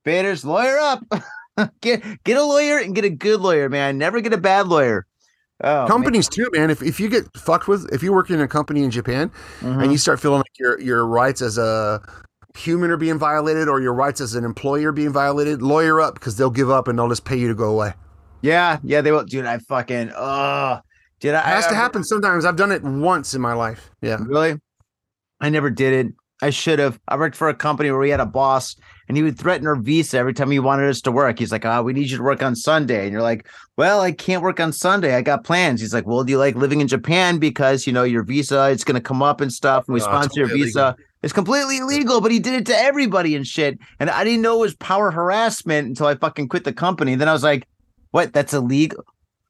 Faders, 0.05 0.45
lawyer 0.45 0.79
up. 0.79 1.05
get 1.81 2.03
get 2.25 2.37
a 2.37 2.43
lawyer 2.45 2.79
and 2.79 2.95
get 2.95 3.05
a 3.05 3.11
good 3.11 3.41
lawyer, 3.41 3.69
man. 3.69 3.99
Never 3.99 4.21
get 4.21 4.33
a 4.33 4.39
bad 4.39 4.69
lawyer. 4.69 5.07
Oh, 5.65 5.79
man. 5.81 5.89
companies 5.89 6.29
too, 6.29 6.49
man. 6.53 6.69
If, 6.71 6.83
if 6.83 7.01
you 7.01 7.09
get 7.09 7.25
fucked 7.35 7.67
with, 7.67 7.89
if 7.91 8.03
you 8.03 8.13
work 8.13 8.29
in 8.29 8.41
a 8.43 8.47
company 8.47 8.83
in 8.85 8.91
Japan 8.91 9.31
Mhm. 9.61 9.83
and 9.85 9.91
you 9.91 9.97
start 9.97 10.21
feeling 10.21 10.39
like 10.41 10.59
your 10.59 10.79
your 10.81 11.07
rights 11.07 11.41
as 11.41 11.57
a 11.57 12.01
human 12.57 12.91
are 12.91 12.97
being 12.97 13.19
violated 13.19 13.69
or 13.69 13.81
your 13.81 13.95
rights 13.95 14.21
as 14.21 14.35
an 14.35 14.45
employer 14.45 14.93
being 14.93 15.13
violated, 15.13 15.63
lawyer 15.63 16.01
up 16.01 16.15
because 16.15 16.37
they'll 16.37 16.51
give 16.51 16.71
up 16.71 16.89
and 16.89 16.99
they'll 16.99 17.09
just 17.09 17.25
pay 17.25 17.37
you 17.37 17.49
to 17.49 17.55
go 17.55 17.71
away. 17.71 17.93
Yeah, 18.43 18.79
yeah, 18.83 19.01
they 19.01 19.13
will. 19.13 19.25
Dude, 19.25 19.47
I 19.47 19.59
fucking 19.59 20.13
oh, 20.17 20.81
dude, 21.21 21.35
I 21.35 21.41
It 21.41 21.45
has 21.55 21.67
I- 21.67 21.71
to 21.71 21.75
happen 21.75 22.05
sometimes. 22.05 22.45
I've 22.45 22.57
done 22.57 22.73
it 22.73 22.83
once 22.83 23.35
in 23.35 23.41
my 23.41 23.53
life. 23.55 23.91
Yeah. 24.03 24.19
Really? 24.21 24.61
I 25.41 25.51
never 25.51 25.71
did 25.71 26.07
it. 26.07 26.15
I 26.43 26.51
should 26.51 26.79
have. 26.79 27.01
I 27.09 27.17
worked 27.17 27.35
for 27.35 27.49
a 27.49 27.55
company 27.55 27.91
where 27.91 27.99
we 27.99 28.11
had 28.11 28.21
a 28.21 28.27
boss 28.27 28.77
and 29.09 29.17
he 29.17 29.23
would 29.23 29.39
threaten 29.39 29.67
our 29.67 29.77
visa 29.77 30.19
every 30.19 30.35
time 30.35 30.51
he 30.51 30.59
wanted 30.59 30.89
us 30.91 31.01
to 31.03 31.13
work. 31.13 31.39
He's 31.39 31.51
like, 31.51 31.65
ah, 31.65 31.81
we 31.81 31.95
need 31.95 32.11
you 32.11 32.19
to 32.19 32.23
work 32.23 32.43
on 32.43 32.55
Sunday. 32.55 33.05
And 33.05 33.13
you're 33.13 33.23
like, 33.23 33.47
well, 33.79 34.03
I 34.03 34.13
can't 34.13 34.43
work 34.43 34.61
on 34.61 34.71
Sunday. 34.71 35.15
I 35.15 35.23
got 35.23 35.45
plans. 35.45 35.81
He's 35.81 35.95
like, 35.95 36.07
well, 36.07 36.25
do 36.25 36.33
you 36.33 36.39
like 36.39 36.55
living 36.55 36.83
in 36.83 36.89
Japan? 36.89 37.39
Because, 37.39 37.87
you 37.87 37.93
know, 37.95 38.03
your 38.05 38.23
visa, 38.23 38.69
it's 38.71 38.85
going 38.85 38.97
to 38.97 39.01
come 39.01 39.23
up 39.23 39.41
and 39.41 39.51
stuff. 39.51 39.87
And 39.89 39.95
we 39.95 40.01
Oh, 40.03 40.05
sponsor 40.05 40.41
your 40.41 40.49
totally 40.49 40.65
visa. 40.67 40.97
It's 41.23 41.33
completely 41.33 41.79
illegal, 41.79 42.21
but 42.21 42.31
he 42.31 42.39
did 42.39 42.55
it 42.55 42.67
to 42.67 42.77
everybody 42.77 43.35
and 43.35 43.47
shit. 43.47 43.79
And 43.99 44.11
I 44.11 44.23
didn't 44.23 44.43
know 44.43 44.59
it 44.59 44.61
was 44.61 44.77
power 44.77 45.11
harassment 45.11 45.89
until 45.89 46.07
I 46.07 46.15
fucking 46.15 46.49
quit 46.49 46.65
the 46.65 46.73
company. 46.73 47.15
then 47.15 47.29
I 47.29 47.33
was 47.33 47.43
like, 47.43 47.67
what? 48.11 48.33
That's 48.33 48.55
illegal? 48.55 49.05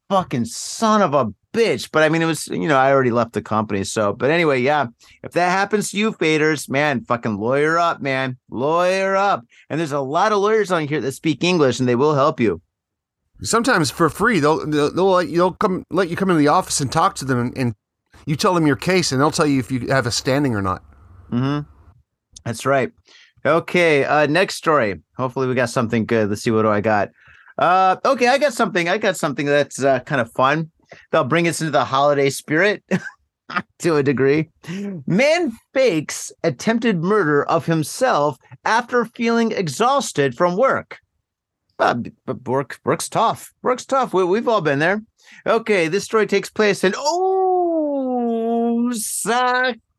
Fucking 0.09 0.45
son 0.45 1.01
of 1.01 1.13
a 1.13 1.27
bitch. 1.53 1.89
But 1.91 2.03
I 2.03 2.09
mean, 2.09 2.21
it 2.21 2.25
was, 2.25 2.47
you 2.47 2.67
know, 2.67 2.77
I 2.77 2.91
already 2.91 3.11
left 3.11 3.33
the 3.33 3.41
company. 3.41 3.83
So, 3.83 4.13
but 4.13 4.29
anyway, 4.29 4.61
yeah. 4.61 4.87
If 5.23 5.33
that 5.33 5.51
happens 5.51 5.91
to 5.91 5.97
you, 5.97 6.13
faders, 6.13 6.69
man, 6.69 7.03
fucking 7.03 7.37
lawyer 7.37 7.77
up, 7.77 8.01
man. 8.01 8.37
Lawyer 8.49 9.15
up. 9.15 9.43
And 9.69 9.79
there's 9.79 9.91
a 9.91 9.99
lot 9.99 10.31
of 10.31 10.39
lawyers 10.39 10.71
on 10.71 10.87
here 10.87 11.01
that 11.01 11.11
speak 11.11 11.43
English 11.43 11.79
and 11.79 11.87
they 11.87 11.95
will 11.95 12.15
help 12.15 12.39
you. 12.39 12.61
Sometimes 13.41 13.91
for 13.91 14.09
free, 14.09 14.39
they'll 14.39 14.65
they'll, 14.65 14.91
they'll 14.91 15.11
let 15.11 15.29
you 15.29 15.37
they'll 15.37 15.51
come 15.51 15.83
let 15.91 16.09
you 16.09 16.15
come 16.15 16.31
into 16.31 16.39
the 16.39 16.47
office 16.47 16.81
and 16.81 16.91
talk 16.91 17.15
to 17.17 17.25
them 17.25 17.39
and, 17.39 17.57
and 17.57 17.75
you 18.25 18.35
tell 18.35 18.55
them 18.55 18.65
your 18.65 18.75
case 18.75 19.11
and 19.11 19.21
they'll 19.21 19.29
tell 19.29 19.45
you 19.45 19.59
if 19.59 19.71
you 19.71 19.87
have 19.89 20.07
a 20.07 20.11
standing 20.11 20.55
or 20.55 20.61
not. 20.61 20.83
Mm-hmm. 21.31 21.69
That's 22.45 22.65
right. 22.65 22.91
Okay. 23.45 24.03
Uh, 24.03 24.27
next 24.27 24.55
story. 24.55 25.01
Hopefully, 25.17 25.47
we 25.47 25.55
got 25.55 25.69
something 25.69 26.05
good. 26.05 26.29
Let's 26.29 26.43
see 26.43 26.51
what 26.51 26.63
do 26.63 26.69
I 26.69 26.81
got. 26.81 27.09
Uh, 27.57 27.97
okay, 28.05 28.27
I 28.27 28.37
got 28.37 28.53
something. 28.53 28.87
I 28.87 28.97
got 28.97 29.17
something 29.17 29.45
that's 29.45 29.83
uh, 29.83 29.99
kind 30.01 30.21
of 30.21 30.31
fun. 30.31 30.71
They'll 31.11 31.23
bring 31.23 31.47
us 31.47 31.59
into 31.59 31.71
the 31.71 31.85
holiday 31.85 32.29
spirit 32.29 32.83
to 33.79 33.95
a 33.95 34.03
degree. 34.03 34.49
Man 35.07 35.51
fakes 35.73 36.31
attempted 36.43 37.03
murder 37.03 37.43
of 37.45 37.65
himself 37.65 38.37
after 38.63 39.05
feeling 39.05 39.51
exhausted 39.51 40.35
from 40.35 40.55
work. 40.55 40.99
Uh, 41.79 41.95
but 42.25 42.47
work, 42.47 42.79
work's 42.83 43.09
tough. 43.09 43.53
Work's 43.61 43.85
tough. 43.85 44.13
We, 44.13 44.23
we've 44.23 44.47
all 44.47 44.61
been 44.61 44.79
there. 44.79 45.01
Okay, 45.45 45.87
this 45.87 46.05
story 46.05 46.25
takes 46.25 46.49
place 46.49 46.83
in 46.83 46.95
Osaka. 48.87 48.97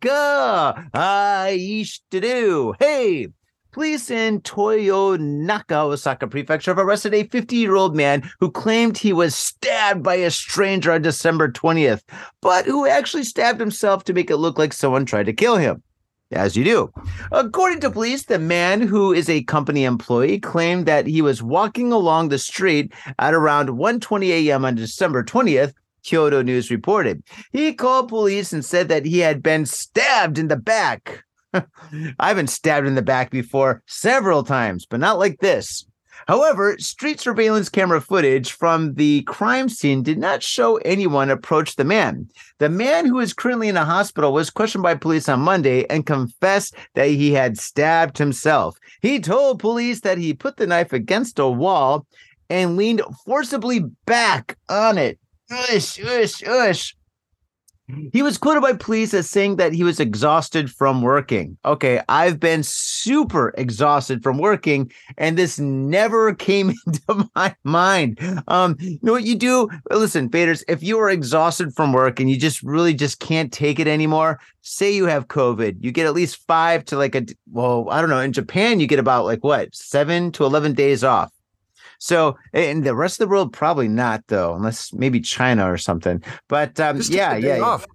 I 0.04 1.56
used 1.58 2.02
to 2.10 2.20
do. 2.20 2.74
Hey, 2.78 3.28
police 3.72 4.10
in 4.10 4.40
Toyonaka, 4.42 5.72
Osaka 5.72 6.26
Prefecture, 6.28 6.70
have 6.70 6.78
arrested 6.78 7.14
a 7.14 7.24
50 7.24 7.56
year 7.56 7.74
old 7.74 7.96
man 7.96 8.28
who 8.38 8.50
claimed 8.50 8.96
he 8.96 9.12
was 9.12 9.34
stabbed 9.34 10.02
by 10.02 10.14
a 10.14 10.30
stranger 10.30 10.92
on 10.92 11.02
December 11.02 11.50
20th, 11.50 12.02
but 12.40 12.64
who 12.64 12.86
actually 12.86 13.24
stabbed 13.24 13.60
himself 13.60 14.04
to 14.04 14.12
make 14.12 14.30
it 14.30 14.36
look 14.36 14.58
like 14.58 14.72
someone 14.72 15.04
tried 15.04 15.26
to 15.26 15.32
kill 15.32 15.56
him. 15.56 15.82
As 16.30 16.56
you 16.56 16.62
do. 16.62 16.92
According 17.32 17.80
to 17.80 17.90
police, 17.90 18.24
the 18.24 18.38
man 18.38 18.82
who 18.82 19.14
is 19.14 19.30
a 19.30 19.44
company 19.44 19.84
employee 19.84 20.38
claimed 20.38 20.84
that 20.84 21.06
he 21.06 21.22
was 21.22 21.42
walking 21.42 21.90
along 21.90 22.28
the 22.28 22.38
street 22.38 22.92
at 23.18 23.32
around 23.32 23.70
1:20 23.70 24.28
a.m. 24.28 24.66
on 24.66 24.74
December 24.74 25.24
20th. 25.24 25.72
Kyodo 26.08 26.42
News 26.42 26.70
reported. 26.70 27.22
He 27.52 27.74
called 27.74 28.08
police 28.08 28.52
and 28.52 28.64
said 28.64 28.88
that 28.88 29.04
he 29.04 29.18
had 29.18 29.42
been 29.42 29.66
stabbed 29.66 30.38
in 30.38 30.48
the 30.48 30.56
back. 30.56 31.24
I've 32.18 32.36
been 32.36 32.46
stabbed 32.46 32.86
in 32.86 32.94
the 32.94 33.02
back 33.02 33.30
before 33.30 33.82
several 33.86 34.42
times, 34.42 34.86
but 34.86 35.00
not 35.00 35.18
like 35.18 35.40
this. 35.40 35.86
However, 36.26 36.76
street 36.78 37.20
surveillance 37.20 37.68
camera 37.68 38.00
footage 38.00 38.52
from 38.52 38.94
the 38.94 39.22
crime 39.22 39.68
scene 39.68 40.02
did 40.02 40.18
not 40.18 40.42
show 40.42 40.76
anyone 40.78 41.30
approach 41.30 41.76
the 41.76 41.84
man. 41.84 42.28
The 42.58 42.68
man 42.68 43.06
who 43.06 43.20
is 43.20 43.32
currently 43.32 43.68
in 43.68 43.76
a 43.76 43.84
hospital 43.84 44.32
was 44.32 44.50
questioned 44.50 44.82
by 44.82 44.94
police 44.94 45.28
on 45.28 45.40
Monday 45.40 45.86
and 45.86 46.04
confessed 46.04 46.74
that 46.94 47.08
he 47.08 47.32
had 47.32 47.58
stabbed 47.58 48.18
himself. 48.18 48.76
He 49.00 49.20
told 49.20 49.60
police 49.60 50.00
that 50.00 50.18
he 50.18 50.34
put 50.34 50.56
the 50.56 50.66
knife 50.66 50.92
against 50.92 51.38
a 51.38 51.48
wall 51.48 52.06
and 52.50 52.76
leaned 52.76 53.02
forcibly 53.24 53.84
back 54.06 54.56
on 54.68 54.98
it. 54.98 55.18
Ush, 55.50 55.98
ush, 56.00 56.42
ush. 56.42 56.94
He 58.12 58.22
was 58.22 58.36
quoted 58.36 58.60
by 58.60 58.74
police 58.74 59.14
as 59.14 59.30
saying 59.30 59.56
that 59.56 59.72
he 59.72 59.82
was 59.82 59.98
exhausted 59.98 60.70
from 60.70 61.00
working. 61.00 61.56
Okay, 61.64 62.02
I've 62.06 62.38
been 62.38 62.62
super 62.62 63.54
exhausted 63.56 64.22
from 64.22 64.36
working, 64.36 64.92
and 65.16 65.38
this 65.38 65.58
never 65.58 66.34
came 66.34 66.74
into 66.86 67.30
my 67.34 67.56
mind. 67.64 68.20
Um, 68.46 68.76
you 68.78 68.98
know 69.02 69.12
what 69.12 69.24
you 69.24 69.36
do? 69.36 69.70
Listen, 69.90 70.28
faders, 70.28 70.62
if 70.68 70.82
you 70.82 70.98
are 70.98 71.08
exhausted 71.08 71.74
from 71.74 71.94
work 71.94 72.20
and 72.20 72.28
you 72.28 72.38
just 72.38 72.62
really 72.62 72.92
just 72.92 73.20
can't 73.20 73.50
take 73.50 73.80
it 73.80 73.88
anymore, 73.88 74.38
say 74.60 74.92
you 74.92 75.06
have 75.06 75.28
COVID, 75.28 75.78
you 75.80 75.90
get 75.90 76.06
at 76.06 76.14
least 76.14 76.44
five 76.46 76.84
to 76.86 76.96
like 76.98 77.14
a 77.14 77.24
well, 77.50 77.88
I 77.90 78.02
don't 78.02 78.10
know. 78.10 78.20
In 78.20 78.34
Japan, 78.34 78.80
you 78.80 78.86
get 78.86 78.98
about 78.98 79.24
like 79.24 79.42
what 79.42 79.74
seven 79.74 80.30
to 80.32 80.44
eleven 80.44 80.74
days 80.74 81.04
off. 81.04 81.32
So, 81.98 82.38
in 82.52 82.82
the 82.82 82.94
rest 82.94 83.20
of 83.20 83.28
the 83.28 83.32
world 83.32 83.52
probably 83.52 83.88
not 83.88 84.24
though, 84.28 84.54
unless 84.54 84.92
maybe 84.92 85.20
China 85.20 85.70
or 85.70 85.76
something. 85.76 86.22
But 86.48 86.78
um, 86.80 87.00
yeah, 87.08 87.36
yeah, 87.36 87.60
off. 87.60 87.86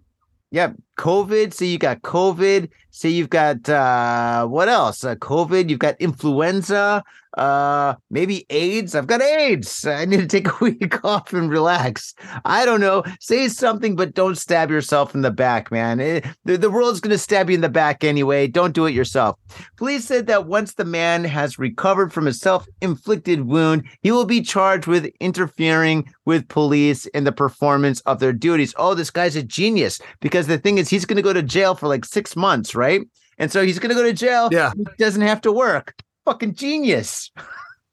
yeah. 0.51 0.73
COVID. 0.97 1.53
So 1.53 1.65
you 1.65 1.77
got 1.77 2.01
COVID. 2.01 2.69
Say 2.91 3.09
you've 3.09 3.29
got 3.29 3.67
uh, 3.67 4.45
what 4.45 4.69
else? 4.69 5.03
Uh, 5.03 5.15
COVID. 5.15 5.69
You've 5.69 5.79
got 5.79 5.99
influenza. 5.99 7.03
Uh, 7.37 7.95
maybe 8.11 8.45
AIDS. 8.49 8.95
I've 8.95 9.07
got 9.07 9.21
AIDS. 9.21 9.85
I 9.85 10.05
need 10.05 10.19
to 10.19 10.27
take 10.27 10.47
a 10.47 10.57
week 10.63 11.03
off 11.03 11.33
and 11.33 11.49
relax. 11.49 12.13
I 12.45 12.65
don't 12.65 12.81
know. 12.81 13.03
Say 13.19 13.47
something, 13.47 13.95
but 13.95 14.13
don't 14.13 14.37
stab 14.37 14.69
yourself 14.69 15.15
in 15.15 15.21
the 15.21 15.31
back, 15.31 15.71
man. 15.71 15.99
It- 15.99 16.25
the, 16.45 16.57
the 16.57 16.69
world's 16.69 16.99
going 16.99 17.11
to 17.11 17.17
stab 17.17 17.49
you 17.49 17.55
in 17.55 17.61
the 17.61 17.69
back 17.69 18.03
anyway. 18.03 18.47
Don't 18.47 18.73
do 18.73 18.85
it 18.85 18.93
yourself. 18.93 19.37
Police 19.77 20.05
said 20.05 20.27
that 20.27 20.45
once 20.45 20.73
the 20.73 20.85
man 20.85 21.23
has 21.23 21.57
recovered 21.57 22.13
from 22.13 22.27
a 22.27 22.33
self 22.33 22.67
inflicted 22.81 23.45
wound, 23.45 23.83
he 24.01 24.11
will 24.11 24.25
be 24.25 24.41
charged 24.41 24.87
with 24.87 25.05
interfering 25.19 26.11
with 26.25 26.47
police 26.47 27.05
in 27.07 27.23
the 27.23 27.31
performance 27.31 28.01
of 28.01 28.19
their 28.19 28.33
duties. 28.33 28.73
Oh, 28.77 28.93
this 28.93 29.09
guy's 29.09 29.35
a 29.35 29.43
genius 29.43 29.99
because 30.19 30.47
the 30.47 30.57
thing 30.57 30.77
is, 30.77 30.89
he's 30.89 31.05
going 31.05 31.17
to 31.17 31.23
go 31.23 31.33
to 31.33 31.43
jail 31.43 31.75
for 31.75 31.87
like 31.87 32.05
six 32.05 32.35
months, 32.35 32.75
right? 32.75 33.01
And 33.37 33.51
so 33.51 33.65
he's 33.65 33.79
going 33.79 33.89
to 33.89 33.95
go 33.95 34.03
to 34.03 34.13
jail. 34.13 34.49
Yeah. 34.51 34.71
He 34.77 34.85
doesn't 34.99 35.21
have 35.21 35.41
to 35.41 35.51
work. 35.51 35.95
Fucking 36.25 36.55
genius. 36.55 37.31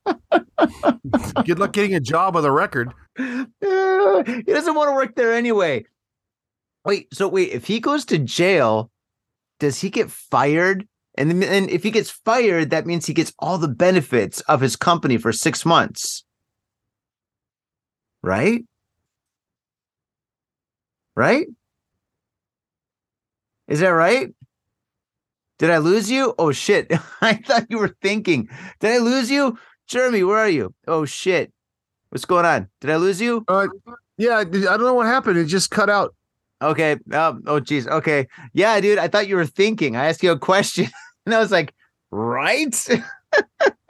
Good 1.44 1.58
luck 1.58 1.72
getting 1.72 1.94
a 1.94 2.00
job 2.00 2.34
with 2.34 2.44
a 2.44 2.52
record. 2.52 2.92
Uh, 3.18 3.44
he 4.26 4.42
doesn't 4.42 4.74
want 4.74 4.88
to 4.88 4.94
work 4.94 5.14
there 5.16 5.34
anyway. 5.34 5.84
Wait, 6.84 7.12
so 7.12 7.28
wait, 7.28 7.50
if 7.50 7.66
he 7.66 7.80
goes 7.80 8.04
to 8.06 8.18
jail, 8.18 8.90
does 9.58 9.80
he 9.80 9.90
get 9.90 10.10
fired? 10.10 10.86
And 11.16 11.30
then 11.30 11.42
and 11.42 11.70
if 11.70 11.82
he 11.82 11.90
gets 11.90 12.10
fired, 12.10 12.70
that 12.70 12.86
means 12.86 13.06
he 13.06 13.12
gets 13.14 13.32
all 13.38 13.58
the 13.58 13.68
benefits 13.68 14.40
of 14.42 14.60
his 14.60 14.76
company 14.76 15.18
for 15.18 15.32
six 15.32 15.66
months. 15.66 16.24
Right? 18.22 18.64
Right? 21.16 21.46
Is 23.68 23.80
that 23.80 23.88
right? 23.90 24.34
Did 25.60 25.70
I 25.70 25.76
lose 25.76 26.10
you? 26.10 26.34
Oh 26.38 26.52
shit. 26.52 26.90
I 27.20 27.34
thought 27.34 27.66
you 27.68 27.78
were 27.78 27.94
thinking. 28.00 28.48
Did 28.80 28.92
I 28.92 28.98
lose 28.98 29.30
you? 29.30 29.58
Jeremy, 29.86 30.24
where 30.24 30.38
are 30.38 30.48
you? 30.48 30.74
Oh 30.88 31.04
shit. 31.04 31.52
What's 32.08 32.24
going 32.24 32.46
on? 32.46 32.68
Did 32.80 32.90
I 32.90 32.96
lose 32.96 33.20
you? 33.20 33.44
Uh, 33.46 33.68
yeah, 34.16 34.38
I 34.38 34.44
don't 34.44 34.80
know 34.80 34.94
what 34.94 35.06
happened. 35.06 35.36
It 35.36 35.44
just 35.44 35.70
cut 35.70 35.90
out. 35.90 36.14
Okay. 36.62 36.96
Um, 37.12 37.42
oh, 37.46 37.60
geez. 37.60 37.86
Okay. 37.86 38.26
Yeah, 38.54 38.80
dude. 38.80 38.98
I 38.98 39.08
thought 39.08 39.28
you 39.28 39.36
were 39.36 39.44
thinking. 39.44 39.96
I 39.96 40.06
asked 40.06 40.22
you 40.22 40.32
a 40.32 40.38
question, 40.38 40.88
and 41.26 41.34
I 41.34 41.38
was 41.38 41.50
like, 41.50 41.74
right? 42.10 42.74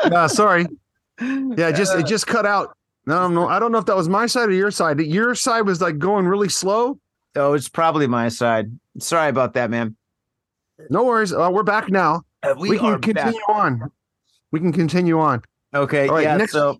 Yeah, 0.04 0.26
sorry. 0.26 0.66
Yeah, 1.22 1.68
it 1.68 1.76
just 1.76 1.94
it 1.94 2.06
just 2.06 2.26
cut 2.26 2.46
out. 2.46 2.74
No, 3.04 3.28
no, 3.28 3.46
I 3.46 3.58
don't 3.58 3.72
know 3.72 3.76
if 3.76 3.84
that 3.84 3.94
was 3.94 4.08
my 4.08 4.24
side 4.24 4.48
or 4.48 4.52
your 4.52 4.70
side. 4.70 4.98
Your 5.00 5.34
side 5.34 5.66
was 5.66 5.82
like 5.82 5.98
going 5.98 6.26
really 6.26 6.48
slow. 6.48 6.98
Oh, 7.36 7.52
it's 7.52 7.68
probably 7.68 8.06
my 8.06 8.30
side. 8.30 8.70
Sorry 9.00 9.28
about 9.28 9.52
that, 9.52 9.68
man. 9.68 9.96
No 10.88 11.04
worries. 11.04 11.32
Uh, 11.32 11.50
we're 11.52 11.62
back 11.62 11.90
now. 11.90 12.22
Uh, 12.42 12.54
We, 12.58 12.78
can 12.78 13.00
continue 13.00 13.40
on. 13.48 13.90
We 14.50 14.60
can 14.60 14.72
continue 14.72 15.18
on. 15.20 15.42
Okay. 15.74 16.08
All 16.08 16.14
right, 16.14 16.24
yeah. 16.24 16.36
next- 16.36 16.52
so, 16.52 16.78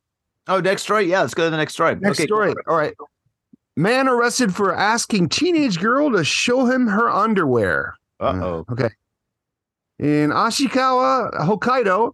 oh, 0.49 0.61
next 0.61 0.83
story. 0.83 1.05
Yeah, 1.05 1.21
let's 1.21 1.35
go 1.35 1.45
to 1.45 1.51
the 1.51 1.57
next 1.57 1.75
story. 1.75 1.95
Next 1.97 2.19
okay. 2.19 2.27
story. 2.27 2.55
All 2.67 2.77
right. 2.77 2.95
Man 3.77 4.09
arrested 4.09 4.55
for 4.55 4.75
asking 4.75 5.29
teenage 5.29 5.79
girl 5.79 6.11
to 6.13 6.25
show 6.25 6.67
him 6.67 6.87
her 6.87 7.09
underwear. 7.09 7.95
Uh 8.19 8.41
oh. 8.43 8.65
Okay. 8.73 8.91
In 9.99 10.31
Ashikawa, 10.31 11.33
Hokkaido, 11.41 12.13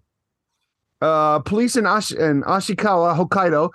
uh, 1.01 1.39
police 1.41 1.77
in, 1.77 1.87
Ash- 1.87 2.13
in 2.13 2.43
Ashikawa, 2.43 3.17
Hokkaido, 3.17 3.71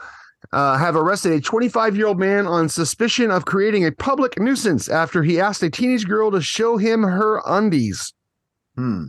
uh, 0.54 0.78
have 0.78 0.96
arrested 0.96 1.32
a 1.32 1.42
25 1.42 1.96
year 1.96 2.08
old 2.08 2.20
man 2.20 2.46
on 2.46 2.70
suspicion 2.70 3.32
of 3.32 3.46
creating 3.46 3.86
a 3.86 3.92
public 3.92 4.40
nuisance 4.40 4.90
after 4.90 5.24
he 5.24 5.40
asked 5.40 5.64
a 5.64 5.70
teenage 5.70 6.08
girl 6.08 6.32
to 6.32 6.42
show 6.42 6.78
him 6.78 7.04
her 7.04 7.42
undies. 7.46 8.14
Hmm. 8.76 9.06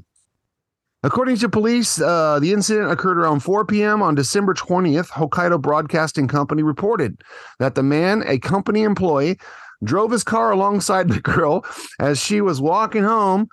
According 1.04 1.36
to 1.38 1.48
police, 1.48 2.00
uh, 2.00 2.38
the 2.38 2.52
incident 2.52 2.92
occurred 2.92 3.18
around 3.18 3.40
4 3.40 3.66
p.m. 3.66 4.02
on 4.02 4.14
December 4.14 4.54
20th. 4.54 5.08
Hokkaido 5.08 5.60
Broadcasting 5.60 6.28
Company 6.28 6.62
reported 6.62 7.22
that 7.58 7.74
the 7.74 7.82
man, 7.82 8.22
a 8.26 8.38
company 8.38 8.82
employee, 8.82 9.36
drove 9.82 10.12
his 10.12 10.22
car 10.22 10.52
alongside 10.52 11.08
the 11.10 11.20
girl 11.20 11.64
as 11.98 12.22
she 12.22 12.40
was 12.40 12.60
walking 12.60 13.02
home. 13.02 13.48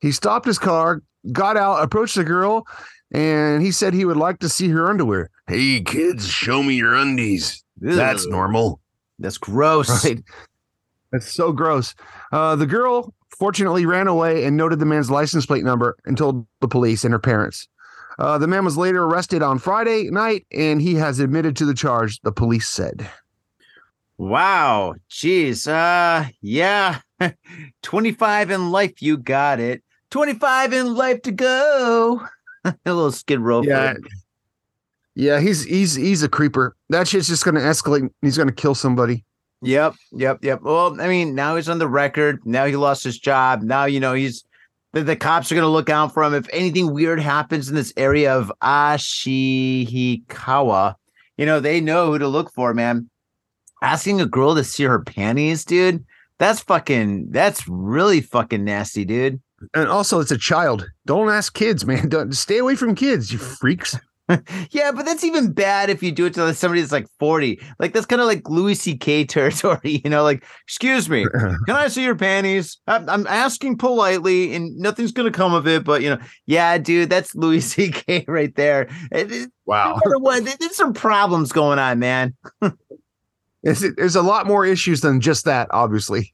He 0.00 0.12
stopped 0.12 0.46
his 0.46 0.60
car, 0.60 1.02
got 1.32 1.56
out, 1.56 1.82
approached 1.82 2.14
the 2.14 2.24
girl, 2.24 2.66
and 3.12 3.62
he 3.62 3.72
said 3.72 3.94
he 3.94 4.04
would 4.04 4.16
like 4.16 4.38
to 4.38 4.48
see 4.48 4.68
her 4.68 4.88
underwear. 4.88 5.28
Hey, 5.52 5.82
kids, 5.82 6.26
show 6.26 6.62
me 6.62 6.76
your 6.76 6.94
undies. 6.94 7.62
That's 7.76 8.26
normal. 8.26 8.80
That's 9.18 9.36
gross. 9.36 10.02
Right. 10.02 10.18
That's 11.12 11.30
so 11.30 11.52
gross. 11.52 11.94
Uh, 12.32 12.56
the 12.56 12.64
girl 12.64 13.12
fortunately 13.38 13.84
ran 13.84 14.08
away 14.08 14.46
and 14.46 14.56
noted 14.56 14.78
the 14.78 14.86
man's 14.86 15.10
license 15.10 15.44
plate 15.44 15.62
number 15.62 15.98
and 16.06 16.16
told 16.16 16.46
the 16.62 16.68
police 16.68 17.04
and 17.04 17.12
her 17.12 17.18
parents. 17.18 17.68
Uh, 18.18 18.38
the 18.38 18.46
man 18.46 18.64
was 18.64 18.78
later 18.78 19.04
arrested 19.04 19.42
on 19.42 19.58
Friday 19.58 20.08
night 20.10 20.46
and 20.52 20.80
he 20.80 20.94
has 20.94 21.20
admitted 21.20 21.54
to 21.56 21.66
the 21.66 21.74
charge, 21.74 22.18
the 22.22 22.32
police 22.32 22.66
said. 22.66 23.10
Wow. 24.16 24.94
Jeez. 25.10 25.68
Uh 25.68 26.30
yeah. 26.40 27.00
25 27.82 28.50
in 28.50 28.70
life, 28.70 29.02
you 29.02 29.18
got 29.18 29.60
it. 29.60 29.82
25 30.12 30.72
in 30.72 30.94
life 30.94 31.20
to 31.20 31.30
go. 31.30 32.26
a 32.64 32.74
little 32.86 33.12
skid 33.12 33.40
row. 33.40 33.60
Yeah. 33.60 33.92
Yeah, 35.14 35.40
he's 35.40 35.64
he's 35.64 35.94
he's 35.94 36.22
a 36.22 36.28
creeper. 36.28 36.76
That 36.88 37.06
shit's 37.06 37.28
just 37.28 37.44
gonna 37.44 37.60
escalate. 37.60 38.08
He's 38.22 38.38
gonna 38.38 38.52
kill 38.52 38.74
somebody. 38.74 39.24
Yep, 39.60 39.94
yep, 40.12 40.38
yep. 40.42 40.62
Well, 40.62 41.00
I 41.00 41.08
mean, 41.08 41.34
now 41.34 41.56
he's 41.56 41.68
on 41.68 41.78
the 41.78 41.88
record. 41.88 42.40
Now 42.44 42.64
he 42.64 42.76
lost 42.76 43.04
his 43.04 43.18
job. 43.18 43.62
Now 43.62 43.84
you 43.84 44.00
know 44.00 44.14
he's 44.14 44.44
the, 44.92 45.02
the 45.02 45.16
cops 45.16 45.52
are 45.52 45.54
gonna 45.54 45.68
look 45.68 45.90
out 45.90 46.14
for 46.14 46.22
him. 46.22 46.34
If 46.34 46.48
anything 46.52 46.92
weird 46.92 47.20
happens 47.20 47.68
in 47.68 47.74
this 47.74 47.92
area 47.96 48.34
of 48.36 48.50
Ashihikawa, 48.62 50.14
you 51.36 51.46
know 51.46 51.60
they 51.60 51.80
know 51.80 52.12
who 52.12 52.18
to 52.18 52.28
look 52.28 52.52
for, 52.52 52.72
man. 52.72 53.08
Asking 53.82 54.20
a 54.20 54.26
girl 54.26 54.54
to 54.54 54.64
see 54.64 54.84
her 54.84 55.00
panties, 55.00 55.64
dude. 55.64 56.04
That's 56.38 56.60
fucking. 56.60 57.30
That's 57.30 57.68
really 57.68 58.20
fucking 58.22 58.64
nasty, 58.64 59.04
dude. 59.04 59.40
And 59.74 59.88
also, 59.88 60.20
it's 60.20 60.30
a 60.30 60.38
child. 60.38 60.88
Don't 61.06 61.28
ask 61.28 61.54
kids, 61.54 61.84
man. 61.86 62.08
Don't 62.08 62.34
stay 62.34 62.58
away 62.58 62.74
from 62.76 62.94
kids, 62.94 63.32
you 63.32 63.38
freaks. 63.38 63.96
Yeah, 64.70 64.92
but 64.92 65.04
that's 65.04 65.24
even 65.24 65.52
bad 65.52 65.90
if 65.90 66.02
you 66.02 66.10
do 66.12 66.26
it 66.26 66.34
to 66.34 66.54
somebody 66.54 66.80
that's 66.80 66.92
like 66.92 67.06
40. 67.18 67.60
Like 67.78 67.92
that's 67.92 68.06
kind 68.06 68.20
of 68.22 68.26
like 68.26 68.48
Louis 68.48 68.74
C.K. 68.74 69.24
territory, 69.26 70.00
you 70.04 70.08
know, 70.10 70.22
like, 70.22 70.44
excuse 70.66 71.08
me, 71.10 71.26
can 71.66 71.76
I 71.76 71.88
see 71.88 72.04
your 72.04 72.14
panties? 72.14 72.78
I'm, 72.86 73.08
I'm 73.10 73.26
asking 73.26 73.78
politely 73.78 74.54
and 74.54 74.74
nothing's 74.78 75.12
gonna 75.12 75.30
come 75.32 75.52
of 75.54 75.66
it, 75.66 75.84
but 75.84 76.02
you 76.02 76.10
know, 76.10 76.18
yeah, 76.46 76.78
dude, 76.78 77.10
that's 77.10 77.34
Louis 77.34 77.60
C.K. 77.60 78.24
right 78.28 78.54
there. 78.54 78.88
Eh, 79.12 79.18
eh, 79.18 79.20
it- 79.20 79.32
it- 79.32 79.52
Wow. 79.64 80.00
no 80.04 80.18
what, 80.18 80.44
there's 80.58 80.74
some 80.76 80.92
problems 80.92 81.52
going 81.52 81.78
on, 81.78 81.98
man. 82.00 82.34
There's 83.62 84.16
a 84.16 84.22
lot 84.22 84.46
more 84.46 84.66
issues 84.66 85.02
than 85.02 85.20
just 85.20 85.44
that, 85.44 85.68
obviously. 85.70 86.31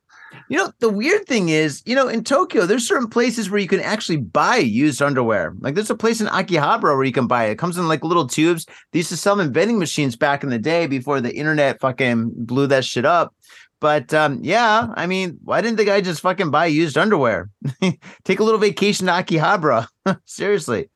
You 0.51 0.57
know, 0.57 0.73
the 0.81 0.89
weird 0.89 1.27
thing 1.27 1.51
is, 1.51 1.83
you 1.85 1.95
know, 1.95 2.09
in 2.09 2.25
Tokyo, 2.25 2.65
there's 2.65 2.87
certain 2.89 3.09
places 3.09 3.51
where 3.51 3.61
you 3.61 3.69
can 3.69 3.81
actually 3.81 4.17
buy 4.17 4.57
used 4.57 5.03
underwear. 5.03 5.55
Like 5.61 5.75
there's 5.75 5.91
a 5.91 5.95
place 5.95 6.21
in 6.23 6.27
Akihabara 6.27 6.97
where 6.97 7.05
you 7.05 7.13
can 7.13 7.27
buy 7.27 7.45
it. 7.45 7.53
It 7.53 7.59
comes 7.59 7.77
in 7.77 7.87
like 7.87 8.03
little 8.03 8.27
tubes. 8.27 8.65
They 8.93 9.01
used 9.01 9.11
to 9.11 9.17
sell 9.17 9.37
them 9.37 9.47
in 9.47 9.53
vending 9.53 9.79
machines 9.79 10.17
back 10.17 10.43
in 10.43 10.49
the 10.49 10.59
day 10.59 10.87
before 10.87 11.21
the 11.21 11.35
internet 11.35 11.81
fucking 11.81 12.33
blew 12.35 12.67
that 12.69 12.85
shit 12.85 13.05
up. 13.05 13.35
But 13.81 14.13
um, 14.15 14.41
yeah, 14.43 14.89
I 14.95 15.07
mean, 15.07 15.39
why 15.45 15.61
didn't 15.61 15.77
the 15.77 15.85
guy 15.85 16.01
just 16.01 16.23
fucking 16.23 16.51
buy 16.51 16.67
used 16.67 16.97
underwear? 16.97 17.51
Take 18.25 18.41
a 18.41 18.45
little 18.45 18.59
vacation 18.59 19.07
to 19.07 19.13
Akihabara. 19.13 19.87
Seriously. 20.25 20.89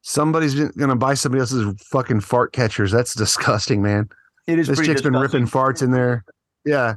Somebody's 0.00 0.54
been- 0.54 0.72
gonna 0.76 0.96
buy 0.96 1.14
somebody 1.14 1.40
else's 1.40 1.70
fucking 1.90 2.20
fart 2.20 2.52
catchers. 2.52 2.90
That's 2.90 3.14
disgusting, 3.14 3.82
man. 3.82 4.08
It 4.46 4.58
is 4.58 4.66
This 4.68 4.78
pretty 4.78 4.92
chick's 4.92 5.02
been 5.02 5.14
ripping 5.16 5.44
farts 5.46 5.82
in 5.82 5.90
there. 5.90 6.24
Yeah. 6.64 6.94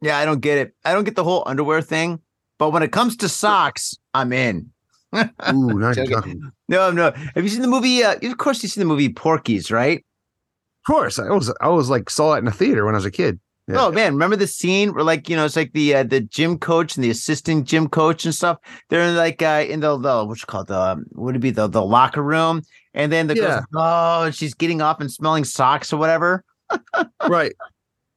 Yeah, 0.00 0.18
I 0.18 0.24
don't 0.24 0.40
get 0.40 0.58
it. 0.58 0.74
I 0.84 0.92
don't 0.94 1.04
get 1.04 1.16
the 1.16 1.24
whole 1.24 1.42
underwear 1.46 1.82
thing. 1.82 2.20
But 2.58 2.70
when 2.70 2.82
it 2.82 2.92
comes 2.92 3.16
to 3.18 3.28
socks, 3.28 3.94
I'm 4.12 4.32
in. 4.32 4.70
Ooh, 5.14 5.92
Joking. 5.94 6.52
No, 6.68 6.90
no. 6.92 7.10
Have 7.34 7.42
you 7.42 7.48
seen 7.48 7.62
the 7.62 7.68
movie? 7.68 8.04
Uh, 8.04 8.14
of 8.22 8.38
course, 8.38 8.62
you've 8.62 8.70
seen 8.70 8.82
the 8.82 8.86
movie 8.86 9.08
Porky's, 9.08 9.72
right? 9.72 9.98
Of 9.98 10.86
course, 10.94 11.18
I 11.18 11.28
was 11.30 11.52
I 11.60 11.68
was 11.68 11.90
like 11.90 12.08
saw 12.08 12.34
it 12.34 12.38
in 12.38 12.44
the 12.44 12.52
theater 12.52 12.84
when 12.84 12.94
I 12.94 12.98
was 12.98 13.04
a 13.04 13.10
kid. 13.10 13.40
Yeah. 13.66 13.86
Oh 13.86 13.92
man, 13.92 14.12
remember 14.12 14.36
the 14.36 14.46
scene 14.46 14.94
where 14.94 15.02
like 15.02 15.28
you 15.28 15.34
know 15.36 15.44
it's 15.44 15.56
like 15.56 15.72
the 15.72 15.94
uh, 15.96 16.02
the 16.04 16.20
gym 16.20 16.58
coach 16.58 16.96
and 16.96 17.02
the 17.04 17.10
assistant 17.10 17.66
gym 17.66 17.88
coach 17.88 18.24
and 18.24 18.34
stuff. 18.34 18.58
They're 18.88 19.10
like 19.12 19.42
uh, 19.42 19.64
in 19.68 19.80
the 19.80 19.96
the 19.98 20.24
what's 20.24 20.42
it 20.42 20.46
called 20.46 20.68
the 20.68 20.80
um, 20.80 21.06
would 21.14 21.34
it 21.36 21.40
be 21.40 21.50
the 21.50 21.66
the 21.66 21.84
locker 21.84 22.22
room, 22.22 22.62
and 22.94 23.10
then 23.12 23.26
the 23.26 23.34
Yeah. 23.36 23.42
girl's, 23.42 23.64
oh 23.74 24.22
and 24.26 24.34
she's 24.34 24.54
getting 24.54 24.80
off 24.80 25.00
and 25.00 25.10
smelling 25.10 25.44
socks 25.44 25.92
or 25.92 25.96
whatever. 25.96 26.44
right, 27.28 27.52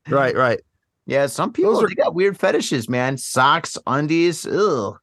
right, 0.09 0.35
right. 0.35 0.59
Yeah, 1.05 1.25
some 1.27 1.51
people 1.51 1.73
Those 1.73 1.83
are- 1.83 1.87
they 1.87 1.95
got 1.95 2.15
weird 2.15 2.39
fetishes, 2.39 2.87
man. 2.87 3.17
Socks, 3.17 3.77
undies, 3.85 4.45
ugh. 4.45 4.97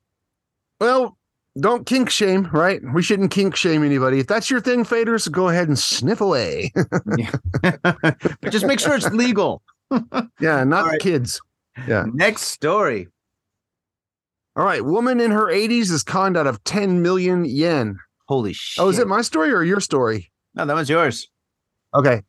Well, 0.80 1.18
don't 1.58 1.84
kink 1.84 2.08
shame, 2.10 2.48
right? 2.52 2.80
We 2.94 3.02
shouldn't 3.02 3.32
kink 3.32 3.54
shame 3.56 3.84
anybody. 3.84 4.20
If 4.20 4.26
that's 4.28 4.50
your 4.50 4.60
thing, 4.60 4.84
faders, 4.84 5.30
go 5.30 5.48
ahead 5.48 5.68
and 5.68 5.78
sniff 5.78 6.20
away. 6.20 6.72
but 7.62 8.50
just 8.50 8.64
make 8.66 8.80
sure 8.80 8.94
it's 8.94 9.10
legal. 9.10 9.62
yeah, 10.40 10.64
not 10.64 10.86
right. 10.86 11.00
kids. 11.00 11.40
Yeah. 11.86 12.04
Next 12.14 12.42
story. 12.42 13.08
All 14.56 14.64
right. 14.64 14.84
Woman 14.84 15.20
in 15.20 15.30
her 15.32 15.46
80s 15.46 15.90
is 15.90 16.02
conned 16.02 16.36
out 16.36 16.46
of 16.46 16.62
10 16.64 17.02
million 17.02 17.44
yen. 17.44 17.98
Holy 18.26 18.52
shit! 18.52 18.82
Oh, 18.82 18.88
is 18.88 19.00
it 19.00 19.08
my 19.08 19.22
story 19.22 19.50
or 19.52 19.64
your 19.64 19.80
story? 19.80 20.30
No, 20.54 20.64
that 20.64 20.74
was 20.74 20.88
yours. 20.88 21.28
Okay. 21.94 22.22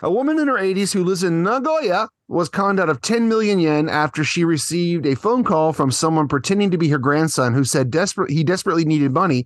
A 0.00 0.10
woman 0.10 0.38
in 0.38 0.48
her 0.48 0.54
80s 0.56 0.92
who 0.92 1.04
lives 1.04 1.22
in 1.22 1.42
Nagoya 1.42 2.08
was 2.28 2.48
conned 2.48 2.78
out 2.78 2.88
of 2.90 3.00
10 3.00 3.28
million 3.28 3.58
yen 3.58 3.88
after 3.88 4.22
she 4.22 4.44
received 4.44 5.06
a 5.06 5.16
phone 5.16 5.42
call 5.42 5.72
from 5.72 5.90
someone 5.90 6.28
pretending 6.28 6.70
to 6.70 6.78
be 6.78 6.88
her 6.88 6.98
grandson 6.98 7.54
who 7.54 7.64
said 7.64 7.90
desperate 7.90 8.30
he 8.30 8.44
desperately 8.44 8.84
needed 8.84 9.12
money 9.12 9.44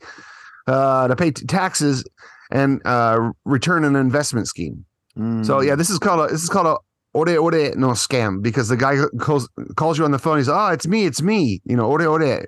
uh, 0.66 1.06
to 1.08 1.16
pay 1.16 1.30
t- 1.30 1.46
taxes 1.46 2.04
and 2.50 2.80
uh, 2.84 3.30
return 3.44 3.84
an 3.84 3.96
investment 3.96 4.48
scheme. 4.48 4.84
So 5.16 5.20
Mm. 5.20 5.66
yeah, 5.66 5.74
this 5.74 5.90
is 5.90 5.98
called 5.98 6.28
a 6.28 6.32
this 6.32 6.42
is 6.42 6.48
called 6.48 6.66
a 6.66 6.76
ore 7.12 7.36
ore 7.36 7.50
no 7.76 7.88
scam 7.88 8.42
because 8.42 8.68
the 8.68 8.76
guy 8.78 8.96
calls 9.18 9.48
calls 9.76 9.98
you 9.98 10.04
on 10.04 10.10
the 10.10 10.18
phone. 10.18 10.38
He's 10.38 10.48
oh, 10.48 10.68
it's 10.68 10.86
me, 10.86 11.04
it's 11.04 11.20
me. 11.20 11.60
You 11.64 11.76
know, 11.76 11.84
ore 11.86 12.02
ore, 12.06 12.46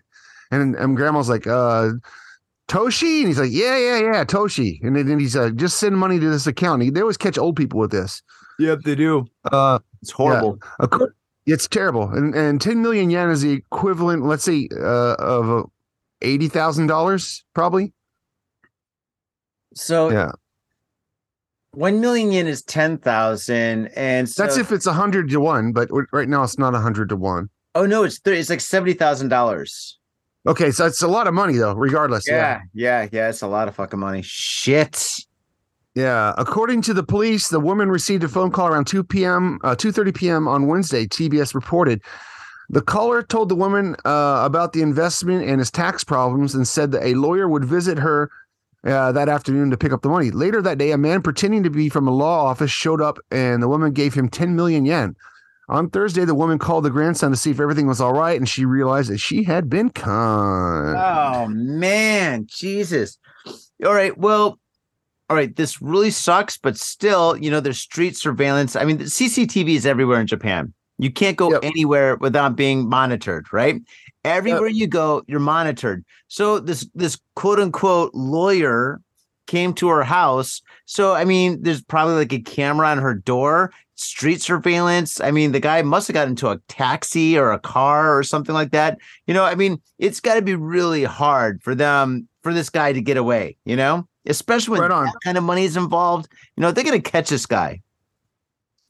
and 0.51 0.75
and 0.75 0.97
grandma's 0.97 1.29
like 1.29 1.47
uh. 1.47 1.91
Toshi, 2.67 3.19
and 3.19 3.29
he's 3.29 3.39
like, 3.39 3.51
yeah, 3.53 3.77
yeah, 3.77 3.99
yeah, 3.99 4.25
Toshi, 4.25 4.79
and 4.83 4.97
then 4.97 5.19
he's 5.21 5.37
like, 5.37 5.55
just 5.57 5.79
send 5.79 5.99
money 5.99 6.19
to 6.19 6.31
this 6.31 6.47
account. 6.47 6.95
They 6.95 7.01
always 7.03 7.19
catch 7.19 7.37
old 7.37 7.57
people 7.57 7.79
with 7.79 7.91
this. 7.91 8.23
Yep, 8.59 8.81
they 8.85 8.95
do. 8.95 9.27
Uh, 9.51 9.79
It's 10.03 10.11
horrible. 10.11 10.59
of 10.79 10.91
course, 10.91 11.13
it's 11.47 11.67
terrible, 11.69 12.09
and 12.11 12.35
and 12.35 12.61
ten 12.61 12.83
million 12.83 13.11
yen 13.11 13.31
is 13.31 13.43
the 13.43 13.53
equivalent, 13.53 14.25
let's 14.25 14.45
say, 14.45 14.69
uh, 14.79 15.15
of 15.19 15.51
uh, 15.51 15.63
eighty 16.23 16.49
thousand 16.49 16.87
dollars, 16.87 17.45
probably. 17.55 17.93
So 19.75 20.11
Yeah, 20.11 20.33
one 21.73 22.01
million 22.01 22.31
yen 22.33 22.47
is 22.47 22.63
ten 22.63 22.99
thousand, 22.99 23.89
and 23.97 24.29
so, 24.29 24.43
that's 24.45 24.57
if 24.57 24.71
it's 24.73 24.87
a 24.87 24.93
hundred 24.93 25.29
to 25.31 25.41
one, 25.41 25.73
but 25.73 25.89
right 26.13 26.29
now 26.29 26.45
it's 26.45 26.59
not 26.59 26.75
a 26.75 26.79
hundred 26.81 27.09
to 27.11 27.17
one. 27.17 27.51
Oh 27.75 27.87
no, 27.87 28.05
it's 28.05 28.21
th- 28.21 28.39
it's 28.39 28.51
like 28.51 28.61
seventy 28.61 28.93
thousand 28.95 29.29
dollars. 29.31 29.99
Okay, 30.47 30.71
so 30.71 30.87
it's 30.87 31.03
a 31.03 31.09
lot 31.09 31.27
of 31.27 31.35
money 31.35 31.55
though, 31.57 31.75
regardless. 31.75 32.29
Yeah, 32.29 32.61
yeah, 32.73 33.09
yeah. 33.11 33.31
It's 33.31 33.43
a 33.43 33.47
lot 33.49 33.67
of 33.67 33.75
fucking 33.75 33.99
money. 33.99 34.23
Shit. 34.23 35.03
Yeah, 35.95 36.35
according 36.37 36.83
to 36.83 36.95
the 36.95 37.05
police, 37.05 37.49
the 37.49 37.61
woman 37.61 37.89
received 37.89 38.25
a 38.25 38.29
phone 38.29 38.51
call 38.51 38.67
around 38.67 38.87
2 38.87 39.05
p.m., 39.05 39.61
uh, 39.63 39.77
2.30 39.77 40.15
p.m. 40.15 40.49
on 40.49 40.67
Wednesday, 40.67 41.07
TBS 41.07 41.55
reported. 41.55 42.03
The 42.69 42.83
caller 42.83 43.23
told 43.23 43.49
the 43.49 43.55
woman 43.55 43.95
uh, 44.05 44.43
about 44.45 44.73
the 44.73 44.83
investment 44.83 45.49
and 45.49 45.61
his 45.61 45.71
tax 45.71 46.03
problems 46.03 46.55
and 46.55 46.67
said 46.67 46.91
that 46.93 47.05
a 47.05 47.15
lawyer 47.15 47.49
would 47.49 47.65
visit 47.65 47.99
her 47.99 48.31
uh, 48.85 49.13
that 49.13 49.29
afternoon 49.29 49.71
to 49.71 49.77
pick 49.77 49.93
up 49.93 50.03
the 50.03 50.09
money. 50.09 50.31
Later 50.31 50.61
that 50.63 50.79
day, 50.79 50.91
a 50.91 50.99
man 50.99 51.23
pretending 51.23 51.63
to 51.63 51.71
be 51.71 51.89
from 51.89 52.09
a 52.09 52.11
law 52.11 52.45
office 52.45 52.71
showed 52.71 53.01
up 53.01 53.19
and 53.31 53.63
the 53.63 53.69
woman 53.69 53.93
gave 53.93 54.15
him 54.15 54.29
10 54.29 54.57
million 54.57 54.85
yen. 54.85 55.15
On 55.69 55.89
Thursday, 55.89 56.25
the 56.25 56.35
woman 56.35 56.59
called 56.59 56.85
the 56.85 56.91
grandson 56.91 57.31
to 57.31 57.37
see 57.37 57.51
if 57.51 57.61
everything 57.61 57.87
was 57.87 57.99
all 57.99 58.13
right, 58.13 58.37
and 58.37 58.47
she 58.47 58.67
realized 58.67 59.11
that 59.11 59.17
she 59.17 59.45
had 59.45 59.71
been 59.71 59.89
conned. 59.89 60.99
Oh 60.99 61.49
man, 61.49 62.47
Jesus. 62.47 63.19
All 63.83 63.95
right, 63.95 64.17
well, 64.19 64.59
all 65.31 65.37
right. 65.37 65.55
This 65.57 65.81
really 65.81 66.11
sucks, 66.11 66.59
but 66.59 66.77
still, 66.77 67.37
you 67.37 67.51
know, 67.51 67.61
there's 67.61 67.79
street 67.81 68.17
surveillance. 68.17 68.77
I 68.77 68.85
mean, 68.85 68.99
the 68.99 69.05
CCTV 69.05 69.75
is 69.77 69.87
everywhere 69.87 70.21
in 70.21 70.27
Japan. 70.27 70.73
You 70.99 71.11
can't 71.11 71.37
go 71.37 71.51
Yep. 71.51 71.65
anywhere 71.65 72.17
without 72.17 72.57
being 72.57 72.89
monitored, 72.89 73.47
right? 73.53 73.81
Everywhere 74.25 74.69
you 74.69 74.87
go, 74.87 75.23
you're 75.27 75.41
monitored. 75.41 76.05
So 76.29 76.59
this 76.61 76.87
this 76.95 77.19
quote 77.37 77.59
unquote 77.59 78.15
lawyer 78.15 79.01
came 79.47 79.75
to 79.75 79.89
her 79.89 80.03
house. 80.05 80.63
So 80.87 81.15
I 81.15 81.25
mean, 81.25 81.63
there's 81.63 81.83
probably 81.83 82.15
like 82.15 82.33
a 82.33 82.41
camera 82.41 82.87
on 82.89 82.99
her 82.99 83.15
door, 83.15 83.73
street 83.97 84.41
surveillance. 84.41 85.21
I 85.21 85.31
mean, 85.31 85.53
the 85.53 85.61
guy 85.61 85.83
must 85.83 86.07
have 86.09 86.15
got 86.15 86.29
into 86.29 86.49
a 86.49 86.59
taxi 86.69 87.37
or 87.37 87.51
a 87.53 87.59
car 87.59 88.17
or 88.17 88.23
something 88.23 88.55
like 88.55 88.71
that. 88.71 88.99
You 89.27 89.35
know, 89.35 89.45
I 89.45 89.55
mean, 89.57 89.81
it's 89.99 90.21
got 90.21 90.35
to 90.35 90.43
be 90.43 90.55
really 90.55 91.05
hard 91.05 91.63
for 91.63 91.75
them 91.75 92.29
for 92.43 92.55
this 92.55 92.71
guy 92.71 92.93
to 92.93 93.01
get 93.01 93.17
away. 93.17 93.57
You 93.65 93.77
know, 93.77 94.07
especially 94.27 94.79
when 94.81 94.91
Right 94.91 95.05
that 95.05 95.15
kind 95.25 95.39
of 95.39 95.45
money 95.45 95.65
is 95.65 95.77
involved. 95.77 96.29
You 96.57 96.63
know, 96.63 96.71
they're 96.73 96.85
gonna 96.85 97.01
catch 97.01 97.31
this 97.31 97.47
guy. 97.47 97.81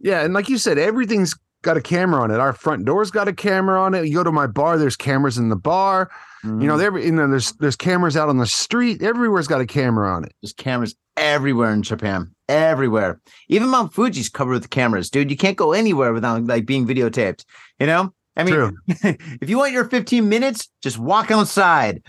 Yeah, 0.01 0.23
and 0.23 0.35
like 0.35 0.49
you 0.49 0.59
said, 0.59 0.79
everything's 0.79 1.35
got 1.63 1.77
a 1.77 1.81
camera 1.81 2.21
on 2.23 2.31
it. 2.31 2.39
Our 2.41 2.53
front 2.53 2.85
door's 2.85 3.11
got 3.11 3.27
a 3.27 3.33
camera 3.33 3.81
on 3.81 3.95
it. 3.95 4.05
You 4.07 4.15
go 4.15 4.23
to 4.25 4.33
my 4.33 4.47
bar, 4.47 4.77
there's 4.77 4.97
cameras 4.97 5.39
in 5.39 5.49
the 5.49 5.57
bar. 5.57 6.11
You 6.43 6.51
Mm-hmm. 6.51 6.67
know, 6.67 6.77
there 6.77 6.99
you 6.99 7.11
know, 7.13 7.27
there's 7.27 7.53
there's 7.53 7.77
cameras 7.77 8.19
out 8.19 8.29
on 8.29 8.37
the 8.37 8.47
street. 8.47 9.03
Everywhere's 9.03 9.49
got 9.49 9.63
a 9.63 9.67
camera 9.67 10.13
on 10.15 10.25
it. 10.25 10.33
There's 10.43 10.53
cameras 10.53 10.95
everywhere 11.17 11.73
in 11.73 11.83
Japan. 11.83 12.35
Everywhere. 12.51 13.19
Even 13.49 13.69
Mount 13.71 13.95
Fuji's 13.95 14.29
covered 14.29 14.53
with 14.53 14.69
cameras, 14.69 15.09
dude. 15.09 15.31
You 15.31 15.39
can't 15.39 15.57
go 15.57 15.73
anywhere 15.73 16.13
without 16.13 16.45
like 16.45 16.67
being 16.67 16.87
videotaped. 16.87 17.47
You 17.81 17.87
know? 17.87 18.13
I 18.37 18.45
mean, 18.45 18.55
True. 18.57 18.77
if 18.89 19.49
you 19.49 19.57
want 19.57 19.73
your 19.73 19.87
15 19.89 20.29
minutes, 20.29 20.69
just 20.83 20.99
walk 20.99 21.31
outside. 21.31 22.03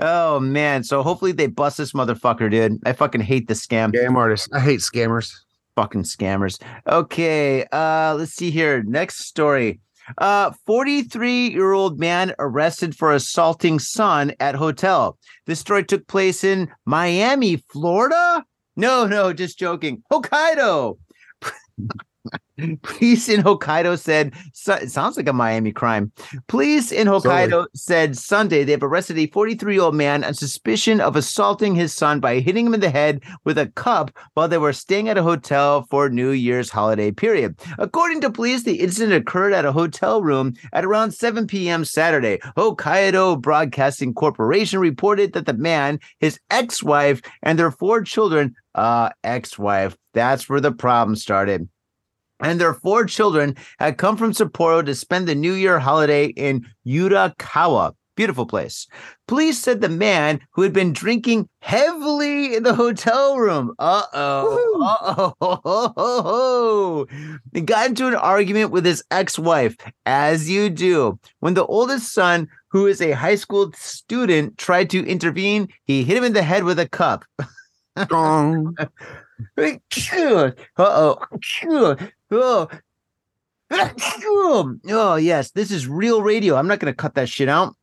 oh 0.00 0.40
man. 0.40 0.84
So 0.84 1.02
hopefully 1.02 1.32
they 1.32 1.46
bust 1.46 1.78
this 1.78 1.92
motherfucker, 1.92 2.50
dude. 2.50 2.80
I 2.86 2.92
fucking 2.92 3.20
hate 3.20 3.48
the 3.48 3.54
scam. 3.54 3.92
Scam 3.92 4.16
artists. 4.16 4.48
I 4.52 4.60
hate 4.60 4.80
scammers. 4.80 5.32
Fucking 5.76 6.02
scammers. 6.02 6.60
Okay, 6.86 7.64
uh, 7.72 8.14
let's 8.18 8.32
see 8.32 8.50
here. 8.50 8.82
Next 8.82 9.24
story. 9.24 9.80
Uh, 10.18 10.52
43 10.66 11.48
year 11.48 11.72
old 11.72 11.98
man 11.98 12.34
arrested 12.38 12.94
for 12.94 13.12
assaulting 13.12 13.78
son 13.78 14.32
at 14.40 14.54
hotel. 14.54 15.18
This 15.46 15.60
story 15.60 15.84
took 15.84 16.06
place 16.06 16.44
in 16.44 16.70
Miami, 16.84 17.56
Florida. 17.72 18.44
No, 18.76 19.06
no, 19.06 19.32
just 19.32 19.58
joking. 19.58 20.02
Hokkaido. 20.10 20.98
Police 22.82 23.28
in 23.28 23.42
Hokkaido 23.42 23.98
said, 23.98 24.34
so, 24.52 24.74
it 24.74 24.90
sounds 24.90 25.16
like 25.16 25.28
a 25.28 25.32
Miami 25.32 25.72
crime. 25.72 26.12
Police 26.46 26.92
in 26.92 27.08
Hokkaido 27.08 27.66
said 27.74 28.16
Sunday 28.16 28.62
they've 28.62 28.82
arrested 28.82 29.18
a 29.18 29.26
43 29.28 29.74
year 29.74 29.82
old 29.82 29.94
man 29.94 30.22
on 30.22 30.34
suspicion 30.34 31.00
of 31.00 31.16
assaulting 31.16 31.74
his 31.74 31.92
son 31.92 32.20
by 32.20 32.40
hitting 32.40 32.66
him 32.66 32.74
in 32.74 32.80
the 32.80 32.90
head 32.90 33.22
with 33.44 33.58
a 33.58 33.66
cup 33.68 34.16
while 34.34 34.48
they 34.48 34.58
were 34.58 34.72
staying 34.72 35.08
at 35.08 35.18
a 35.18 35.22
hotel 35.22 35.86
for 35.90 36.08
New 36.08 36.30
Year's 36.30 36.70
holiday 36.70 37.10
period. 37.10 37.58
According 37.78 38.20
to 38.20 38.30
police, 38.30 38.62
the 38.62 38.80
incident 38.80 39.14
occurred 39.14 39.52
at 39.52 39.64
a 39.64 39.72
hotel 39.72 40.22
room 40.22 40.54
at 40.72 40.84
around 40.84 41.12
7 41.12 41.46
p.m. 41.46 41.84
Saturday. 41.84 42.38
Hokkaido 42.56 43.40
Broadcasting 43.40 44.14
Corporation 44.14 44.78
reported 44.78 45.32
that 45.32 45.46
the 45.46 45.54
man, 45.54 45.98
his 46.20 46.38
ex 46.50 46.82
wife, 46.82 47.20
and 47.42 47.58
their 47.58 47.70
four 47.70 48.02
children, 48.02 48.54
uh, 48.74 49.10
ex 49.24 49.58
wife, 49.58 49.96
that's 50.14 50.48
where 50.48 50.60
the 50.60 50.72
problem 50.72 51.16
started 51.16 51.68
and 52.42 52.60
their 52.60 52.74
four 52.74 53.06
children 53.06 53.56
had 53.78 53.98
come 53.98 54.16
from 54.16 54.32
Sapporo 54.32 54.84
to 54.84 54.94
spend 54.94 55.26
the 55.26 55.34
New 55.34 55.54
Year 55.54 55.78
holiday 55.78 56.26
in 56.26 56.66
Yurakawa. 56.86 57.94
Beautiful 58.14 58.44
place. 58.44 58.86
Police 59.26 59.58
said 59.58 59.80
the 59.80 59.88
man 59.88 60.38
who 60.50 60.60
had 60.60 60.74
been 60.74 60.92
drinking 60.92 61.48
heavily 61.60 62.54
in 62.54 62.62
the 62.62 62.74
hotel 62.74 63.38
room. 63.38 63.72
Uh 63.78 64.02
oh. 64.12 65.32
Uh 65.40 65.92
oh. 65.96 67.06
He 67.54 67.62
got 67.62 67.88
into 67.88 68.06
an 68.06 68.14
argument 68.14 68.70
with 68.70 68.84
his 68.84 69.02
ex 69.10 69.38
wife, 69.38 69.76
as 70.04 70.50
you 70.50 70.68
do. 70.68 71.18
When 71.40 71.54
the 71.54 71.64
oldest 71.64 72.12
son, 72.12 72.48
who 72.68 72.86
is 72.86 73.00
a 73.00 73.12
high 73.12 73.36
school 73.36 73.72
student, 73.72 74.58
tried 74.58 74.90
to 74.90 75.06
intervene, 75.06 75.68
he 75.86 76.04
hit 76.04 76.18
him 76.18 76.24
in 76.24 76.34
the 76.34 76.42
head 76.42 76.64
with 76.64 76.78
a 76.78 76.88
cup. 76.88 77.24
Uh 80.76 80.88
oh. 80.88 81.18
Oh. 82.32 82.68
Oh, 84.88 85.16
yes. 85.16 85.50
This 85.50 85.70
is 85.70 85.86
real 85.86 86.22
radio. 86.22 86.56
I'm 86.56 86.66
not 86.66 86.78
going 86.78 86.92
to 86.92 86.96
cut 86.96 87.14
that 87.14 87.28
shit 87.28 87.48
out. 87.48 87.74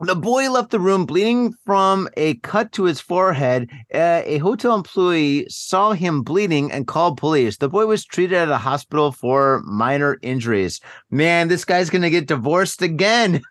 The 0.00 0.14
boy 0.14 0.48
left 0.48 0.70
the 0.70 0.78
room 0.78 1.06
bleeding 1.06 1.52
from 1.66 2.08
a 2.16 2.34
cut 2.36 2.70
to 2.72 2.84
his 2.84 3.00
forehead. 3.00 3.68
Uh, 3.92 4.22
a 4.24 4.38
hotel 4.38 4.76
employee 4.76 5.46
saw 5.48 5.92
him 5.92 6.22
bleeding 6.22 6.70
and 6.70 6.86
called 6.86 7.18
police. 7.18 7.56
The 7.56 7.68
boy 7.68 7.86
was 7.86 8.04
treated 8.04 8.38
at 8.38 8.48
a 8.48 8.58
hospital 8.58 9.10
for 9.10 9.60
minor 9.64 10.18
injuries. 10.22 10.80
Man, 11.10 11.48
this 11.48 11.64
guy's 11.64 11.90
going 11.90 12.02
to 12.02 12.10
get 12.10 12.28
divorced 12.28 12.80
again. 12.80 13.42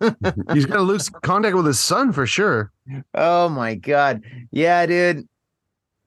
He's 0.52 0.66
gonna 0.66 0.80
lose 0.80 1.08
contact 1.08 1.54
with 1.54 1.66
his 1.66 1.78
son 1.78 2.12
for 2.12 2.26
sure. 2.26 2.72
Oh 3.14 3.48
my 3.48 3.74
god. 3.74 4.22
Yeah, 4.50 4.86
dude. 4.86 5.28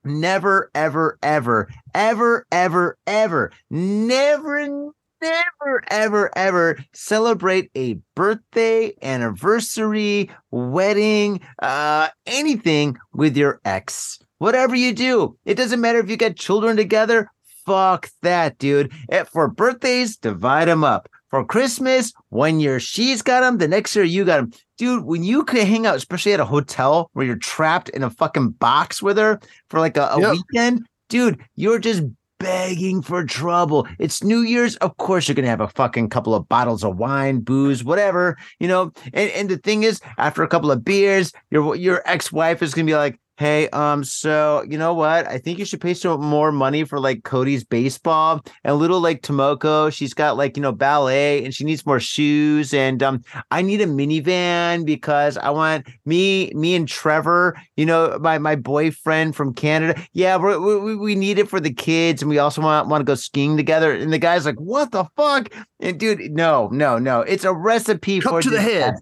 Never, 0.03 0.71
ever, 0.73 1.19
ever, 1.21 1.67
ever, 1.93 2.45
ever, 2.51 2.97
ever, 3.05 3.51
never, 3.69 4.91
never, 5.21 5.83
ever, 5.89 6.37
ever 6.37 6.77
celebrate 6.93 7.69
a 7.75 7.99
birthday, 8.15 8.93
anniversary, 9.01 10.29
wedding, 10.51 11.41
uh, 11.61 12.07
anything 12.25 12.97
with 13.13 13.35
your 13.35 13.59
ex. 13.65 14.19
Whatever 14.37 14.75
you 14.75 14.93
do, 14.93 15.37
it 15.43 15.55
doesn't 15.55 15.81
matter 15.81 15.99
if 15.99 16.09
you 16.09 16.15
get 16.15 16.37
children 16.37 16.77
together. 16.77 17.29
Fuck 17.65 18.09
that, 18.21 18.57
dude. 18.57 18.93
For 19.27 19.49
birthdays, 19.49 20.15
divide 20.15 20.69
them 20.69 20.85
up. 20.85 21.09
For 21.29 21.45
Christmas, 21.45 22.11
one 22.29 22.59
year 22.59 22.79
she's 22.79 23.21
got 23.21 23.41
them, 23.41 23.57
the 23.59 23.67
next 23.67 23.95
year 23.95 24.05
you 24.05 24.25
got 24.25 24.37
them. 24.37 24.51
Dude, 24.77 25.03
when 25.05 25.23
you 25.23 25.43
could 25.43 25.67
hang 25.67 25.85
out, 25.85 25.95
especially 25.95 26.33
at 26.33 26.39
a 26.39 26.45
hotel 26.45 27.09
where 27.13 27.25
you're 27.25 27.35
trapped 27.35 27.89
in 27.89 28.01
a 28.03 28.09
fucking 28.09 28.51
box 28.51 29.01
with 29.01 29.17
her 29.17 29.39
for 29.69 29.79
like 29.79 29.97
a, 29.97 30.07
a 30.11 30.19
Yep. 30.19 30.31
weekend, 30.31 30.87
dude, 31.09 31.39
you're 31.55 31.79
just 31.79 32.03
begging 32.39 33.01
for 33.01 33.25
trouble. 33.25 33.85
It's 33.99 34.23
New 34.23 34.39
Year's. 34.39 34.75
Of 34.77 34.95
course, 34.97 35.27
you're 35.27 35.35
going 35.35 35.43
to 35.43 35.49
have 35.49 35.61
a 35.61 35.67
fucking 35.67 36.09
couple 36.09 36.33
of 36.33 36.47
bottles 36.47 36.83
of 36.83 36.97
wine, 36.97 37.41
booze, 37.41 37.83
whatever, 37.83 38.37
you 38.59 38.67
know. 38.67 38.91
And, 39.13 39.29
and 39.31 39.49
the 39.49 39.57
thing 39.57 39.83
is, 39.83 39.99
after 40.17 40.41
a 40.41 40.47
couple 40.47 40.71
of 40.71 40.83
beers, 40.85 41.33
your 41.51 41.75
your 41.75 42.01
ex 42.05 42.31
wife 42.31 42.63
is 42.63 42.73
going 42.73 42.87
to 42.87 42.91
be 42.91 42.95
like, 42.95 43.19
Hey, 43.39 43.69
um, 43.69 44.03
so 44.03 44.65
you 44.69 44.77
know 44.77 44.93
what? 44.93 45.25
I 45.25 45.37
think 45.37 45.59
you 45.59 45.63
should 45.63 45.79
pay 45.79 45.93
some 45.93 46.19
more 46.19 46.51
money 46.51 46.83
for 46.83 46.99
like 46.99 47.23
Cody's 47.23 47.63
baseball 47.63 48.43
and 48.65 48.75
little 48.75 48.99
like 48.99 49.21
Tomoko. 49.21 49.93
She's 49.93 50.13
got 50.13 50.35
like, 50.35 50.57
you 50.57 50.61
know, 50.61 50.73
ballet 50.73 51.45
and 51.45 51.55
she 51.55 51.63
needs 51.63 51.85
more 51.85 52.01
shoes. 52.01 52.73
And 52.73 53.01
um, 53.01 53.23
I 53.49 53.61
need 53.61 53.79
a 53.79 53.85
minivan 53.85 54.85
because 54.85 55.37
I 55.37 55.51
want 55.51 55.87
me, 56.05 56.51
me 56.53 56.75
and 56.75 56.85
Trevor, 56.85 57.57
you 57.77 57.85
know, 57.85 58.19
my 58.19 58.39
my 58.39 58.57
boyfriend 58.57 59.37
from 59.37 59.53
Canada. 59.53 60.05
Yeah, 60.11 60.35
we're, 60.35 60.59
we 60.59 60.97
we 60.97 61.15
need 61.15 61.39
it 61.39 61.47
for 61.47 61.61
the 61.61 61.73
kids, 61.73 62.21
and 62.21 62.27
we 62.27 62.39
also 62.39 62.61
want 62.61 62.89
want 62.89 62.99
to 62.99 63.05
go 63.05 63.15
skiing 63.15 63.55
together. 63.55 63.93
And 63.93 64.11
the 64.11 64.19
guy's 64.19 64.45
like, 64.45 64.59
"What 64.59 64.91
the 64.91 65.05
fuck?" 65.15 65.47
And 65.79 65.97
dude, 65.97 66.33
no, 66.33 66.67
no, 66.73 66.99
no, 66.99 67.21
it's 67.21 67.45
a 67.45 67.53
recipe 67.53 68.19
Cup 68.19 68.31
for 68.31 68.41
to 68.41 68.49
the 68.49 68.61
head. 68.61 68.95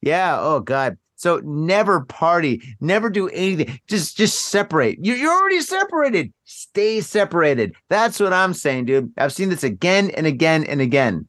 Yeah. 0.00 0.38
Oh 0.40 0.60
God. 0.60 0.96
So 1.24 1.40
never 1.42 2.04
party, 2.04 2.60
never 2.82 3.08
do 3.08 3.30
anything. 3.30 3.80
Just 3.88 4.14
just 4.14 4.44
separate. 4.44 5.02
You 5.02 5.14
you're 5.14 5.32
already 5.32 5.62
separated. 5.62 6.34
Stay 6.44 7.00
separated. 7.00 7.74
That's 7.88 8.20
what 8.20 8.34
I'm 8.34 8.52
saying, 8.52 8.84
dude. 8.84 9.10
I've 9.16 9.32
seen 9.32 9.48
this 9.48 9.64
again 9.64 10.10
and 10.10 10.26
again 10.26 10.64
and 10.64 10.82
again. 10.82 11.26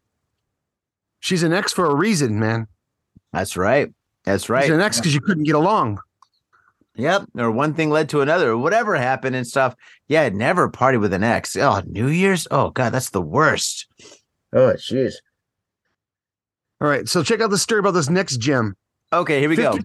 She's 1.22 1.44
an 1.44 1.54
ex 1.54 1.72
for 1.72 1.86
a 1.86 1.96
reason, 1.96 2.42
man. 2.42 2.68
That's 3.32 3.56
right. 3.56 3.88
That's 4.26 4.50
right. 4.50 4.66
She's 4.66 4.74
an 4.74 4.82
ex 4.82 4.98
because 5.00 5.16
you 5.16 5.22
couldn't 5.22 5.46
get 5.46 5.56
along. 5.56 6.00
Yep. 6.96 7.28
Or 7.38 7.50
one 7.50 7.74
thing 7.74 7.90
led 7.90 8.10
to 8.10 8.20
another, 8.20 8.50
or 8.50 8.58
whatever 8.58 8.96
happened 8.96 9.38
and 9.38 9.48
stuff. 9.48 9.76
Yeah, 10.10 10.28
never 10.28 10.68
party 10.68 10.98
with 10.98 11.14
an 11.14 11.24
ex. 11.24 11.56
Oh, 11.56 11.82
New 11.86 12.10
Year's? 12.10 12.50
Oh, 12.52 12.70
God, 12.70 12.92
that's 12.92 13.12
the 13.12 13.22
worst. 13.22 13.88
Oh, 14.52 14.74
jeez. 14.74 15.14
All 16.82 16.90
right, 16.90 17.08
so 17.08 17.24
check 17.24 17.40
out 17.40 17.50
the 17.50 17.58
story 17.58 17.80
about 17.80 17.92
this 17.92 18.10
next 18.10 18.42
gem. 18.42 18.76
Okay, 19.14 19.40
here 19.40 19.50
we 19.50 19.56
go. 19.56 19.78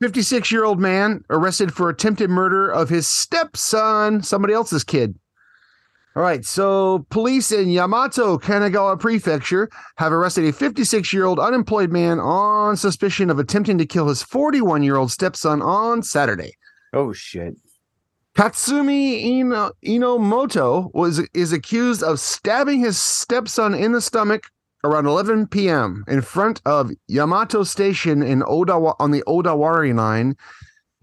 56 0.00 0.50
year 0.50 0.64
old 0.64 0.80
man 0.80 1.22
arrested 1.28 1.74
for 1.74 1.88
attempted 1.88 2.30
murder 2.30 2.70
of 2.70 2.88
his 2.88 3.06
stepson, 3.06 4.22
somebody 4.22 4.54
else's 4.54 4.84
kid. 4.84 5.18
All 6.16 6.22
right, 6.22 6.44
so 6.44 7.06
police 7.10 7.52
in 7.52 7.70
Yamato, 7.70 8.36
Kanagawa 8.36 8.98
Prefecture 8.98 9.68
have 9.96 10.12
arrested 10.12 10.44
a 10.46 10.52
56 10.52 11.12
year 11.12 11.24
old 11.24 11.38
unemployed 11.38 11.92
man 11.92 12.18
on 12.18 12.76
suspicion 12.76 13.30
of 13.30 13.38
attempting 13.38 13.78
to 13.78 13.86
kill 13.86 14.08
his 14.08 14.22
41 14.22 14.82
year 14.82 14.96
old 14.96 15.12
stepson 15.12 15.62
on 15.62 16.02
Saturday. 16.02 16.54
Oh, 16.92 17.12
shit. 17.12 17.54
Katsumi 18.36 19.22
Ino, 19.22 19.72
Inomoto 19.84 20.92
was 20.94 21.20
is 21.34 21.52
accused 21.52 22.02
of 22.02 22.18
stabbing 22.18 22.80
his 22.80 22.98
stepson 22.98 23.74
in 23.74 23.92
the 23.92 24.00
stomach 24.00 24.44
around 24.84 25.06
11 25.06 25.46
p.m. 25.48 26.04
in 26.08 26.22
front 26.22 26.60
of 26.64 26.90
Yamato 27.08 27.62
Station 27.64 28.22
in 28.22 28.40
Odawa 28.42 28.94
on 28.98 29.10
the 29.10 29.22
Odawari 29.26 29.94
line. 29.94 30.36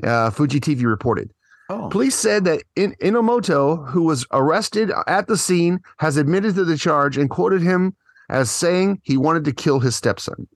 Uh, 0.04 0.30
Fuji 0.30 0.60
TV 0.60 0.84
reported. 0.84 1.32
Oh, 1.70 1.90
Police 1.90 2.16
said 2.16 2.46
that 2.46 2.64
in, 2.76 2.96
Inomoto, 3.02 3.88
who 3.90 4.04
was 4.04 4.26
arrested 4.32 4.92
at 5.08 5.28
the 5.28 5.38
scene, 5.38 5.82
has 5.98 6.16
admitted 6.16 6.56
to 6.56 6.64
the 6.66 6.78
charge 6.78 7.18
and 7.18 7.30
quoted 7.30 7.62
him 7.62 7.96
as 8.30 8.50
saying 8.50 9.02
he 9.04 9.18
wanted 9.18 9.44
to 9.46 9.52
kill 9.52 9.80
his 9.80 9.96
stepson. 9.96 10.48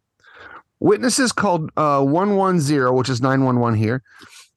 Witnesses 0.80 1.32
called 1.32 1.70
uh, 1.78 2.02
110, 2.02 2.94
which 2.96 3.10
is 3.10 3.22
911 3.22 3.78
here, 3.78 4.02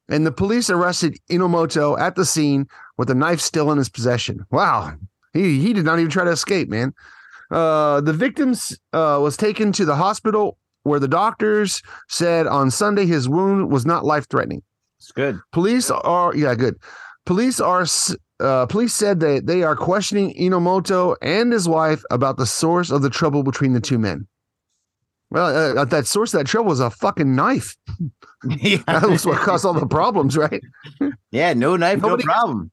and 0.08 0.24
the 0.26 0.32
police 0.32 0.70
arrested 0.70 1.18
Inomoto 1.30 1.98
at 1.98 2.14
the 2.14 2.24
scene 2.24 2.66
with 2.98 3.10
a 3.10 3.14
knife 3.14 3.40
still 3.40 3.70
in 3.72 3.78
his 3.78 3.88
possession. 3.88 4.46
Wow, 4.50 4.94
he 5.32 5.60
he 5.60 5.72
did 5.72 5.84
not 5.84 5.98
even 5.98 6.10
try 6.10 6.24
to 6.24 6.30
escape, 6.30 6.68
man. 6.68 6.94
Uh, 7.54 8.00
the 8.00 8.12
victims 8.12 8.76
uh, 8.92 9.18
was 9.22 9.36
taken 9.36 9.70
to 9.72 9.84
the 9.84 9.94
hospital 9.94 10.58
where 10.82 10.98
the 11.00 11.08
doctors 11.08 11.80
said 12.08 12.46
on 12.46 12.70
Sunday 12.70 13.06
his 13.06 13.28
wound 13.28 13.70
was 13.70 13.86
not 13.86 14.04
life 14.04 14.26
threatening. 14.28 14.62
it's 14.98 15.12
good. 15.12 15.38
Police 15.52 15.90
are 15.90 16.34
yeah, 16.34 16.54
good. 16.54 16.74
Police 17.26 17.60
are 17.60 17.86
uh, 18.40 18.66
police 18.66 18.92
said 18.92 19.20
that 19.20 19.46
they 19.46 19.62
are 19.62 19.76
questioning 19.76 20.34
Inomoto 20.34 21.16
and 21.22 21.52
his 21.52 21.68
wife 21.68 22.02
about 22.10 22.36
the 22.36 22.44
source 22.46 22.90
of 22.90 23.02
the 23.02 23.08
trouble 23.10 23.42
between 23.44 23.72
the 23.72 23.80
two 23.80 23.98
men. 23.98 24.26
Well, 25.30 25.78
uh, 25.78 25.84
that 25.86 26.06
source 26.06 26.34
of 26.34 26.38
that 26.40 26.46
trouble 26.46 26.68
was 26.70 26.80
a 26.80 26.90
fucking 26.90 27.34
knife. 27.34 27.76
yeah. 28.48 28.78
That 28.86 29.08
was 29.08 29.24
what 29.24 29.38
caused 29.38 29.64
all 29.64 29.72
the 29.74 29.86
problems, 29.86 30.36
right? 30.36 30.62
yeah, 31.30 31.54
no 31.54 31.76
knife, 31.76 32.00
Nobody- 32.02 32.24
no 32.24 32.32
problem. 32.32 32.70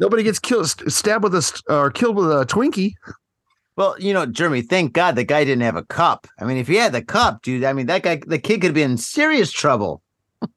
Nobody 0.00 0.22
gets 0.22 0.38
killed, 0.38 0.68
stabbed 0.92 1.24
with 1.24 1.34
a 1.34 1.62
or 1.68 1.90
killed 1.90 2.14
with 2.16 2.30
a 2.30 2.44
Twinkie. 2.46 2.92
Well, 3.78 3.94
you 4.00 4.12
know, 4.12 4.26
Jeremy, 4.26 4.62
thank 4.62 4.92
God 4.92 5.14
the 5.14 5.22
guy 5.22 5.44
didn't 5.44 5.62
have 5.62 5.76
a 5.76 5.84
cup. 5.84 6.26
I 6.40 6.44
mean, 6.44 6.56
if 6.56 6.66
he 6.66 6.74
had 6.74 6.90
the 6.90 7.00
cup, 7.00 7.42
dude, 7.42 7.62
I 7.62 7.72
mean, 7.72 7.86
that 7.86 8.02
guy, 8.02 8.20
the 8.26 8.40
kid 8.40 8.60
could 8.60 8.74
be 8.74 8.82
in 8.82 8.96
serious 8.96 9.52
trouble. 9.52 10.02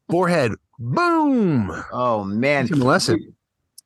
Forehead, 0.09 0.53
boom. 0.79 1.71
Oh, 1.93 2.23
man. 2.23 2.65
Lesson. 2.65 3.35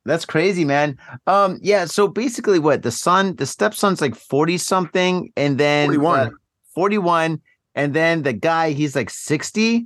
That's 0.05 0.23
crazy, 0.23 0.63
man. 0.63 0.97
Um, 1.27 1.59
yeah. 1.61 1.83
So 1.83 2.07
basically, 2.07 2.59
what 2.59 2.83
the 2.83 2.91
son, 2.91 3.35
the 3.35 3.45
stepson's 3.45 3.99
like 3.99 4.15
40 4.15 4.57
something, 4.57 5.33
and 5.35 5.57
then 5.57 5.87
41. 5.87 6.19
uh, 6.19 6.29
41, 6.73 7.41
and 7.75 7.93
then 7.93 8.21
the 8.21 8.31
guy, 8.31 8.71
he's 8.71 8.95
like 8.95 9.09
60. 9.09 9.85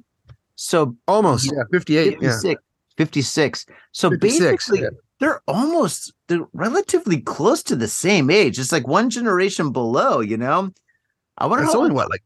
So 0.57 0.95
Almost, 1.07 1.51
yeah, 1.51 1.63
fifty-eight. 1.71 2.17
Yeah, 2.21 2.37
56. 2.39 2.61
56. 2.97 3.65
So 3.93 4.11
56, 4.11 4.69
basically, 4.69 4.81
yeah. 4.81 4.89
They're 5.19 5.41
almost 5.47 6.13
they're 6.27 6.47
relatively 6.53 7.21
close 7.21 7.63
to 7.63 7.75
the 7.75 7.87
same 7.87 8.29
age. 8.29 8.59
It's 8.59 8.71
like 8.71 8.87
one 8.87 9.09
generation 9.09 9.71
below, 9.71 10.19
you 10.21 10.37
know. 10.37 10.71
I 11.37 11.45
wonder 11.45 11.65
It's 11.65 11.73
how 11.73 11.79
only 11.79 11.91
what, 11.91 12.09
like 12.09 12.23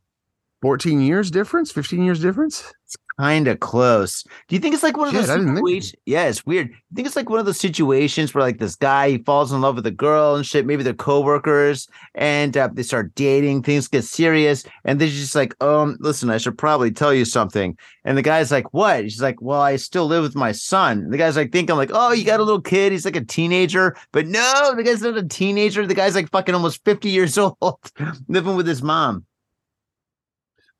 fourteen 0.63 1.01
years 1.01 1.29
difference, 1.29 1.71
fifteen 1.73 2.03
years 2.03 2.21
difference. 2.21 2.71
It's 2.85 2.95
kind 3.19 3.47
of 3.47 3.59
close. 3.59 4.23
Do 4.47 4.55
you 4.55 4.59
think 4.59 4.73
it's 4.73 4.81
like 4.83 4.97
one 4.97 5.07
of 5.09 5.13
Shit, 5.13 5.27
those 5.27 5.37
didn't 5.37 5.55
think- 5.55 5.83
Yeah, 6.05 6.25
it's 6.25 6.45
weird. 6.45 6.69
You 6.69 6.75
think 6.95 7.05
it's 7.07 7.15
like 7.15 7.29
one 7.29 7.39
of 7.39 7.45
those 7.45 7.59
situations 7.59 8.33
where 8.33 8.43
like 8.43 8.59
this 8.59 8.75
guy 8.75 9.09
he 9.11 9.17
falls 9.19 9.51
in 9.51 9.61
love 9.61 9.75
with 9.75 9.85
a 9.85 9.91
girl 9.91 10.35
and 10.35 10.45
shit. 10.45 10.65
Maybe 10.65 10.83
they're 10.83 10.93
coworkers 10.93 11.87
and 12.15 12.55
uh, 12.57 12.69
they 12.73 12.81
start 12.83 13.13
dating. 13.15 13.63
Things 13.63 13.87
get 13.87 14.03
serious, 14.03 14.63
and 14.85 14.99
they're 15.01 15.07
just 15.09 15.35
like, 15.35 15.53
um, 15.61 15.97
listen, 15.99 16.29
I 16.29 16.37
should 16.37 16.57
probably 16.57 16.91
tell 16.91 17.13
you 17.13 17.25
something. 17.25 17.77
And 18.05 18.17
the 18.17 18.21
guy's 18.21 18.51
like, 18.51 18.73
what? 18.73 19.03
She's 19.03 19.21
like, 19.21 19.41
well, 19.41 19.61
I 19.61 19.75
still 19.75 20.05
live 20.07 20.23
with 20.23 20.35
my 20.35 20.51
son. 20.53 20.99
And 20.99 21.13
the 21.13 21.17
guy's 21.17 21.35
like, 21.35 21.51
thinking 21.51 21.75
like, 21.75 21.91
oh, 21.93 22.13
you 22.13 22.23
got 22.25 22.39
a 22.39 22.43
little 22.43 22.61
kid. 22.61 22.91
He's 22.93 23.05
like 23.05 23.15
a 23.15 23.25
teenager, 23.25 23.95
but 24.13 24.27
no, 24.27 24.73
the 24.75 24.83
guy's 24.83 25.01
not 25.01 25.17
a 25.17 25.27
teenager. 25.27 25.85
The 25.85 25.93
guy's 25.95 26.15
like 26.15 26.31
fucking 26.31 26.55
almost 26.55 26.83
fifty 26.85 27.09
years 27.09 27.37
old, 27.37 27.79
living 28.29 28.55
with 28.55 28.67
his 28.67 28.81
mom. 28.81 29.25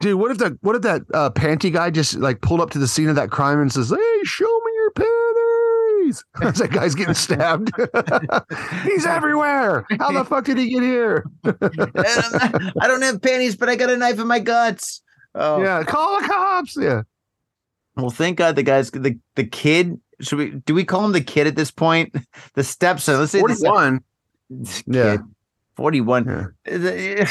Dude, 0.03 0.19
what 0.19 0.31
if 0.31 0.37
that 0.39 0.57
what 0.59 0.75
if 0.75 0.81
that 0.81 1.03
uh, 1.13 1.29
panty 1.29 1.71
guy 1.71 1.89
just 1.89 2.15
like 2.15 2.41
pulled 2.41 2.59
up 2.59 2.71
to 2.71 2.77
the 2.77 2.89
scene 2.89 3.07
of 3.07 3.15
that 3.15 3.31
crime 3.31 3.61
and 3.61 3.71
says, 3.71 3.89
"Hey, 3.89 4.19
show 4.25 4.43
me 4.43 4.71
your 4.75 4.91
panties"? 4.91 6.25
As 6.41 6.57
that 6.57 6.71
guy's 6.71 6.93
getting 6.93 7.13
stabbed. 7.13 7.71
He's 8.83 9.05
everywhere. 9.05 9.85
How 9.99 10.11
the 10.11 10.25
fuck 10.25 10.43
did 10.43 10.57
he 10.57 10.71
get 10.71 10.83
here? 10.83 11.23
I 11.45 12.85
don't 12.85 13.01
have 13.01 13.21
panties, 13.21 13.55
but 13.55 13.69
I 13.69 13.77
got 13.77 13.91
a 13.91 13.95
knife 13.95 14.19
in 14.19 14.27
my 14.27 14.39
guts. 14.39 15.01
Oh, 15.35 15.63
Yeah, 15.63 15.81
call 15.83 16.19
the 16.19 16.27
cops. 16.27 16.75
Yeah. 16.75 17.03
Well, 17.95 18.09
thank 18.09 18.37
God 18.37 18.57
the 18.57 18.63
guys, 18.63 18.91
the, 18.91 19.17
the 19.35 19.45
kid 19.45 20.01
should 20.19 20.37
we 20.37 20.49
do 20.49 20.73
we 20.73 20.83
call 20.83 21.05
him 21.05 21.13
the 21.13 21.21
kid 21.21 21.47
at 21.47 21.55
this 21.55 21.71
point? 21.71 22.13
The 22.55 22.63
stepson. 22.65 23.19
Let's 23.19 23.31
say 23.31 23.39
41. 23.39 24.03
Yeah. 24.85 25.15
kid. 25.15 25.21
41 25.75 26.53
eh, 26.65 26.77
eh, 26.77 27.25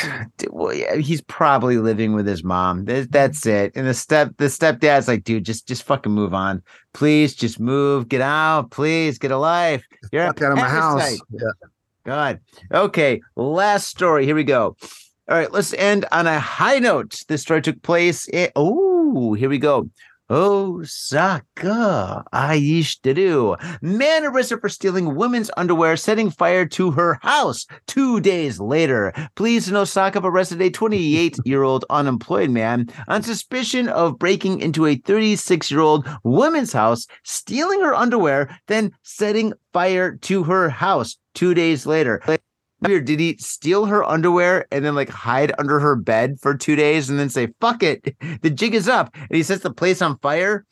yeah, 0.73 0.97
he's 0.97 1.21
probably 1.23 1.79
living 1.79 2.13
with 2.13 2.27
his 2.27 2.43
mom 2.43 2.85
that's 2.85 3.47
it 3.47 3.73
and 3.77 3.87
the 3.87 3.95
step 3.95 4.33
the 4.39 4.47
stepdad's 4.47 5.07
like 5.07 5.25
dude 5.25 5.45
just 5.45 5.69
just 5.69 5.85
fucking 5.85 6.13
move 6.13 6.35
on 6.35 6.63
please 6.93 7.35
just 7.35 7.61
move 7.61 8.09
get 8.09 8.21
out 8.21 8.71
please 8.71 9.19
get 9.19 9.31
a 9.31 9.37
life 9.39 9.85
you're 10.11 10.23
out 10.23 10.41
of 10.43 10.57
my 10.57 10.69
house. 10.69 11.21
Yeah. 11.31 11.49
God. 12.05 12.41
Okay. 12.73 13.21
Last 13.37 13.87
story. 13.87 14.25
Here 14.25 14.35
we 14.35 14.45
go. 14.45 14.77
All 15.29 15.37
right. 15.39 15.53
Let's 15.53 15.73
end 15.75 16.05
on 16.11 16.27
a 16.27 16.41
high 16.41 16.79
note. 16.79 17.21
This 17.29 17.43
story 17.43 17.63
took 17.63 17.81
place. 17.83 18.29
In, 18.29 18.51
oh, 18.57 19.35
here 19.35 19.49
we 19.49 19.59
go. 19.59 19.89
Osaka, 20.33 22.25
Aishiteru. 22.33 23.83
Man 23.83 24.25
arrested 24.25 24.63
for 24.63 24.71
stealing 24.71 25.15
women's 25.15 25.51
underwear, 25.59 25.95
setting 25.99 26.31
fire 26.31 26.65
to 26.69 26.91
her 26.93 27.19
house 27.21 27.67
two 27.87 28.19
days 28.19 28.59
later. 28.59 29.13
Police 29.35 29.69
in 29.69 29.77
Osaka 29.77 30.21
arrested 30.21 30.63
a 30.63 30.71
28 30.71 31.37
year 31.45 31.63
old 31.63 31.85
unemployed 31.91 32.49
man 32.49 32.89
on 33.09 33.23
suspicion 33.23 33.91
of 33.91 34.19
breaking 34.19 34.61
into 34.61 34.87
a 34.87 34.97
36 34.97 35.71
year 35.71 35.81
old 35.81 36.09
woman's 36.25 36.73
house, 36.73 37.07
stealing 37.25 37.83
her 37.83 37.95
underwear, 37.95 38.59
then 38.69 38.91
setting 39.03 39.53
fire 39.75 40.17
to 40.17 40.45
her 40.45 40.71
house 40.71 41.19
two 41.35 41.53
days 41.53 41.85
later. 41.85 42.23
Weird. 42.83 43.05
Did 43.05 43.21
he 43.21 43.37
steal 43.39 43.87
her 43.87 44.05
underwear 44.05 44.67
and 44.73 44.85
then 44.85 44.95
like 44.95 45.09
hide 45.09 45.53
under 45.59 45.79
her 45.79 45.97
bed 45.97 46.39
for 46.41 46.57
two 46.57 46.77
days 46.77 47.09
and 47.09 47.19
then 47.19 47.29
say, 47.29 47.49
fuck 47.61 47.83
it, 47.83 48.17
the 48.43 48.51
jig 48.51 48.75
is 48.75 48.89
up? 48.89 49.15
And 49.15 49.37
he 49.37 49.43
sets 49.43 49.63
the 49.63 49.73
place 49.73 50.03
on 50.03 50.19
fire. 50.19 50.65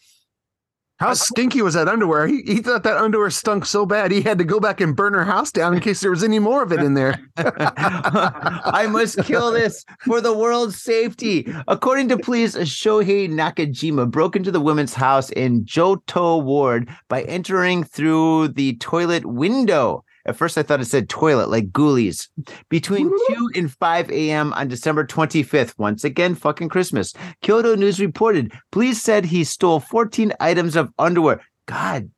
How 1.01 1.15
stinky 1.15 1.63
was 1.63 1.73
that 1.75 1.89
underwear? 1.89 2.27
He, 2.27 2.43
he 2.43 2.59
thought 2.59 2.83
that 2.83 2.99
underwear 2.99 3.31
stunk 3.31 3.65
so 3.65 3.87
bad 3.87 4.13
he 4.13 4.21
had 4.21 4.37
to 4.37 4.45
go 4.45 4.61
back 4.61 4.83
and 4.83 4.95
burn 4.95 5.15
her 5.15 5.25
house 5.25 5.51
down 5.51 5.73
in 5.73 5.81
case 5.81 6.01
there 6.01 6.11
was 6.11 6.23
any 6.23 6.39
more 6.39 6.63
of 6.63 6.73
it 6.73 6.81
in 6.81 6.93
there. 6.93 7.19
I 7.39 8.87
must 8.87 9.17
kill 9.25 9.51
this 9.51 9.83
for 10.05 10.21
the 10.21 10.37
world's 10.37 10.83
safety. 10.83 11.51
According 11.69 12.11
to 12.11 12.19
police, 12.19 12.55
Shohei 12.55 13.31
Nakajima 13.31 14.11
broke 14.11 14.37
into 14.37 14.51
the 14.51 14.61
women's 14.61 14.93
house 14.93 15.31
in 15.31 15.65
Joto 15.65 16.45
Ward 16.45 16.91
by 17.09 17.23
entering 17.23 17.83
through 17.83 18.49
the 18.49 18.77
toilet 18.77 19.25
window. 19.25 20.05
At 20.27 20.37
first, 20.37 20.59
I 20.59 20.63
thought 20.63 20.81
it 20.81 20.87
said 20.87 21.09
toilet, 21.09 21.49
like 21.49 21.71
ghoulies. 21.71 22.29
Between 22.69 23.11
2 23.29 23.51
and 23.55 23.73
5 23.73 24.11
a.m. 24.11 24.53
on 24.53 24.69
December 24.69 25.07
25th, 25.07 25.75
once 25.79 26.05
again, 26.05 26.35
fucking 26.35 26.69
Christmas, 26.69 27.15
Kyodo 27.43 27.77
News 27.77 28.01
reported 28.01 28.53
police 28.71 29.01
said 29.01 29.25
he 29.25 29.45
stole 29.45 29.81
14 29.81 30.33
items 30.41 30.77
of 30.77 30.93
underwear. 30.99 31.41
God, 31.67 32.11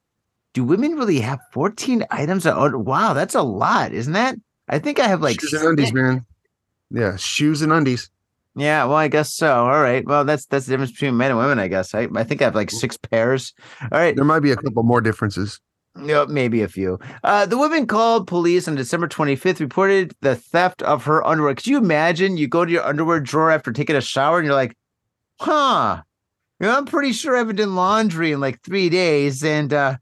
do 0.53 0.65
women 0.65 0.97
really 0.97 1.21
have 1.21 1.39
14 1.53 2.05
items 2.11 2.45
of 2.47 2.59
underwear? 2.59 2.85
Wow, 2.85 3.13
that's 3.13 3.35
a 3.35 3.43
lot, 3.43 3.93
isn't 3.93 4.13
that? 4.15 4.37
I 4.69 4.79
think 4.79 4.99
I 4.99 5.07
have 5.07 5.23
like 5.23 5.41
shoes 5.41 5.53
and 5.53 5.69
undies, 5.69 5.93
man. 5.93 6.27
Yeah, 6.91 7.17
shoes 7.17 7.63
and 7.63 7.73
undies. 7.73 8.11
Yeah, 8.55 8.85
well, 8.85 8.97
I 8.97 9.09
guess 9.09 9.33
so. 9.33 9.51
All 9.65 9.81
right. 9.81 10.05
Well, 10.07 10.25
that's 10.25 10.45
that's 10.47 10.67
the 10.67 10.73
difference 10.73 10.93
between 10.93 11.17
men 11.17 11.31
and 11.31 11.39
women, 11.39 11.59
I 11.59 11.69
guess. 11.69 11.95
I, 11.95 12.09
I 12.15 12.25
think 12.25 12.43
I 12.43 12.45
have 12.45 12.55
like 12.55 12.71
six 12.71 12.99
pairs. 12.99 13.55
All 13.81 13.99
right. 13.99 14.15
There 14.15 14.25
might 14.25 14.41
be 14.41 14.51
a 14.51 14.57
couple 14.57 14.83
more 14.83 15.01
differences. 15.01 15.59
Yep, 16.01 16.29
maybe 16.29 16.63
a 16.63 16.69
few. 16.69 16.99
Uh, 17.23 17.45
the 17.45 17.59
woman 17.59 17.87
called 17.87 18.27
police 18.27 18.67
on 18.67 18.75
December 18.75 19.07
25th, 19.09 19.61
reported 19.61 20.15
the 20.23 20.35
theft 20.37 20.83
of 20.83 21.05
her 21.05 21.25
underwear. 21.27 21.55
Could 21.55 21.67
you 21.67 21.77
imagine 21.77 22.37
you 22.39 22.49
go 22.49 22.65
to 22.65 22.73
your 22.73 22.85
underwear 22.85 23.21
drawer 23.21 23.51
after 23.51 23.73
taking 23.73 23.97
a 23.97 24.01
shower 24.01 24.39
and 24.39 24.47
you're 24.47 24.55
like, 24.55 24.75
huh, 25.39 26.03
you 26.61 26.67
know, 26.67 26.77
I'm 26.77 26.87
pretty 26.87 27.13
sure 27.13 27.35
I 27.35 27.39
haven't 27.39 27.57
done 27.57 27.75
laundry 27.75 28.33
in 28.33 28.41
like 28.41 28.63
three 28.63 28.89
days 28.89 29.45
and 29.45 29.73
uh, 29.75 29.97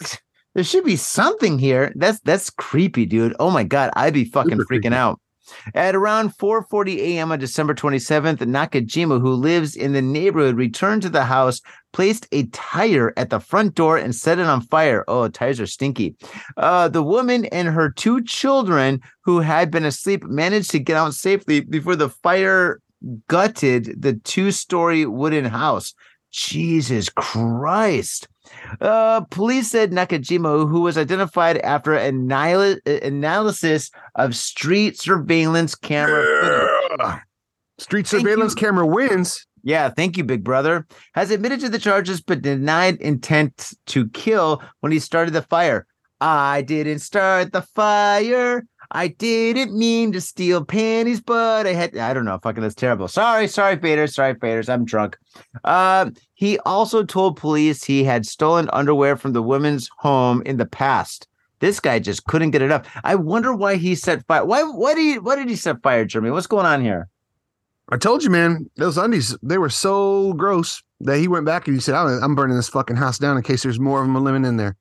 there 0.54 0.64
should 0.64 0.84
be 0.84 0.96
something 0.96 1.58
here. 1.58 1.92
That's 1.96 2.20
that's 2.20 2.48
creepy, 2.48 3.04
dude. 3.04 3.36
Oh 3.38 3.50
my 3.50 3.64
god, 3.64 3.90
I'd 3.96 4.14
be 4.14 4.24
fucking 4.24 4.52
Super 4.58 4.64
freaking 4.64 4.80
creepy. 4.82 4.94
out. 4.94 5.20
At 5.74 5.94
around 5.94 6.36
4:40 6.36 6.96
a.m. 6.98 7.32
on 7.32 7.38
December 7.38 7.74
27th, 7.74 8.38
Nakajima, 8.38 9.20
who 9.20 9.32
lives 9.32 9.76
in 9.76 9.92
the 9.92 10.02
neighborhood, 10.02 10.56
returned 10.56 11.02
to 11.02 11.10
the 11.10 11.24
house, 11.24 11.60
placed 11.92 12.26
a 12.32 12.46
tire 12.46 13.12
at 13.16 13.30
the 13.30 13.40
front 13.40 13.74
door, 13.74 13.96
and 13.96 14.14
set 14.14 14.38
it 14.38 14.46
on 14.46 14.62
fire. 14.62 15.04
Oh, 15.08 15.28
tires 15.28 15.60
are 15.60 15.66
stinky. 15.66 16.16
Uh, 16.56 16.88
the 16.88 17.02
woman 17.02 17.46
and 17.46 17.68
her 17.68 17.90
two 17.90 18.22
children, 18.22 19.00
who 19.24 19.40
had 19.40 19.70
been 19.70 19.84
asleep, 19.84 20.24
managed 20.24 20.70
to 20.70 20.78
get 20.78 20.96
out 20.96 21.14
safely 21.14 21.60
before 21.60 21.96
the 21.96 22.08
fire 22.08 22.80
gutted 23.28 24.00
the 24.00 24.14
two-story 24.14 25.06
wooden 25.06 25.46
house. 25.46 25.94
Jesus 26.30 27.08
Christ. 27.08 28.28
Uh, 28.80 29.22
police 29.30 29.70
said 29.70 29.90
Nakajima, 29.90 30.68
who 30.68 30.80
was 30.80 30.96
identified 30.98 31.58
after 31.58 31.92
anali- 31.92 32.80
analysis 33.02 33.90
of 34.14 34.34
street 34.36 34.98
surveillance 34.98 35.74
camera 35.74 36.24
footage. 36.88 37.20
Street 37.78 38.06
Thank 38.06 38.22
surveillance 38.22 38.52
you. 38.52 38.60
camera 38.60 38.86
wins. 38.86 39.46
Yeah, 39.62 39.90
thank 39.90 40.16
you, 40.16 40.24
big 40.24 40.42
brother. 40.44 40.86
Has 41.14 41.30
admitted 41.30 41.60
to 41.60 41.68
the 41.68 41.78
charges 41.78 42.20
but 42.20 42.42
denied 42.42 42.96
intent 43.00 43.72
to 43.86 44.08
kill 44.10 44.62
when 44.80 44.92
he 44.92 44.98
started 44.98 45.32
the 45.32 45.42
fire. 45.42 45.86
I 46.20 46.62
didn't 46.62 46.98
start 47.00 47.52
the 47.52 47.62
fire. 47.62 48.64
I 48.92 49.08
didn't 49.08 49.76
mean 49.76 50.12
to 50.12 50.20
steal 50.20 50.64
panties, 50.64 51.20
but 51.20 51.66
I 51.66 51.72
had 51.72 51.96
I 51.96 52.12
don't 52.12 52.24
know. 52.24 52.38
Fucking 52.42 52.62
that's 52.62 52.74
terrible. 52.74 53.08
Sorry, 53.08 53.46
sorry, 53.46 53.76
faders. 53.76 54.14
Sorry, 54.14 54.34
faders. 54.34 54.68
I'm 54.68 54.84
drunk. 54.84 55.16
Um, 55.64 56.14
he 56.34 56.58
also 56.60 57.04
told 57.04 57.36
police 57.36 57.84
he 57.84 58.02
had 58.02 58.26
stolen 58.26 58.68
underwear 58.72 59.16
from 59.16 59.32
the 59.32 59.42
women's 59.42 59.88
home 59.98 60.42
in 60.44 60.56
the 60.56 60.66
past. 60.66 61.28
This 61.60 61.78
guy 61.78 61.98
just 61.98 62.24
couldn't 62.24 62.50
get 62.50 62.62
it 62.62 62.72
up. 62.72 62.86
I 63.04 63.14
wonder 63.14 63.54
why 63.54 63.76
he 63.76 63.94
set 63.94 64.26
fire. 64.26 64.44
Why? 64.44 64.62
Why 64.62 64.94
did 64.94 65.00
he? 65.00 65.18
Why 65.18 65.36
did 65.36 65.48
he 65.48 65.56
set 65.56 65.82
fire, 65.82 66.04
Jeremy? 66.04 66.30
What's 66.30 66.46
going 66.46 66.66
on 66.66 66.82
here? 66.82 67.08
I 67.92 67.96
told 67.96 68.22
you, 68.22 68.30
man, 68.30 68.70
those 68.76 68.96
undies, 68.96 69.36
they 69.42 69.58
were 69.58 69.68
so 69.68 70.32
gross 70.34 70.80
that 71.00 71.18
he 71.18 71.26
went 71.26 71.44
back 71.44 71.66
and 71.66 71.76
he 71.76 71.80
said, 71.80 71.94
I'm 71.94 72.22
I'm 72.22 72.34
burning 72.34 72.56
this 72.56 72.68
fucking 72.68 72.96
house 72.96 73.18
down 73.18 73.36
in 73.36 73.42
case 73.42 73.62
there's 73.62 73.80
more 73.80 74.00
of 74.00 74.06
them 74.06 74.22
living 74.22 74.44
in 74.44 74.56
there. 74.56 74.76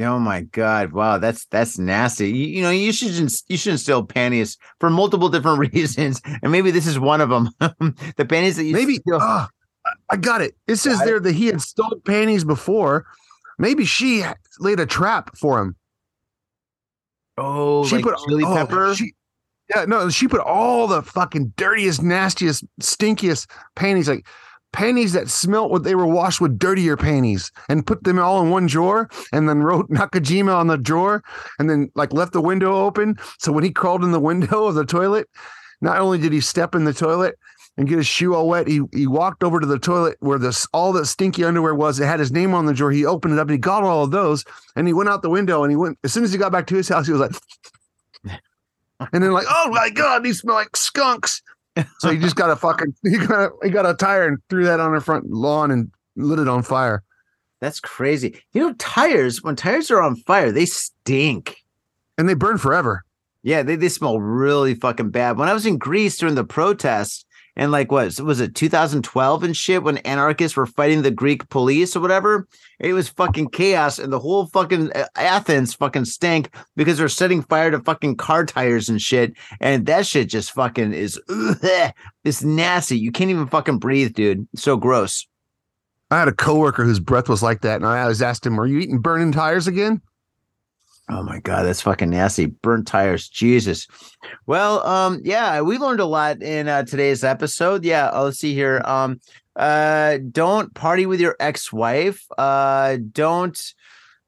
Oh 0.00 0.18
my 0.18 0.42
god! 0.42 0.92
Wow, 0.92 1.16
that's 1.18 1.46
that's 1.46 1.78
nasty. 1.78 2.28
You, 2.30 2.46
you 2.48 2.62
know, 2.62 2.70
you 2.70 2.92
shouldn't 2.92 3.32
you 3.48 3.56
shouldn't 3.56 3.80
steal 3.80 4.04
panties 4.04 4.58
for 4.80 4.90
multiple 4.90 5.28
different 5.30 5.58
reasons, 5.74 6.20
and 6.42 6.52
maybe 6.52 6.70
this 6.70 6.86
is 6.86 6.98
one 6.98 7.20
of 7.22 7.30
them. 7.30 7.48
the 8.16 8.26
panties 8.28 8.56
that 8.56 8.64
you 8.64 8.74
Maybe, 8.74 8.96
steal. 8.96 9.18
ah, 9.20 9.48
I- 10.10 10.16
got 10.16 10.42
it. 10.42 10.54
It 10.66 10.76
says 10.76 10.98
Got 10.98 11.02
it? 11.02 11.06
there 11.06 11.20
that 11.20 11.34
he 11.34 11.46
had 11.46 11.62
stolen 11.62 12.00
panties 12.02 12.44
before. 12.44 13.06
Maybe 13.58 13.84
she 13.86 14.24
laid 14.60 14.78
a 14.78 14.86
trap 14.86 15.36
for 15.36 15.58
him. 15.58 15.74
oh, 17.38 17.84
she 17.86 17.96
like 17.96 18.04
put 18.04 18.18
chili 18.26 18.44
oh, 18.46 18.54
pepper. 18.54 18.94
she- 18.94 19.14
yeah, 19.74 19.84
no, 19.84 20.08
she 20.08 20.28
put 20.28 20.40
all 20.40 20.86
the 20.86 21.02
fucking 21.02 21.52
dirtiest, 21.56 22.02
nastiest, 22.02 22.64
stinkiest 22.80 23.50
panties, 23.74 24.08
like 24.08 24.26
panties 24.72 25.12
that 25.12 25.28
smelt 25.28 25.70
what 25.70 25.84
they 25.84 25.94
were 25.94 26.06
washed 26.06 26.40
with 26.40 26.58
dirtier 26.58 26.96
panties, 26.96 27.50
and 27.68 27.86
put 27.86 28.04
them 28.04 28.18
all 28.18 28.42
in 28.42 28.50
one 28.50 28.66
drawer, 28.66 29.08
and 29.32 29.48
then 29.48 29.62
wrote 29.62 29.88
Nakajima 29.90 30.54
on 30.54 30.66
the 30.66 30.78
drawer, 30.78 31.22
and 31.58 31.68
then 31.68 31.90
like 31.94 32.12
left 32.12 32.32
the 32.32 32.40
window 32.40 32.74
open. 32.74 33.16
So 33.38 33.52
when 33.52 33.64
he 33.64 33.70
crawled 33.70 34.04
in 34.04 34.12
the 34.12 34.20
window 34.28 34.66
of 34.66 34.74
the 34.74 34.84
toilet, 34.84 35.28
not 35.80 35.98
only 35.98 36.18
did 36.18 36.32
he 36.32 36.40
step 36.40 36.74
in 36.74 36.84
the 36.84 36.92
toilet 36.92 37.38
and 37.76 37.88
get 37.88 37.98
his 37.98 38.06
shoe 38.06 38.34
all 38.34 38.48
wet, 38.48 38.66
he 38.66 38.80
he 38.92 39.06
walked 39.06 39.44
over 39.44 39.60
to 39.60 39.66
the 39.66 39.78
toilet 39.78 40.16
where 40.20 40.38
this 40.38 40.66
all 40.72 40.92
the 40.92 41.06
stinky 41.06 41.44
underwear 41.44 41.74
was. 41.74 42.00
It 42.00 42.06
had 42.06 42.20
his 42.20 42.32
name 42.32 42.54
on 42.54 42.66
the 42.66 42.74
drawer. 42.74 42.90
He 42.90 43.06
opened 43.06 43.34
it 43.34 43.38
up 43.38 43.46
and 43.46 43.52
he 43.52 43.58
got 43.58 43.84
all 43.84 44.04
of 44.04 44.10
those, 44.10 44.44
and 44.76 44.86
he 44.86 44.92
went 44.92 45.08
out 45.08 45.22
the 45.22 45.30
window 45.30 45.62
and 45.62 45.70
he 45.70 45.76
went 45.76 45.98
as 46.02 46.12
soon 46.12 46.24
as 46.24 46.32
he 46.32 46.38
got 46.38 46.52
back 46.52 46.66
to 46.68 46.76
his 46.76 46.88
house, 46.88 47.06
he 47.06 47.12
was 47.12 47.20
like. 47.20 47.32
And 49.12 49.22
then 49.22 49.30
like, 49.30 49.46
oh 49.48 49.70
my 49.70 49.90
god, 49.90 50.24
these 50.24 50.40
smell 50.40 50.56
like 50.56 50.76
skunks. 50.76 51.40
So 51.98 52.10
he 52.10 52.18
just 52.18 52.36
got 52.36 52.50
a 52.50 52.56
fucking 52.56 52.94
he 53.02 53.18
got 53.18 53.30
a, 53.30 53.50
he 53.62 53.70
got 53.70 53.86
a 53.86 53.94
tire 53.94 54.26
and 54.26 54.38
threw 54.48 54.64
that 54.64 54.80
on 54.80 54.94
the 54.94 55.00
front 55.00 55.30
lawn 55.30 55.70
and 55.70 55.90
lit 56.16 56.38
it 56.38 56.48
on 56.48 56.62
fire. 56.62 57.02
That's 57.60 57.80
crazy. 57.80 58.40
You 58.52 58.60
know, 58.60 58.74
tires 58.74 59.42
when 59.42 59.56
tires 59.56 59.90
are 59.90 60.02
on 60.02 60.16
fire, 60.16 60.52
they 60.52 60.66
stink. 60.66 61.64
And 62.16 62.28
they 62.28 62.34
burn 62.34 62.58
forever. 62.58 63.04
Yeah, 63.42 63.62
they, 63.62 63.76
they 63.76 63.88
smell 63.88 64.20
really 64.20 64.74
fucking 64.74 65.10
bad. 65.10 65.38
When 65.38 65.48
I 65.48 65.54
was 65.54 65.66
in 65.66 65.78
Greece 65.78 66.18
during 66.18 66.34
the 66.34 66.44
protests, 66.44 67.24
and 67.58 67.72
like 67.72 67.90
what 67.90 68.18
was 68.20 68.40
it 68.40 68.54
2012 68.54 69.42
and 69.42 69.56
shit 69.56 69.82
when 69.82 69.98
anarchists 69.98 70.56
were 70.56 70.64
fighting 70.64 71.02
the 71.02 71.10
Greek 71.10 71.48
police 71.48 71.96
or 71.96 72.00
whatever, 72.00 72.46
it 72.78 72.92
was 72.92 73.08
fucking 73.08 73.48
chaos, 73.50 73.98
and 73.98 74.12
the 74.12 74.20
whole 74.20 74.46
fucking 74.46 74.92
uh, 74.92 75.06
Athens 75.16 75.74
fucking 75.74 76.04
stank 76.04 76.54
because 76.76 76.96
they're 76.96 77.08
setting 77.08 77.42
fire 77.42 77.72
to 77.72 77.80
fucking 77.80 78.16
car 78.16 78.46
tires 78.46 78.88
and 78.88 79.02
shit, 79.02 79.34
and 79.60 79.84
that 79.86 80.06
shit 80.06 80.28
just 80.28 80.52
fucking 80.52 80.94
is 80.94 81.20
ugh, 81.28 81.92
it's 82.24 82.42
nasty. 82.42 82.96
You 82.96 83.10
can't 83.10 83.30
even 83.30 83.48
fucking 83.48 83.78
breathe, 83.78 84.14
dude. 84.14 84.46
It's 84.52 84.62
so 84.62 84.76
gross. 84.76 85.26
I 86.10 86.20
had 86.20 86.28
a 86.28 86.32
coworker 86.32 86.84
whose 86.84 87.00
breath 87.00 87.28
was 87.28 87.42
like 87.42 87.60
that, 87.62 87.76
and 87.76 87.86
I 87.86 88.00
always 88.02 88.22
asked 88.22 88.46
him, 88.46 88.58
"Are 88.58 88.66
you 88.66 88.78
eating 88.78 89.00
burning 89.00 89.32
tires 89.32 89.66
again?" 89.66 90.00
Oh 91.10 91.22
my 91.22 91.40
god, 91.40 91.62
that's 91.62 91.80
fucking 91.80 92.10
nasty. 92.10 92.46
Burnt 92.46 92.86
tires, 92.86 93.28
Jesus. 93.28 93.86
Well, 94.46 94.86
um, 94.86 95.20
yeah, 95.24 95.60
we 95.62 95.78
learned 95.78 96.00
a 96.00 96.04
lot 96.04 96.42
in 96.42 96.68
uh, 96.68 96.82
today's 96.84 97.24
episode. 97.24 97.84
Yeah, 97.84 98.10
uh, 98.12 98.24
let's 98.24 98.38
see 98.38 98.54
here. 98.54 98.82
Um, 98.84 99.20
Uh, 99.56 100.18
don't 100.30 100.72
party 100.74 101.04
with 101.06 101.20
your 101.20 101.34
ex-wife. 101.40 102.24
Uh, 102.38 102.98
don't. 103.10 103.74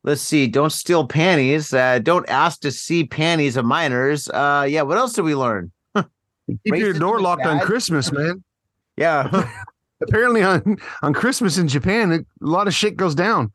Let's 0.02 0.22
see. 0.22 0.48
Don't 0.48 0.72
steal 0.72 1.06
panties. 1.06 1.72
Uh, 1.72 2.00
don't 2.00 2.28
ask 2.28 2.60
to 2.62 2.72
see 2.72 3.04
panties 3.04 3.56
of 3.56 3.64
minors. 3.64 4.28
Uh, 4.28 4.66
yeah. 4.68 4.82
What 4.82 4.96
else 4.98 5.12
did 5.12 5.22
we 5.22 5.36
learn? 5.36 5.70
Keep 5.94 6.74
your 6.74 6.94
door 6.94 7.20
locked 7.20 7.46
on. 7.46 7.60
Christmas, 7.60 8.10
man. 8.10 8.42
Yeah. 8.96 9.48
Apparently 10.02 10.42
on 10.42 10.78
on 11.02 11.12
Christmas 11.12 11.58
in 11.58 11.68
Japan, 11.68 12.10
it, 12.10 12.26
a 12.42 12.46
lot 12.46 12.66
of 12.66 12.74
shit 12.74 12.96
goes 12.96 13.14
down. 13.14 13.52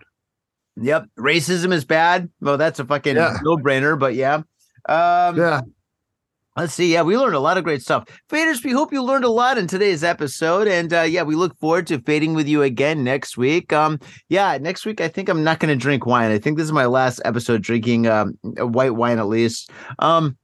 Yep. 0.81 1.05
Racism 1.17 1.73
is 1.73 1.85
bad. 1.85 2.29
Well, 2.41 2.57
that's 2.57 2.79
a 2.79 2.85
fucking 2.85 3.15
Yeah. 3.15 3.37
no-brainer. 3.43 3.97
But 3.97 4.15
yeah. 4.15 4.41
Um, 4.87 5.37
Yeah. 5.37 5.61
Let's 6.57 6.73
see. 6.73 6.93
Yeah, 6.93 7.01
we 7.01 7.17
learned 7.17 7.35
a 7.35 7.39
lot 7.41 7.57
of 7.57 7.65
great 7.65 7.81
stuff. 7.81 8.05
Faders, 8.29 8.63
we 8.63 8.71
hope 8.71 8.93
you 8.93 9.03
learned 9.03 9.25
a 9.25 9.29
lot 9.29 9.57
in 9.57 9.67
today's 9.67 10.05
episode. 10.05 10.69
And 10.69 10.93
uh, 10.93 11.01
yeah, 11.01 11.23
we 11.23 11.35
look 11.35 11.59
forward 11.59 11.85
to 11.87 11.99
fading 11.99 12.33
with 12.33 12.47
you 12.47 12.61
again 12.61 13.03
next 13.03 13.35
week. 13.35 13.73
Um, 13.73 13.99
yeah, 14.29 14.57
next 14.57 14.85
week 14.85 15.01
I 15.01 15.09
think 15.09 15.27
I'm 15.27 15.43
not 15.43 15.59
gonna 15.59 15.75
drink 15.75 16.05
wine. 16.05 16.31
I 16.31 16.37
think 16.39 16.55
this 16.55 16.63
is 16.63 16.71
my 16.71 16.85
last 16.85 17.19
episode 17.25 17.61
drinking 17.61 18.07
um 18.07 18.37
white 18.41 18.95
wine 18.95 19.19
at 19.19 19.27
least. 19.27 19.69
Um, 19.99 20.37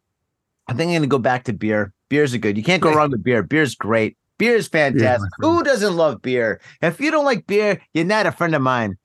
I 0.68 0.74
think 0.74 0.90
I'm 0.90 0.96
gonna 0.96 1.08
go 1.08 1.18
back 1.18 1.46
to 1.46 1.54
beer. 1.54 1.94
Beers 2.10 2.34
are 2.34 2.40
good. 2.40 2.58
You 2.58 2.64
can't 2.64 2.84
go 2.84 2.94
wrong 2.94 3.12
with 3.12 3.24
beer. 3.24 3.42
Beer's 3.42 3.74
great. 3.76 4.18
Beer 4.38 4.56
is 4.58 4.68
fantastic. 4.68 5.30
Who 5.40 5.64
doesn't 5.64 5.96
love 5.96 6.22
beer? 6.22 6.60
If 6.82 7.00
you 7.00 7.10
don't 7.12 7.24
like 7.24 7.48
beer, 7.48 7.80
you're 7.94 8.04
not 8.04 8.26
a 8.26 8.34
friend 8.34 8.54
of 8.54 8.62
mine. 8.62 8.98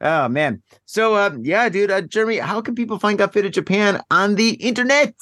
Oh 0.00 0.28
man. 0.28 0.62
So 0.86 1.16
um, 1.16 1.44
yeah, 1.44 1.68
dude, 1.68 1.90
uh, 1.90 2.00
Jeremy, 2.02 2.38
how 2.38 2.60
can 2.60 2.74
people 2.74 2.98
find 2.98 3.18
Got 3.18 3.32
Faded 3.32 3.52
Japan 3.52 4.00
on 4.10 4.34
the 4.34 4.50
internet? 4.54 5.14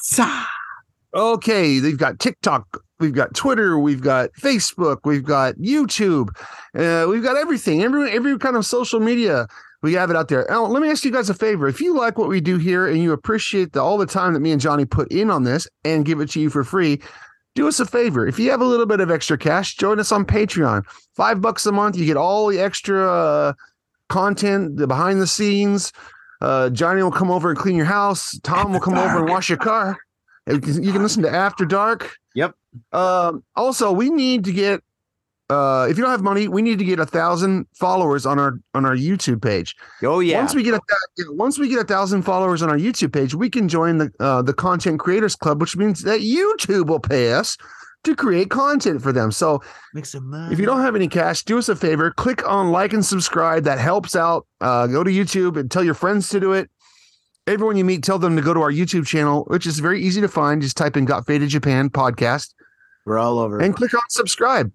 Okay, 1.14 1.78
they've 1.78 1.98
got 1.98 2.18
TikTok, 2.18 2.82
we've 3.00 3.14
got 3.14 3.34
Twitter, 3.34 3.78
we've 3.78 4.02
got 4.02 4.30
Facebook, 4.34 4.98
we've 5.04 5.24
got 5.24 5.54
YouTube, 5.56 6.28
uh, 6.74 7.08
we've 7.08 7.22
got 7.22 7.36
everything, 7.36 7.82
every 7.82 8.10
every 8.12 8.38
kind 8.38 8.56
of 8.56 8.66
social 8.66 9.00
media. 9.00 9.46
We 9.80 9.94
have 9.94 10.10
it 10.10 10.16
out 10.16 10.26
there. 10.26 10.44
Now, 10.48 10.66
let 10.66 10.82
me 10.82 10.90
ask 10.90 11.04
you 11.04 11.12
guys 11.12 11.30
a 11.30 11.34
favor. 11.34 11.68
If 11.68 11.80
you 11.80 11.96
like 11.96 12.18
what 12.18 12.28
we 12.28 12.40
do 12.40 12.58
here 12.58 12.88
and 12.88 13.00
you 13.00 13.12
appreciate 13.12 13.72
the, 13.72 13.80
all 13.80 13.96
the 13.96 14.06
time 14.06 14.34
that 14.34 14.40
me 14.40 14.50
and 14.50 14.60
Johnny 14.60 14.84
put 14.84 15.12
in 15.12 15.30
on 15.30 15.44
this 15.44 15.68
and 15.84 16.04
give 16.04 16.20
it 16.20 16.30
to 16.30 16.40
you 16.40 16.50
for 16.50 16.64
free, 16.64 17.00
do 17.54 17.68
us 17.68 17.78
a 17.78 17.86
favor. 17.86 18.26
If 18.26 18.40
you 18.40 18.50
have 18.50 18.60
a 18.60 18.64
little 18.64 18.86
bit 18.86 18.98
of 18.98 19.08
extra 19.08 19.38
cash, 19.38 19.76
join 19.76 20.00
us 20.00 20.10
on 20.10 20.24
Patreon. 20.24 20.84
Five 21.14 21.40
bucks 21.40 21.64
a 21.64 21.70
month, 21.70 21.96
you 21.96 22.06
get 22.06 22.16
all 22.16 22.48
the 22.48 22.58
extra 22.58 23.08
uh, 23.08 23.52
content, 24.08 24.76
the 24.76 24.86
behind 24.86 25.20
the 25.20 25.26
scenes. 25.26 25.92
Uh, 26.40 26.70
Johnny 26.70 27.02
will 27.02 27.10
come 27.10 27.30
over 27.30 27.50
and 27.50 27.58
clean 27.58 27.76
your 27.76 27.86
house. 27.86 28.38
Tom 28.42 28.72
will 28.72 28.80
come 28.80 28.96
over 28.96 29.18
and 29.18 29.28
wash 29.28 29.48
your 29.48 29.58
car. 29.58 29.98
You 30.46 30.60
can, 30.60 30.82
you 30.82 30.92
can 30.92 31.02
listen 31.02 31.22
to 31.24 31.30
After 31.30 31.64
Dark. 31.64 32.16
Yep. 32.34 32.54
Um, 32.92 33.44
also, 33.56 33.92
we 33.92 34.10
need 34.10 34.44
to 34.44 34.52
get. 34.52 34.82
Uh, 35.50 35.86
if 35.88 35.96
you 35.96 36.02
don't 36.02 36.10
have 36.10 36.22
money, 36.22 36.46
we 36.46 36.60
need 36.60 36.78
to 36.78 36.84
get 36.84 37.00
a 37.00 37.06
thousand 37.06 37.66
followers 37.74 38.26
on 38.26 38.38
our 38.38 38.60
on 38.74 38.84
our 38.84 38.94
YouTube 38.94 39.40
page. 39.42 39.74
Oh 40.02 40.20
yeah. 40.20 40.38
Once 40.38 40.54
we 40.54 40.62
get 40.62 40.74
a 40.74 40.80
once 41.30 41.58
we 41.58 41.68
get 41.68 41.78
a 41.78 41.84
thousand 41.84 42.22
followers 42.22 42.60
on 42.60 42.68
our 42.68 42.76
YouTube 42.76 43.14
page, 43.14 43.34
we 43.34 43.48
can 43.48 43.66
join 43.66 43.96
the 43.96 44.12
uh, 44.20 44.42
the 44.42 44.52
Content 44.52 45.00
Creators 45.00 45.34
Club, 45.34 45.58
which 45.62 45.74
means 45.74 46.02
that 46.02 46.20
YouTube 46.20 46.88
will 46.88 47.00
pay 47.00 47.32
us 47.32 47.56
to 48.04 48.14
create 48.16 48.48
content 48.50 49.02
for 49.02 49.12
them. 49.12 49.30
So 49.32 49.62
Make 49.94 50.06
some 50.06 50.30
money. 50.30 50.52
if 50.52 50.58
you 50.60 50.66
don't 50.66 50.80
have 50.80 50.94
any 50.96 51.08
cash, 51.08 51.44
do 51.44 51.58
us 51.58 51.68
a 51.68 51.76
favor, 51.76 52.10
click 52.12 52.46
on 52.48 52.70
like 52.70 52.92
and 52.92 53.04
subscribe. 53.04 53.64
That 53.64 53.78
helps 53.78 54.14
out. 54.16 54.46
Uh, 54.60 54.86
go 54.86 55.02
to 55.04 55.10
YouTube 55.10 55.56
and 55.58 55.70
tell 55.70 55.84
your 55.84 55.94
friends 55.94 56.28
to 56.30 56.40
do 56.40 56.52
it. 56.52 56.70
Everyone 57.46 57.76
you 57.76 57.84
meet, 57.84 58.02
tell 58.04 58.18
them 58.18 58.36
to 58.36 58.42
go 58.42 58.52
to 58.52 58.60
our 58.60 58.70
YouTube 58.70 59.06
channel, 59.06 59.44
which 59.48 59.66
is 59.66 59.78
very 59.78 60.02
easy 60.02 60.20
to 60.20 60.28
find. 60.28 60.60
Just 60.60 60.76
type 60.76 60.96
in 60.96 61.06
Got 61.06 61.26
Faded 61.26 61.48
Japan 61.48 61.88
podcast 61.88 62.52
We're 63.06 63.18
all 63.18 63.38
over. 63.38 63.58
and 63.58 63.74
click 63.74 63.94
on 63.94 64.00
subscribe. 64.10 64.70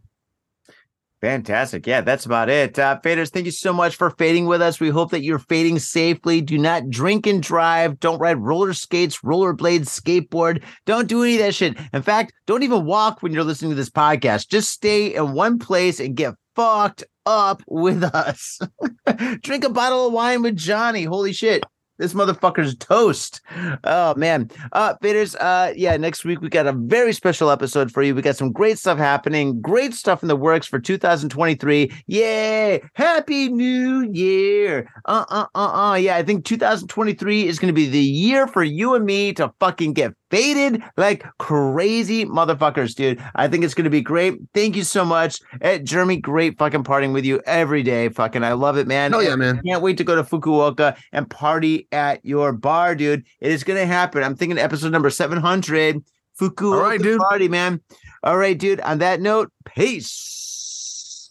Fantastic. 1.24 1.88
Yeah, 1.88 2.02
that's 2.02 2.26
about 2.26 2.50
it. 2.50 2.78
Uh, 2.78 3.00
faders, 3.02 3.30
thank 3.30 3.46
you 3.46 3.52
so 3.54 3.72
much 3.72 3.96
for 3.96 4.10
fading 4.10 4.46
with 4.46 4.62
us. 4.62 4.82
We 4.82 4.90
hope 4.90 5.12
that 5.12 5.24
you're 5.24 5.40
fading 5.40 5.80
safely. 5.80 6.42
Do 6.42 6.58
not 6.58 6.90
drink 6.90 7.26
and 7.26 7.42
drive. 7.42 7.98
Don't 8.02 8.20
ride 8.20 8.40
roller 8.40 8.74
skates, 8.74 9.20
rollerblades, 9.22 9.86
skateboard. 9.86 10.64
Don't 10.86 11.08
do 11.08 11.24
any 11.24 11.36
of 11.36 11.40
that 11.40 11.56
shit. 11.56 11.78
In 11.94 12.02
fact, 12.02 12.34
don't 12.46 12.64
even 12.64 12.84
walk 12.84 13.24
when 13.24 13.32
you're 13.32 13.46
listening 13.46 13.72
to 13.72 13.76
this 13.76 13.90
podcast. 13.90 14.50
Just 14.50 14.72
stay 14.72 15.16
in 15.16 15.32
one 15.32 15.60
place 15.60 16.02
and 16.02 16.14
get 16.14 16.34
fucked 16.58 17.06
up 17.26 17.64
with 17.68 18.04
us. 18.04 18.60
drink 19.44 19.64
a 19.64 19.70
bottle 19.70 20.08
of 20.08 20.12
wine 20.12 20.42
with 20.42 20.58
Johnny. 20.58 21.06
Holy 21.06 21.32
shit. 21.32 21.64
This 22.00 22.14
motherfucker's 22.14 22.76
toast. 22.76 23.42
Oh 23.84 24.16
man. 24.16 24.50
Uh 24.72 24.96
faders, 25.04 25.36
uh 25.40 25.74
yeah, 25.76 25.96
next 25.98 26.26
week 26.26 26.42
we 26.42 26.50
got 26.50 26.66
a 26.66 26.74
very 26.74 27.14
special 27.14 27.52
episode 27.52 27.92
for 27.92 28.02
you. 28.02 28.16
We 28.16 28.22
got 28.24 28.36
some 28.36 28.52
great 28.52 28.80
stuff 28.80 28.98
happening, 28.98 29.62
great 29.62 29.94
stuff 29.94 30.24
in 30.24 30.28
the 30.28 30.36
works 30.36 30.66
for 30.66 30.80
2023. 30.80 31.92
Yay! 32.08 32.82
Happy 32.96 33.50
New 33.50 34.10
Year. 34.12 34.90
Uh 35.06 35.26
uh 35.30 35.46
uh 35.54 35.92
uh. 35.92 35.96
Yeah, 35.96 36.16
I 36.16 36.24
think 36.24 36.46
2023 36.46 37.48
is 37.48 37.60
gonna 37.60 37.74
be 37.74 37.88
the 37.88 38.00
year 38.00 38.48
for 38.48 38.64
you 38.64 38.96
and 38.96 39.06
me 39.06 39.34
to 39.34 39.54
fucking 39.60 39.94
get 39.94 40.14
faded 40.34 40.82
like 40.98 41.24
crazy 41.38 42.26
motherfuckers, 42.26 42.96
dude. 42.96 43.24
I 43.36 43.48
think 43.48 43.64
it's 43.64 43.76
gonna 43.76 43.92
be 43.92 44.02
great. 44.02 44.40
Thank 44.56 44.76
you 44.76 44.84
so 44.84 45.06
much. 45.06 45.40
Eh, 45.62 45.78
Jeremy, 45.78 46.18
great 46.18 46.58
fucking 46.58 46.84
partying 46.84 47.14
with 47.14 47.24
you 47.24 47.40
every 47.46 47.84
day. 47.84 48.10
Fucking 48.10 48.44
I 48.44 48.54
love 48.54 48.78
it, 48.78 48.88
man. 48.88 49.14
Oh, 49.14 49.20
yeah, 49.20 49.36
man. 49.36 49.62
Can't 49.64 49.84
wait 49.84 49.98
to 49.98 50.04
go 50.04 50.16
to 50.16 50.24
Fukuoka 50.24 50.98
and 51.12 51.30
party 51.30 51.88
at 51.92 52.26
your 52.26 52.52
bar, 52.52 52.96
dude. 52.96 53.24
It 53.42 53.52
is 53.52 53.64
gonna 53.64 53.86
happen. 53.86 54.24
I'm 54.24 54.36
thinking 54.36 54.58
episode 54.58 54.92
number 54.92 55.12
700. 55.12 56.04
Fukuoka 56.40 56.74
All 56.78 56.82
right, 56.82 57.02
dude. 57.02 57.20
party, 57.20 57.48
man. 57.48 57.80
All 58.24 58.38
right, 58.38 58.58
dude. 58.58 58.80
On 58.82 58.98
that 58.98 59.22
note, 59.22 59.52
peace. 59.66 61.30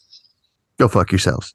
Go 0.79 0.87
fuck 0.87 1.11
yourselves. 1.11 1.55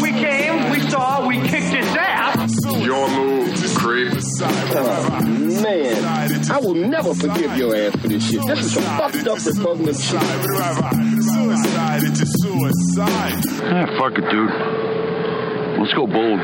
We 0.00 0.10
came, 0.12 0.70
we 0.70 0.80
saw, 0.88 1.26
we 1.26 1.36
kicked 1.40 1.74
his 1.74 1.94
ass! 1.94 2.54
Your 2.64 3.10
move, 3.10 3.54
creep. 3.76 4.12
Oh, 4.14 5.20
man, 5.20 6.50
I 6.50 6.58
will 6.58 6.74
never 6.74 7.14
forgive 7.14 7.56
your 7.58 7.76
ass 7.76 7.94
for 7.96 8.08
this 8.08 8.30
shit. 8.30 8.46
This 8.46 8.64
is 8.64 8.72
some 8.72 8.84
fucked 8.84 9.26
up 9.26 9.44
repugnant 9.44 9.96
shit. 9.96 10.22
Suicide, 11.22 12.02
it's 12.04 12.22
a 12.22 12.26
suicide. 12.26 13.42
Ah, 13.62 13.86
fuck 13.98 14.16
it, 14.16 14.24
dude. 14.30 14.50
Let's 15.78 15.92
go 15.92 16.06
bold. 16.06 16.40